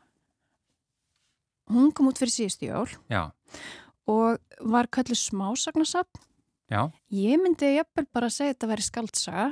Hún 1.71 1.93
kom 1.97 2.11
út 2.11 2.19
fyrir 2.21 2.33
síðustu 2.35 2.67
jól 2.69 2.91
já, 3.09 3.31
og 4.11 4.37
var 4.69 4.89
kallið 4.93 5.17
smásagnasafn. 5.17 6.21
já, 6.69 6.91
Ég 7.09 7.41
myndi 7.41 7.71
jafnvel 7.79 8.05
bara 8.13 8.29
að 8.29 8.35
segja 8.37 8.51
að 8.53 8.55
þetta 8.59 8.69
væri 8.73 8.85
skaldsaga 8.85 9.47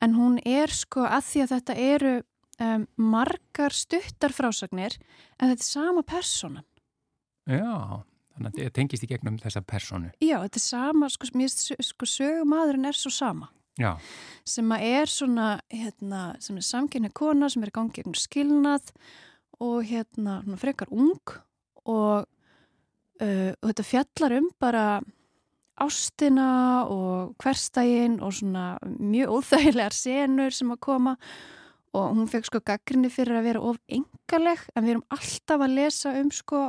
en 0.00 0.14
hún 0.16 0.38
er 0.48 0.72
sko 0.72 1.04
að 1.04 1.26
því 1.28 1.42
að 1.44 1.52
þetta 1.52 1.76
eru 1.76 2.14
um, 2.60 2.86
margar 2.96 3.72
stuttar 3.76 4.32
frásagnir 4.32 4.96
en 5.40 5.50
þetta 5.52 5.60
er 5.60 5.68
sama 5.68 6.02
persónan. 6.08 6.64
já, 7.46 8.00
þannig 8.32 8.48
að 8.48 8.62
það 8.62 8.72
tengist 8.80 9.04
í 9.04 9.10
gegnum 9.12 9.36
þessa 9.38 9.60
personu. 9.60 10.10
Já, 10.24 10.40
þetta 10.40 10.56
er 10.56 10.64
sama, 10.64 11.08
sko, 11.12 11.28
sko 11.84 12.08
sögumadurinn 12.16 12.88
er 12.88 12.96
svo 12.96 13.12
sama 13.12 13.50
Já, 13.76 13.96
sem 14.48 14.72
að 14.72 14.86
er 14.88 15.10
svona, 15.12 15.48
hérna, 15.72 16.22
sem 16.40 16.56
er 16.56 16.64
samkynni 16.64 17.10
kona 17.12 17.50
sem 17.52 17.64
er 17.64 17.72
í 17.72 17.76
gangi 17.76 17.98
gegn 17.98 18.16
skilnað 18.16 18.92
og 19.60 19.82
hérna, 19.88 20.40
frekar 20.60 20.88
ung 20.92 21.34
og, 21.84 22.24
uh, 23.20 23.52
og 23.52 23.68
þetta 23.68 23.86
fjallar 23.90 24.36
um 24.38 24.48
bara 24.60 24.86
ástina 25.76 26.86
og 26.88 27.34
hverstægin 27.42 28.20
og 28.24 28.32
svona 28.32 28.78
mjög 28.82 29.36
óþægilegar 29.36 29.92
senur 29.92 30.54
sem 30.56 30.72
að 30.72 30.80
koma 30.88 31.16
og 31.96 32.14
hún 32.16 32.28
fekk 32.30 32.48
sko 32.48 32.62
gaggrinni 32.64 33.10
fyrir 33.12 33.38
að 33.38 33.50
vera 33.50 33.64
of 33.70 33.80
engaleg 33.88 34.62
en 34.74 34.84
við 34.84 34.94
erum 34.94 35.04
alltaf 35.12 35.66
að 35.66 35.76
lesa 35.76 36.14
um 36.20 36.32
sko 36.32 36.62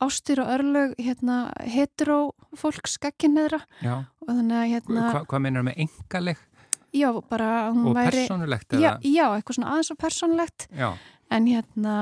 ástir 0.00 0.40
og 0.40 0.48
örlög 0.54 0.94
hérna 0.96 1.50
hetero 1.68 2.32
fólks 2.56 2.96
gagginneðra 3.00 3.60
já. 3.84 4.08
Og 4.30 4.38
þannig 4.38 4.56
að 4.60 4.70
hérna 4.74 5.08
Hva, 5.10 5.24
hvað 5.30 5.44
meinar 5.46 5.66
með 5.66 5.82
engaleg 5.86 6.46
Já, 6.90 7.10
bara 7.30 7.48
hún 7.70 7.84
og 7.90 7.94
væri... 7.94 8.24
persónulegt? 8.24 8.72
Já, 8.74 8.96
eða? 8.96 8.98
já, 9.06 9.26
eitthvað 9.36 9.56
svona 9.60 9.72
aðeins 9.76 9.90
og 9.92 9.98
persónulegt. 10.00 10.64
Já, 10.74 10.88
En 11.30 11.44
hérna, 11.46 11.96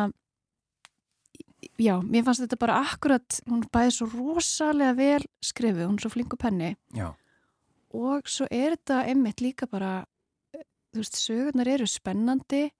já, 1.76 1.98
mér 2.00 2.24
fannst 2.24 2.40
þetta 2.40 2.56
bara 2.62 2.78
akkurat, 2.80 3.40
hún 3.50 3.66
bæði 3.68 3.90
svo 3.98 4.06
rosalega 4.14 4.94
vel 4.96 5.26
skrifið, 5.44 5.82
hún 5.84 5.98
er 5.98 6.06
svo 6.06 6.12
flinku 6.14 6.38
penni. 6.40 6.70
já, 6.96 7.10
Og 7.92 8.28
svo 8.28 8.46
er 8.50 8.76
þetta 8.76 9.02
einmitt 9.08 9.40
líka 9.44 9.68
bara, 9.68 10.06
eh, 10.54 10.64
þú 10.92 11.02
veist, 11.04 11.20
sögurnar 11.20 11.68
eru 11.68 11.86
spennandi, 11.86 12.70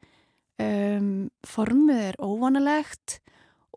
um, 0.61 1.31
formið 1.45 2.01
er 2.09 2.17
óvanalegt 2.21 3.19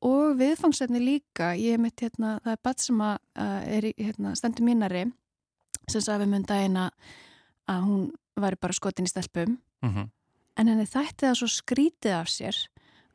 og 0.01 0.38
viðfangsefni 0.39 0.99
líka. 1.03 1.51
Ég 1.59 1.80
mitt, 1.80 1.99
hérna, 1.99 2.39
það 2.43 2.51
er 2.55 2.63
bat 2.63 2.80
sem 2.80 2.97
að, 2.97 3.17
að 3.36 3.67
er 3.67 3.93
hérna, 3.97 4.36
stendur 4.36 4.63
mínari, 4.65 5.05
sem 5.91 6.01
sagði 6.07 6.29
mun 6.31 6.47
daginn 6.49 6.79
að 6.85 6.91
að 7.71 7.85
hún 7.87 8.01
væri 8.41 8.59
bara 8.61 8.73
skotin 8.77 9.07
í 9.07 9.11
stelpum 9.11 9.57
mm 9.85 10.09
en 10.59 10.67
henni 10.67 10.83
þætti 10.85 11.23
það 11.29 11.37
svo 11.39 11.47
skrítið 11.47 12.13
af 12.17 12.27
sér 12.29 12.57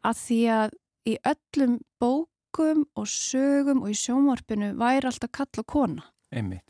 að 0.09 0.21
því 0.23 0.39
að 0.55 0.77
í 1.07 1.15
öllum 1.31 1.75
bókum 2.01 2.85
og 2.97 3.09
sögum 3.13 3.83
og 3.85 3.93
í 3.93 3.97
sjónvarpinu 4.01 4.71
væri 4.81 5.11
alltaf 5.11 5.31
kall 5.37 5.61
og 5.63 5.67
kona 5.69 6.07
einmitt. 6.33 6.65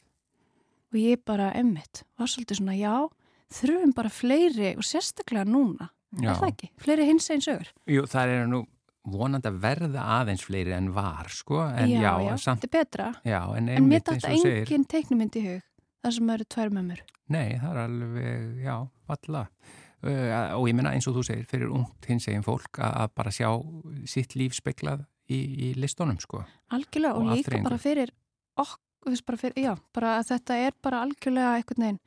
og 0.90 0.98
ég 0.98 1.22
bara 1.24 1.52
emmitt 1.54 2.02
var 2.18 2.26
svolítið 2.32 2.59
svona 2.61 2.74
já, 2.76 2.96
þurfum 3.54 3.94
bara 3.94 4.11
fleiri 4.12 4.72
og 4.76 4.82
sérstaklega 4.84 5.46
núna, 5.46 5.88
Já. 6.18 6.30
er 6.32 6.40
það 6.42 6.50
ekki? 6.50 6.70
Fleiri 6.82 7.07
hins 7.07 7.30
einn 7.30 7.44
sögur. 7.46 7.70
Jú, 7.86 8.02
það 8.11 8.34
er 8.34 8.46
nú 8.50 8.61
vonandi 9.07 9.48
að 9.48 9.59
verða 9.62 10.04
aðeins 10.18 10.44
fleiri 10.44 10.74
en 10.74 10.90
var, 10.94 11.30
sko, 11.30 11.61
en 11.70 11.88
já, 11.94 12.11
já, 12.26 12.34
samt, 12.42 12.64
þetta 12.64 12.66
er 12.66 12.84
betra. 12.84 13.09
já, 13.22 13.40
en 13.57 13.68
En 13.68 13.68
mér 13.68 13.76
einmitt 13.78 14.09
eins 14.09 14.22
dætta 14.22 14.32
og 14.34 14.38
þú 14.38 14.42
segir, 14.42 14.62
engin 14.66 14.84
teiknumynd 14.90 15.36
í 15.38 15.44
hug, 15.46 15.62
þar 16.05 16.16
sem 16.18 16.30
eru 16.36 16.47
tvær 16.55 16.72
mömmur. 16.74 17.03
nei, 17.32 17.57
það 17.61 17.70
er 17.72 17.80
alveg, 17.82 18.62
já, 18.66 18.76
valla, 19.11 19.42
uh, 20.07 20.30
og 20.59 20.68
ég 20.70 20.76
menna 20.78 20.92
eins 20.94 21.09
og 21.11 21.16
þú 21.18 21.26
segir, 21.30 21.49
fyrir 21.51 21.72
ungt 21.74 22.09
hins 22.11 22.28
eginn 22.28 22.47
fólk 22.47 22.80
að 22.82 23.09
bara 23.16 23.34
sjá 23.34 23.51
sitt 24.09 24.36
líf 24.38 24.55
speklað 24.59 25.07
í, 25.28 25.40
í 25.40 25.72
listunum, 25.80 26.18
sko, 26.22 26.44
Algjörlega 26.74 27.14
og, 27.16 27.26
Og 27.26 27.34
líka 27.34 27.62
bara 27.64 27.80
fyrir 27.82 28.12
okkur, 28.57 28.82
þú 29.07 29.14
veist, 29.14 29.26
bara 29.26 29.42
fyrir, 29.42 29.59
já, 29.62 29.74
bara 29.94 30.14
að 30.20 30.30
þetta 30.34 30.61
er 30.66 30.78
bara 30.82 31.03
algjörlega 31.07 31.57
einhvern 31.59 31.84
veginn 31.86 32.01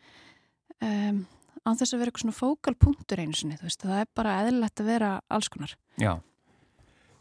um, 0.84 1.22
án 1.68 1.78
þess 1.80 1.94
að 1.94 2.00
vera 2.02 2.12
eitthvað 2.12 2.26
svona 2.26 2.40
fókalpunktur 2.40 3.22
einu 3.22 3.36
sinni, 3.36 3.60
þú 3.60 3.68
veist, 3.68 3.84
það 3.84 4.02
er 4.04 4.10
bara 4.16 4.40
eðlilegt 4.46 4.84
að 4.84 4.92
vera 4.94 5.12
alls 5.28 5.52
konar. 5.52 5.76
já. 6.00 6.14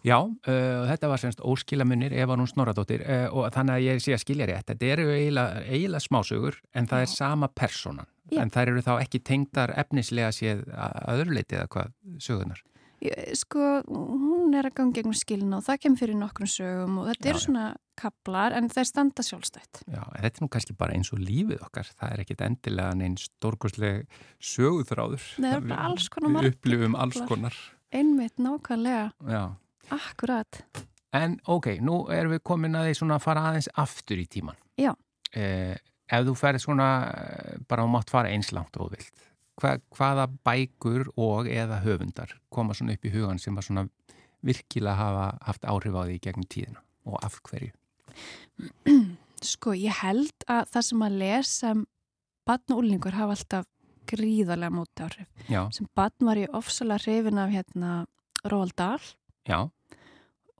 Já, 0.06 0.18
uh, 0.22 0.84
þetta 0.88 1.08
var 1.10 1.18
semst 1.18 1.40
óskilamunir 1.42 2.12
Eva 2.14 2.36
Rún 2.38 2.46
Snorradóttir 2.46 3.02
uh, 3.02 3.26
og 3.34 3.48
þannig 3.54 3.74
að 3.74 3.86
ég 3.88 4.04
sé 4.04 4.14
að 4.14 4.22
skilja 4.22 4.46
rétt. 4.46 4.68
Þetta 4.70 4.92
eru 4.94 5.08
eiginlega, 5.10 5.64
eiginlega 5.66 6.04
smásögur 6.06 6.60
en 6.78 6.86
það 6.90 7.04
er 7.04 7.12
sama 7.16 7.48
personan. 7.50 8.06
Já. 8.30 8.42
En 8.44 8.52
þær 8.52 8.74
eru 8.74 8.84
þá 8.84 8.94
ekki 9.00 9.22
tengdar 9.24 9.72
efnislega 9.80 10.30
séð 10.36 10.66
að 10.70 10.98
að 11.02 11.20
öðru 11.22 11.38
leiti 11.38 11.56
eða 11.58 11.70
hvað 11.74 11.94
sögunar. 12.22 12.62
Sko, 13.38 13.66
hún 13.86 14.56
er 14.58 14.66
að 14.66 14.74
ganga 14.80 14.96
gegnum 14.96 15.14
skilna 15.14 15.60
og 15.60 15.66
það 15.68 15.76
kemur 15.84 16.00
fyrir 16.00 16.16
nokkrum 16.18 16.48
sögum 16.50 16.96
og 16.98 17.06
þetta 17.12 17.28
Já, 17.28 17.30
eru 17.30 17.42
svona 17.44 17.66
kaplar 17.98 18.56
en 18.58 18.66
þeir 18.72 18.88
standa 18.90 19.22
sjálfstætt. 19.22 19.82
Já, 19.86 20.00
en 20.02 20.24
þetta 20.24 20.40
er 20.40 20.44
nú 20.44 20.48
kannski 20.50 20.74
bara 20.80 20.96
eins 20.96 21.12
og 21.14 21.22
lífið 21.22 21.62
okkar. 21.62 21.92
Það 21.94 22.14
er 22.16 22.22
ekkit 22.24 22.42
endilega 22.48 22.96
neinn 22.98 23.14
stórkostleg 23.22 24.02
söguþráður. 24.42 25.28
Nei, 25.38 25.46
það 25.46 25.56
er 25.56 25.64
bara 25.68 25.78
Við- 25.78 25.86
alls 25.92 26.08
konar 26.10 26.28
Við 26.28 26.36
margir 26.38 26.56
upplifum 26.56 26.98
alls 26.98 27.22
konar. 27.30 27.60
Einmitt 27.94 28.42
nákvæmlega, 28.42 29.06
Já. 29.30 29.42
Akkurat. 29.94 30.62
En 31.16 31.38
ok, 31.48 31.78
nú 31.80 32.02
erum 32.12 32.34
við 32.36 32.42
komin 32.44 32.76
að 32.76 32.90
því 32.90 32.96
svona 32.98 33.16
að 33.16 33.24
fara 33.24 33.44
aðeins 33.48 33.70
aftur 33.80 34.20
í 34.20 34.26
tíman. 34.28 34.58
Já. 34.78 34.92
Eh, 35.32 35.76
ef 36.08 36.26
þú 36.26 36.34
ferð 36.36 36.62
svona, 36.64 36.88
eh, 37.12 37.56
bara 37.68 37.84
þú 37.84 37.92
mátt 37.94 38.10
fara 38.12 38.32
eins 38.32 38.52
langt 38.52 38.76
og 38.76 38.92
vilt. 38.92 39.24
Hva, 39.58 39.78
hvaða 39.96 40.28
bækur 40.46 41.08
og 41.16 41.48
eða 41.50 41.80
höfundar 41.82 42.36
koma 42.50 42.74
svona 42.74 42.94
upp 42.94 43.04
í 43.08 43.10
hugan 43.10 43.40
sem 43.42 43.56
að 43.56 43.66
svona 43.68 43.88
virkilega 44.44 44.94
hafa 44.94 45.38
haft 45.48 45.64
áhrif 45.66 45.96
á 45.98 46.02
því 46.06 46.20
gegnum 46.22 46.46
tíðina 46.46 46.82
og 47.06 47.18
af 47.24 47.40
hverju? 47.42 47.72
Sko, 49.42 49.72
ég 49.74 49.94
held 50.02 50.46
að 50.50 50.70
það 50.74 50.86
sem 50.90 51.02
að 51.02 51.18
lesa 51.22 51.72
batn 52.48 52.74
og 52.74 52.82
úlingur 52.84 53.16
hafa 53.18 53.34
alltaf 53.36 53.66
gríðarlega 54.08 54.72
móti 54.72 55.04
áhrif. 55.04 55.26
Já, 55.50 55.66
Sem 55.74 55.88
batn 55.96 56.28
var 56.30 56.40
ég 56.40 56.54
ofsalega 56.56 57.02
hrifin 57.04 57.38
af 57.42 57.50
hérna 57.52 58.06
Róald 58.48 58.74
Dahl 58.78 59.02
já, 59.48 59.70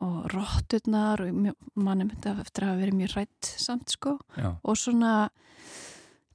og 0.05 0.28
rotturnar 0.32 1.20
og 1.26 1.40
manni 1.74 2.05
myndi 2.09 2.30
eftir 2.34 2.64
að 2.64 2.72
hafa 2.72 2.82
verið 2.84 2.99
mjög 3.03 3.16
rætt 3.16 3.53
samt 3.59 3.90
sko 3.96 4.18
já, 4.36 4.53
og 4.62 4.76
svona 4.78 5.28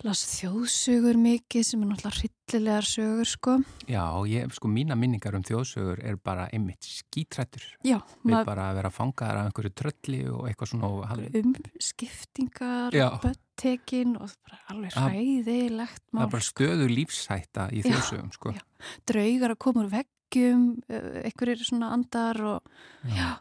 las 0.03 0.19
þjóðsögur 0.35 1.15
mikið 1.15 1.63
sem 1.63 1.83
er 1.85 1.87
náttúrulega 1.93 2.17
hryllilegar 2.19 2.83
sögur 2.89 3.29
sko 3.29 3.53
já, 3.87 4.03
ég, 4.27 4.51
sko 4.51 4.67
mína 4.67 4.97
minningar 4.99 5.37
um 5.37 5.45
þjóðsögur 5.47 6.01
er 6.03 6.17
bara 6.19 6.49
einmitt 6.51 6.83
skítrættur. 6.83 7.63
já, 7.87 8.01
Við 8.25 8.33
maður 8.33 8.49
bara 8.49 8.65
að 8.71 8.79
vera 8.81 8.91
fangaðar 8.91 9.39
af 9.39 9.47
einhverju 9.47 9.71
trölli 9.79 10.19
og 10.27 10.49
eitthvað 10.49 10.73
svona 10.73 10.89
og 10.91 11.23
umskiptingar 11.39 12.91
Já. 12.95 13.07
böttekin 13.23 14.17
og 14.19 14.29
bara 14.43 14.59
alveg 14.73 14.91
Það- 14.91 15.09
hræðilegt 15.13 16.01
það 16.03 16.17
mál 16.19 16.23
er 16.27 16.33
bara 16.35 16.49
stöður 16.49 16.91
lífshætta 16.97 17.69
í 17.71 17.79
Já, 17.81 17.87
þjóðsögum, 17.87 18.33
sko. 18.33 18.51
já. 18.51 18.61
draugar 19.07 19.51
að 19.55 19.59
koma 19.59 19.83
úr 19.85 19.91
veggjum 19.93 20.67
uh, 20.89 21.21
einhverjir 21.23 21.63
svona 21.63 21.93
andar 21.93 22.41
og 22.43 22.61
já, 23.07 23.39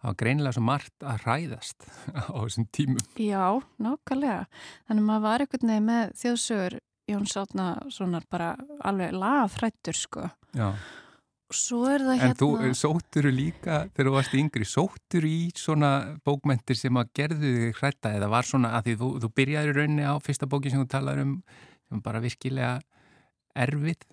Það 0.00 0.08
var 0.08 0.16
greinilega 0.22 0.56
svo 0.56 0.62
margt 0.64 1.04
að 1.04 1.24
hræðast 1.26 1.88
á 2.32 2.38
þessum 2.40 2.68
tímum. 2.72 3.02
já, 3.20 3.44
nákvæmlega 3.84 4.46
þannig 4.88 5.04
maður 5.10 5.26
var 5.26 5.44
einhvern 5.44 5.72
veginn 5.74 5.90
með 5.90 6.14
þjóðsögur 6.22 6.78
Jón 7.10 7.26
Sátna 7.26 7.66
svona 7.90 8.20
bara 8.30 8.52
alveg 8.86 9.12
lafrættur 9.18 9.96
sko 9.98 10.28
Já. 10.54 10.68
svo 11.50 11.80
er 11.90 12.04
það 12.06 12.12
En 12.14 12.20
hérna 12.22 12.38
þú 12.38 12.70
sótturu 12.78 13.32
líka, 13.34 13.80
þegar 13.90 14.08
þú 14.08 14.14
varst 14.14 14.36
yngri, 14.38 14.68
sótturu 14.68 15.26
í 15.30 15.40
svona 15.58 15.90
bókmentir 16.26 16.78
sem 16.78 16.96
að 17.00 17.10
gerðu 17.18 17.50
þig 17.56 17.80
hrætta 17.82 18.14
eða 18.16 18.30
var 18.30 18.46
svona 18.46 18.70
að 18.78 18.88
því 18.88 18.94
þú, 19.02 19.10
þú 19.24 19.32
byrjaði 19.40 19.74
rauninni 19.76 20.06
á 20.06 20.14
fyrsta 20.22 20.48
bóki 20.50 20.70
sem 20.72 20.80
þú 20.84 20.88
talaður 20.94 21.24
um 21.26 21.34
sem 21.90 22.02
bara 22.06 22.22
virkilega 22.22 22.78
erfið. 23.58 24.04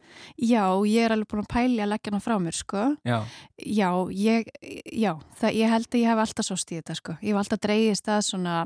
Já, 0.41 0.63
ég 0.88 1.05
er 1.05 1.13
alveg 1.13 1.29
búin 1.31 1.43
að 1.43 1.51
pæli 1.53 1.83
að 1.83 1.91
leggja 1.93 2.11
hana 2.11 2.23
frá 2.23 2.35
mér, 2.41 2.57
sko. 2.57 2.85
Já, 3.07 3.19
Já, 3.57 3.89
ég, 4.13 4.49
já, 4.93 5.13
það, 5.39 5.59
ég 5.59 5.71
held 5.75 5.88
að 5.91 6.01
ég 6.01 6.11
hef 6.11 6.23
alltaf 6.23 6.47
sóst 6.47 6.73
í 6.73 6.79
þetta, 6.79 6.97
sko. 6.97 7.15
Ég 7.21 7.33
hef 7.33 7.41
alltaf 7.43 7.61
dreigist 7.63 8.11
að 8.11 8.25
svona, 8.27 8.57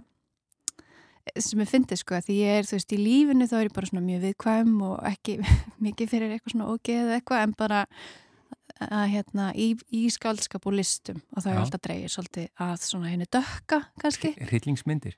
sem 1.37 1.61
ég 1.63 1.69
fyndi, 1.69 1.97
sko, 1.99 2.19
því 2.25 2.39
ég 2.39 2.59
er, 2.61 2.67
þú 2.69 2.77
veist, 2.79 2.95
í 2.95 2.99
lífinu 3.01 3.47
þá 3.49 3.55
er 3.59 3.69
ég 3.69 3.77
bara 3.77 3.91
svona 3.91 4.05
mjög 4.07 4.25
viðkvæm 4.27 4.75
og 4.89 4.97
ekki 5.11 5.37
mikið 5.85 6.11
fyrir 6.15 6.35
eitthvað 6.35 6.55
svona 6.55 6.69
ógeð 6.73 7.01
eða 7.05 7.17
eitthvað, 7.19 7.45
en 7.45 7.55
bara 7.59 7.81
að, 8.81 9.07
hérna, 9.13 9.49
í, 9.53 9.73
í 9.93 10.05
skaldskap 10.13 10.65
og 10.69 10.77
listum 10.79 11.19
og 11.35 11.43
það 11.43 11.51
Já. 11.51 11.53
er 11.53 11.63
alltaf 11.65 11.83
dreigist 11.85 12.17
svolítið 12.17 12.47
að 12.65 12.73
svona 12.85 13.11
henni 13.11 13.27
dökka, 13.29 13.83
kannski. 14.01 14.33
hryllingsmyndir. 14.49 15.17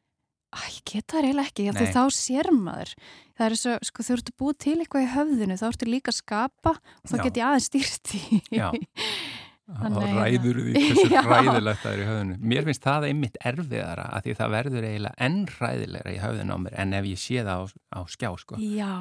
Æ, 0.54 0.62
ég 0.70 0.82
get 0.94 1.08
það 1.10 1.28
eiginlega 1.28 1.50
ekki, 1.50 1.68
því 1.78 1.88
þá 1.96 2.02
sér 2.18 2.52
maður. 2.54 2.92
Það 3.34 3.46
er 3.48 3.56
svo, 3.58 3.78
sko, 3.90 4.04
þú 4.06 4.16
ertu 4.18 4.36
búið 4.38 4.58
til 4.62 4.76
eitthvað 4.84 5.06
í 5.06 5.12
höfðinu, 5.16 5.58
þá 5.58 5.66
ertu 5.72 5.88
líka 5.90 6.14
að 6.14 6.20
skapa 6.20 6.76
og 6.78 7.10
þá 7.10 7.16
get 7.24 7.40
ég 7.42 7.48
aðeins 7.48 7.70
stýrt 7.72 8.14
í. 8.20 8.42
Já. 8.54 8.68
Þá 9.64 9.96
ræður 9.96 10.58
því 10.60 10.72
hversu 10.76 11.04
Já. 11.16 11.22
hræðilegt 11.24 11.80
það 11.80 11.94
er 11.94 12.00
í 12.02 12.08
höfðinu. 12.10 12.34
Mér 12.52 12.66
finnst 12.68 12.84
það 12.84 13.06
einmitt 13.08 13.38
erfiðara 13.48 14.08
að 14.18 14.26
því 14.26 14.34
það 14.42 14.52
verður 14.58 14.88
eiginlega 14.90 15.28
enn 15.28 15.38
hræðilegra 15.54 16.12
í 16.14 16.18
höfðinu 16.20 16.52
á 16.52 16.60
mér 16.66 16.76
en 16.84 16.96
ef 17.00 17.08
ég 17.08 17.22
sé 17.24 17.46
það 17.48 17.64
á, 17.64 17.64
á 17.96 18.00
skjá, 18.12 18.28
sko. 18.44 18.60
Já, 18.60 18.92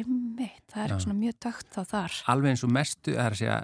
einmitt, 0.00 0.64
það 0.72 0.84
er 0.86 0.94
Já. 0.94 1.02
svona 1.04 1.18
mjög 1.20 1.36
dögt 1.44 1.68
þá 1.76 1.80
þar. 1.92 2.16
Alveg 2.34 2.54
eins 2.54 2.64
og 2.64 2.72
mestu, 2.78 3.12
það 3.18 3.26
er 3.28 3.36
að 3.36 3.42
segja, 3.42 3.58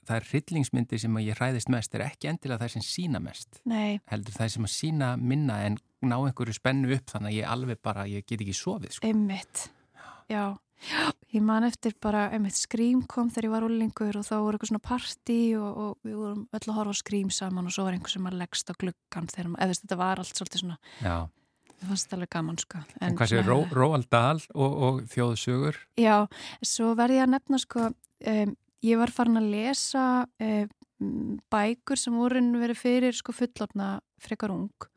það 0.00 0.16
er 0.16 0.28
hryllingsmyndir 0.32 1.04
sem 1.04 1.20
ég 1.20 1.38
hræðist 1.44 1.72
mest 1.76 1.94
er 2.00 2.06
ekki 2.08 2.32
endilega 2.32 2.64
þær 2.64 2.74
sem 2.78 2.86
sína 2.88 3.20
mest. 3.28 3.60
Nei, 3.68 4.00
heldur 4.10 4.38
það 4.40 4.54
sem 4.56 4.70
að 4.70 4.74
sína 4.78 5.12
minna 5.20 5.60
en 5.68 5.76
ná 6.06 6.16
einhverju 6.18 6.56
spennu 6.56 6.90
upp 6.96 7.12
þannig 7.12 7.32
að 7.32 7.38
ég 7.38 7.52
alveg 7.54 7.80
bara, 7.84 8.06
ég 8.08 8.26
get 8.26 8.40
ekki 8.40 8.56
sofið 8.56 8.96
sko. 8.96 9.06
einmitt, 9.10 9.68
já. 10.30 10.56
Já, 10.80 11.10
ég 11.34 11.42
man 11.44 11.66
eftir 11.66 11.92
bara, 12.00 12.30
einmitt, 12.32 12.56
skrím 12.56 13.02
kom 13.08 13.28
þegar 13.28 13.46
ég 13.46 13.52
var 13.52 13.66
úlingur 13.66 14.16
og 14.16 14.24
þá 14.24 14.36
voru 14.40 14.56
eitthvað 14.56 14.70
svona 14.70 14.84
partí 14.86 15.36
og, 15.58 15.82
og 15.84 16.08
við 16.08 16.14
vorum 16.16 16.46
öll 16.56 16.62
að 16.62 16.78
horfa 16.78 16.94
skrím 16.96 17.28
saman 17.36 17.68
og 17.68 17.74
svo 17.74 17.84
var 17.84 17.96
einhver 17.96 18.14
sem 18.14 18.30
að 18.30 18.38
leggst 18.40 18.72
á 18.72 18.74
gluggan 18.80 19.28
þegar, 19.28 19.50
eða 19.58 19.68
veist, 19.74 19.84
þetta 19.84 19.98
var 20.00 20.22
allt 20.22 20.40
svolítið 20.40 20.62
svona, 20.62 20.78
Já, 21.04 21.16
það 21.74 21.92
fannst 21.92 22.16
alveg 22.16 22.32
gaman, 22.32 22.60
sko. 22.64 22.80
en, 22.96 23.18
hvað 23.20 23.32
sé, 23.34 23.42
Ró, 23.44 23.58
Róald 23.76 24.08
Dahl 24.08 24.40
og, 24.54 24.78
og 24.88 25.02
þjóðsögur 25.12 25.82
Já, 26.00 26.16
svo 26.72 26.94
verði 26.96 27.20
ég 27.20 27.28
að 27.28 27.34
nefna 27.36 27.60
sko, 27.60 27.86
um, 28.32 28.56
ég 28.88 29.02
var 29.02 29.12
farin 29.12 29.42
að 29.42 29.50
lesa 29.52 30.06
um, 30.40 30.76
bækur 31.52 32.00
sem 32.00 32.16
voru 32.16 32.40
verið 32.60 32.80
fyrir 32.80 33.20
sko 33.20 33.36
fullorna 33.36 33.98
frekar 34.20 34.56
ung 34.56 34.88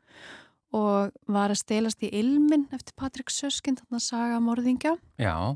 og 0.74 1.12
var 1.30 1.54
að 1.54 1.60
stelast 1.62 2.02
í 2.02 2.10
Ilmin 2.10 2.66
eftir 2.74 2.96
Patrik 2.98 3.30
Söskind, 3.30 3.84
þarna 3.84 4.02
saga 4.02 4.40
morðingja. 4.42 4.96
Já, 5.22 5.54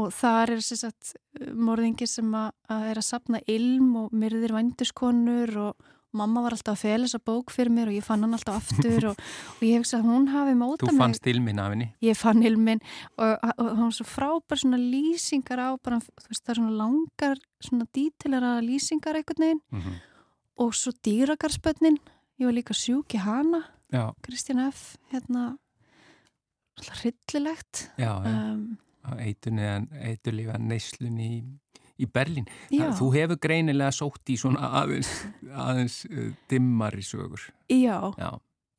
og 0.00 0.14
þar 0.14 0.56
er 0.56 0.62
sér 0.64 0.80
sagt 0.86 1.14
morðingi 1.54 2.06
sem 2.10 2.30
að, 2.34 2.52
að 2.72 2.86
er 2.90 3.00
að 3.00 3.08
sapna 3.08 3.40
ilm 3.50 3.90
og 4.04 4.14
myrðir 4.14 4.54
vændiskonur 4.56 5.52
og 5.68 5.90
mamma 6.14 6.44
var 6.44 6.54
alltaf 6.54 6.76
að 6.76 6.82
fela 6.84 7.06
þessa 7.08 7.20
bók 7.26 7.50
fyrir 7.50 7.72
mér 7.74 7.90
og 7.90 7.96
ég 7.96 8.06
fann 8.06 8.22
hann 8.22 8.36
alltaf 8.36 8.60
aftur 8.60 9.08
og, 9.10 9.22
og 9.56 9.62
ég 9.66 9.80
hef 9.80 9.94
að 9.96 10.06
hún 10.06 10.28
hafi 10.30 10.54
móta 10.58 10.86
þú 10.86 10.96
fannst 10.98 11.26
ilminn 11.30 11.58
af 11.62 11.72
henni? 11.74 11.88
Ég 12.06 12.18
fann 12.18 12.42
ilminn 12.46 12.82
og, 13.18 13.32
og 13.34 13.64
hann 13.66 13.84
var 13.88 13.96
svo 13.96 14.06
frábær 14.06 14.62
svona 14.62 14.78
lýsingar 14.78 15.62
á 15.62 15.70
bara, 15.74 15.98
þú 16.02 16.30
veist, 16.30 16.44
það 16.44 16.54
er 16.54 16.60
svona 16.60 16.78
langar 16.78 17.44
svona 17.66 17.88
dítilara 17.98 18.56
lýsingar 18.62 19.18
einhvern 19.18 19.46
veginn. 19.46 19.62
Mm 19.70 19.80
-hmm. 19.80 20.02
og 20.56 20.74
svo 20.74 20.92
dýragarspönnin 21.02 21.98
ég 22.38 22.46
var 22.46 22.54
líka 22.54 22.74
sjúk 22.74 23.14
í 23.14 23.18
hana 23.18 23.64
Já, 23.94 24.08
Kristján 24.26 24.58
F. 24.58 24.96
hérna 25.12 25.52
hryllilegt. 26.82 27.90
Um, 28.00 28.78
eiturlífa 29.20 30.56
neyslunni 30.58 31.28
í, 31.28 31.38
í 32.02 32.08
Berlín. 32.10 32.48
Já, 32.74 32.88
Þú 32.98 33.10
hefur 33.14 33.38
greinilega 33.46 33.92
sótt 33.94 34.32
í 34.34 34.38
svona 34.40 34.72
aðeins, 34.80 35.12
aðeins 35.46 36.00
uh, 36.10 36.32
dimmari 36.50 37.06
sögur. 37.06 37.46
Já, 37.70 38.10
Já, 38.18 38.30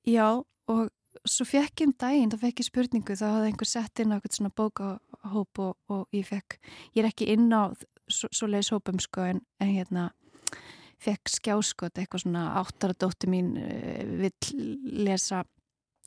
já 0.04 0.28
og 0.68 0.92
svo 1.24 1.48
fekk 1.48 1.86
ég 1.86 1.88
um 1.88 1.96
daginn, 2.04 2.34
þá 2.34 2.40
fekk 2.42 2.60
ég 2.60 2.68
spurningu 2.68 3.16
þá 3.16 3.26
hafði 3.30 3.52
einhver 3.54 3.72
sett 3.72 4.04
inn 4.04 4.12
á 4.12 4.16
eitthvað 4.18 4.38
svona 4.40 4.56
bókahóp 4.60 5.64
og, 5.64 5.74
og 5.88 6.04
ég 6.18 6.28
fekk, 6.28 6.60
ég 6.92 7.04
er 7.06 7.10
ekki 7.14 7.30
inn 7.32 7.48
á 7.56 7.72
svo, 8.12 8.28
svo 8.36 8.50
leiðis 8.52 8.74
hópum 8.76 9.00
sko 9.00 9.30
en, 9.32 9.40
en 9.64 9.72
hérna 9.72 10.10
fekk 11.06 11.32
skjáskot 11.38 12.00
eitthvað 12.02 12.26
svona 12.26 12.46
áttara 12.62 12.98
dóttir 12.98 13.32
mín 13.32 13.54
uh, 13.62 14.06
vill 14.24 14.66
lesa 15.06 15.44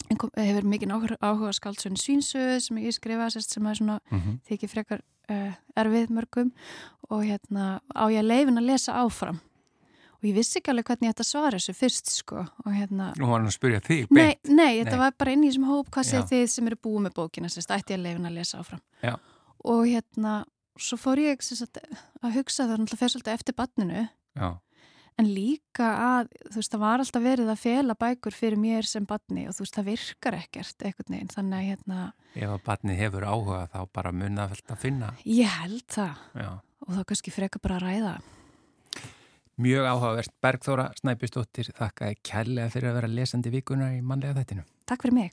hefur 0.09 0.65
mikið 0.65 0.93
áhuga, 0.95 1.17
áhuga 1.21 1.53
skáldsögn 1.57 1.99
Svínsöð 1.99 2.59
sem 2.65 2.79
ég 2.85 2.95
skrifa 2.97 3.29
sérst, 3.35 3.51
sem 3.55 3.67
er 3.67 3.75
svona 3.81 3.99
Mm 4.11 4.19
-hmm. 4.21 4.39
þykir 4.49 4.69
frekar 4.69 5.01
uh, 5.31 5.53
erfið 5.77 6.11
mörgum 6.11 6.53
og 7.11 7.25
hérna 7.25 7.81
á 7.95 8.05
ég 8.11 8.23
leifin 8.25 8.59
að 8.59 8.69
lesa 8.73 8.93
áfram 8.95 9.41
og 10.19 10.25
ég 10.27 10.35
vissi 10.35 10.59
ekki 10.59 10.71
alveg 10.73 10.85
hvernig 10.89 11.07
ég 11.09 11.15
ætti 11.15 11.23
að 11.23 11.31
svara 11.31 11.59
þessu 11.59 11.75
fyrst 11.79 12.07
sko 12.11 12.37
og 12.65 12.73
hérna 12.75 13.13
Nú 13.19 13.27
var 13.29 13.39
hann 13.41 13.47
að 13.47 13.55
spyrja 13.55 13.81
þig 13.81 14.07
Nei, 14.11 14.35
nei, 14.45 14.79
þetta 14.83 14.97
Nei. 14.97 14.99
var 14.99 15.13
bara 15.19 15.33
inn 15.33 15.45
í 15.45 15.51
þessum 15.51 15.69
hóp 15.69 15.91
hvað 15.91 16.13
Já. 16.13 16.23
þið 16.23 16.47
sem 16.47 16.67
eru 16.67 16.77
búið 16.77 17.03
með 17.07 17.15
bókina 17.15 17.49
sérst, 17.49 17.71
ætti 17.71 17.93
ég 17.95 17.99
að 18.01 18.07
leifin 18.07 18.27
að 18.27 18.39
lesa 18.39 18.59
áfram 18.59 18.81
Já. 19.03 19.15
og 19.65 19.83
hérna, 19.87 20.45
svo 20.79 20.97
fór 20.99 21.19
ég 21.23 21.43
sérst, 21.43 21.79
að 22.23 22.35
hugsa 22.35 22.67
það 22.67 22.79
náttúrulega 22.79 22.99
fer 23.03 23.09
svolítið 23.15 23.33
eftir 23.35 23.55
banninu 23.55 24.09
Já, 24.35 24.59
en 25.19 25.29
líka 25.35 25.89
að, 25.99 26.31
þú 26.49 26.61
veist, 26.61 26.73
það 26.73 26.83
var 26.85 27.03
alltaf 27.03 27.25
verið 27.25 27.53
að 27.53 27.61
fela 27.63 27.97
bækur 27.99 28.37
fyrir 28.37 28.61
mér 28.61 28.89
sem 28.89 29.07
banni 29.09 29.49
og 29.51 29.57
þú 29.57 29.65
veist, 29.65 29.77
það 29.77 29.91
virkar 29.91 30.39
ekkert 30.39 30.87
einhvern 30.87 31.15
veginn, 31.17 31.33
þannig 31.35 31.59
að 31.59 31.69
hérna, 31.73 32.01
ef 32.35 32.55
að 32.55 32.65
barnið 32.69 33.01
hefur 33.03 33.29
áhuga 33.29 33.61
þá 33.75 33.79
bara 33.99 34.15
munna 34.15 34.49
að 34.55 34.83
finna. 34.83 35.13
ég 35.27 35.61
held 35.63 35.87
það 35.91 36.25
Já. 36.39 36.51
og 36.87 36.91
þá 36.95 37.01
kannski 37.13 37.35
freka 37.35 37.63
bara 37.63 37.81
að 37.81 37.89
ræða 37.89 38.19
Mjög 39.59 39.89
áhugavert. 39.91 40.31
Bergþóra 40.39 40.85
Snæbjörnsdóttir 41.01 41.73
þakkaði 41.75 42.21
kærlega 42.23 42.71
fyrir 42.71 42.93
að 42.93 42.99
vera 43.01 43.11
lesandi 43.11 43.51
vikunar 43.51 43.97
í 43.97 44.05
mannlega 44.07 44.39
þættinu. 44.39 44.63
Takk 44.87 45.03
fyrir 45.03 45.17
mig 45.17 45.33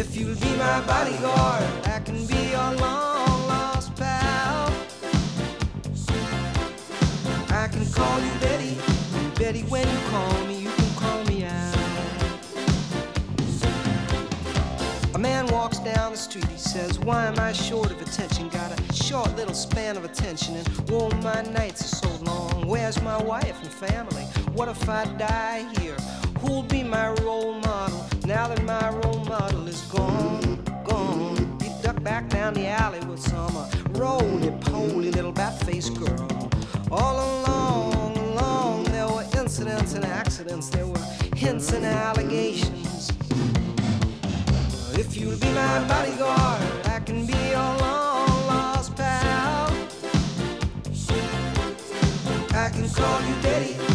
If 0.00 0.16
you'll 0.16 0.34
be 0.36 0.56
my 0.56 0.80
bodyguard, 0.86 1.62
I 1.84 2.00
can 2.00 2.24
be 2.24 2.52
your 2.52 2.72
long 2.80 3.46
lost 3.46 3.94
pal. 3.96 4.72
I 7.50 7.68
can 7.68 7.84
call 7.92 8.18
you 8.18 8.32
Betty, 8.40 8.78
Betty, 9.38 9.60
when 9.64 9.86
you 9.86 9.98
call 10.08 10.46
me, 10.46 10.58
you 10.62 10.70
can 10.70 10.94
call 10.94 11.22
me 11.24 11.44
out. 11.44 11.76
A 15.14 15.18
man 15.18 15.46
walks 15.48 15.80
down 15.80 16.12
the 16.12 16.18
street, 16.18 16.48
he 16.48 16.56
says, 16.56 16.98
Why 17.00 17.26
am 17.26 17.38
I 17.38 17.52
short 17.52 17.90
of 17.90 18.00
attention? 18.00 18.48
Got 18.48 18.80
a 18.80 18.94
short 18.94 19.36
little 19.36 19.52
span 19.52 19.98
of 19.98 20.06
attention, 20.06 20.56
and 20.56 20.66
oh, 20.92 21.10
my 21.16 21.42
nights 21.42 21.99
long. 22.22 22.66
Where's 22.66 23.00
my 23.02 23.20
wife 23.22 23.60
and 23.62 23.72
family? 23.72 24.24
What 24.52 24.68
if 24.68 24.88
I 24.88 25.04
die 25.16 25.66
here? 25.78 25.96
Who'll 26.40 26.62
be 26.62 26.82
my 26.82 27.10
role 27.22 27.54
model 27.54 28.06
now 28.26 28.48
that 28.48 28.62
my 28.64 28.90
role 29.00 29.24
model 29.24 29.66
is 29.68 29.80
gone? 29.82 30.62
Gone. 30.84 31.58
He 31.62 31.70
ducked 31.82 32.02
back 32.02 32.28
down 32.28 32.54
the 32.54 32.66
alley 32.66 33.00
with 33.06 33.20
some 33.20 33.56
uh, 33.56 33.68
roly-poly 33.90 35.10
little 35.10 35.32
bat-faced 35.32 35.94
girl. 35.98 36.28
All 36.90 37.16
along, 37.16 38.16
along, 38.16 38.84
there 38.84 39.08
were 39.08 39.26
incidents 39.36 39.94
and 39.94 40.04
accidents. 40.04 40.70
There 40.70 40.86
were 40.86 41.04
hints 41.36 41.72
and 41.72 41.84
allegations. 41.84 43.10
If 44.92 45.16
you'll 45.16 45.38
be 45.38 45.50
my 45.52 45.88
bodyguard, 45.88 46.62
I 46.86 47.00
can 47.00 47.26
be 47.26 47.32
your 47.32 47.78
long 47.78 48.09
I 53.00 53.02
can 53.02 53.08
call 53.08 53.28
you 53.28 53.42
Daddy, 53.42 53.89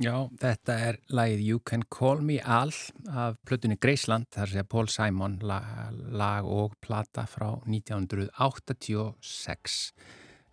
Já, 0.00 0.14
þetta 0.40 0.74
er 0.80 0.96
lagið 1.12 1.40
You 1.44 1.60
Can 1.68 1.82
Call 1.92 2.22
Me 2.24 2.38
Al 2.40 2.70
af 3.12 3.36
plötunni 3.44 3.76
Graceland, 3.76 4.24
þar 4.32 4.48
sé 4.48 4.64
Paul 4.64 4.88
Simon 4.88 5.36
lag, 5.44 5.92
lag 6.08 6.48
og 6.48 6.72
plata 6.80 7.28
frá 7.28 7.60
1986. 7.68 9.92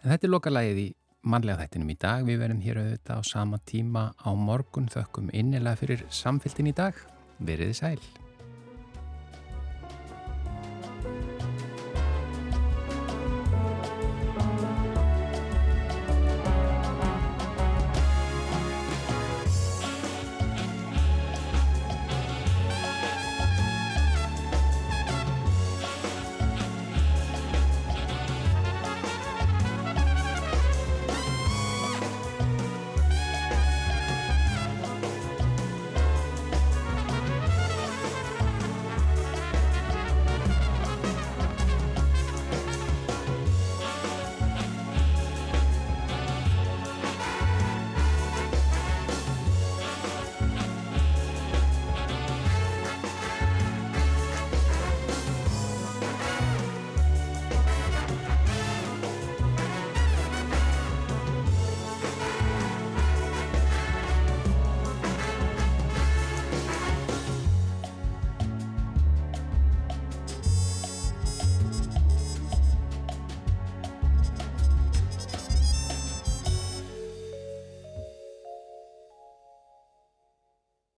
En 0.03 0.11
þetta 0.11 0.27
er 0.27 0.33
loka 0.33 0.51
lagið 0.51 0.83
í 0.83 0.91
mannlega 1.23 1.63
þættinum 1.63 1.95
í 1.95 1.97
dag. 2.03 2.27
Við 2.27 2.43
verðum 2.43 2.59
hér 2.67 2.83
auðvitað 2.83 3.23
á 3.23 3.31
sama 3.31 3.63
tíma 3.63 4.11
á 4.19 4.35
morgun 4.35 4.91
þökkum 4.91 5.31
innilega 5.31 5.79
fyrir 5.79 6.03
samfélgin 6.11 6.75
í 6.75 6.77
dag. 6.83 6.91
Veriði 7.39 7.79
sæl. 7.79 8.26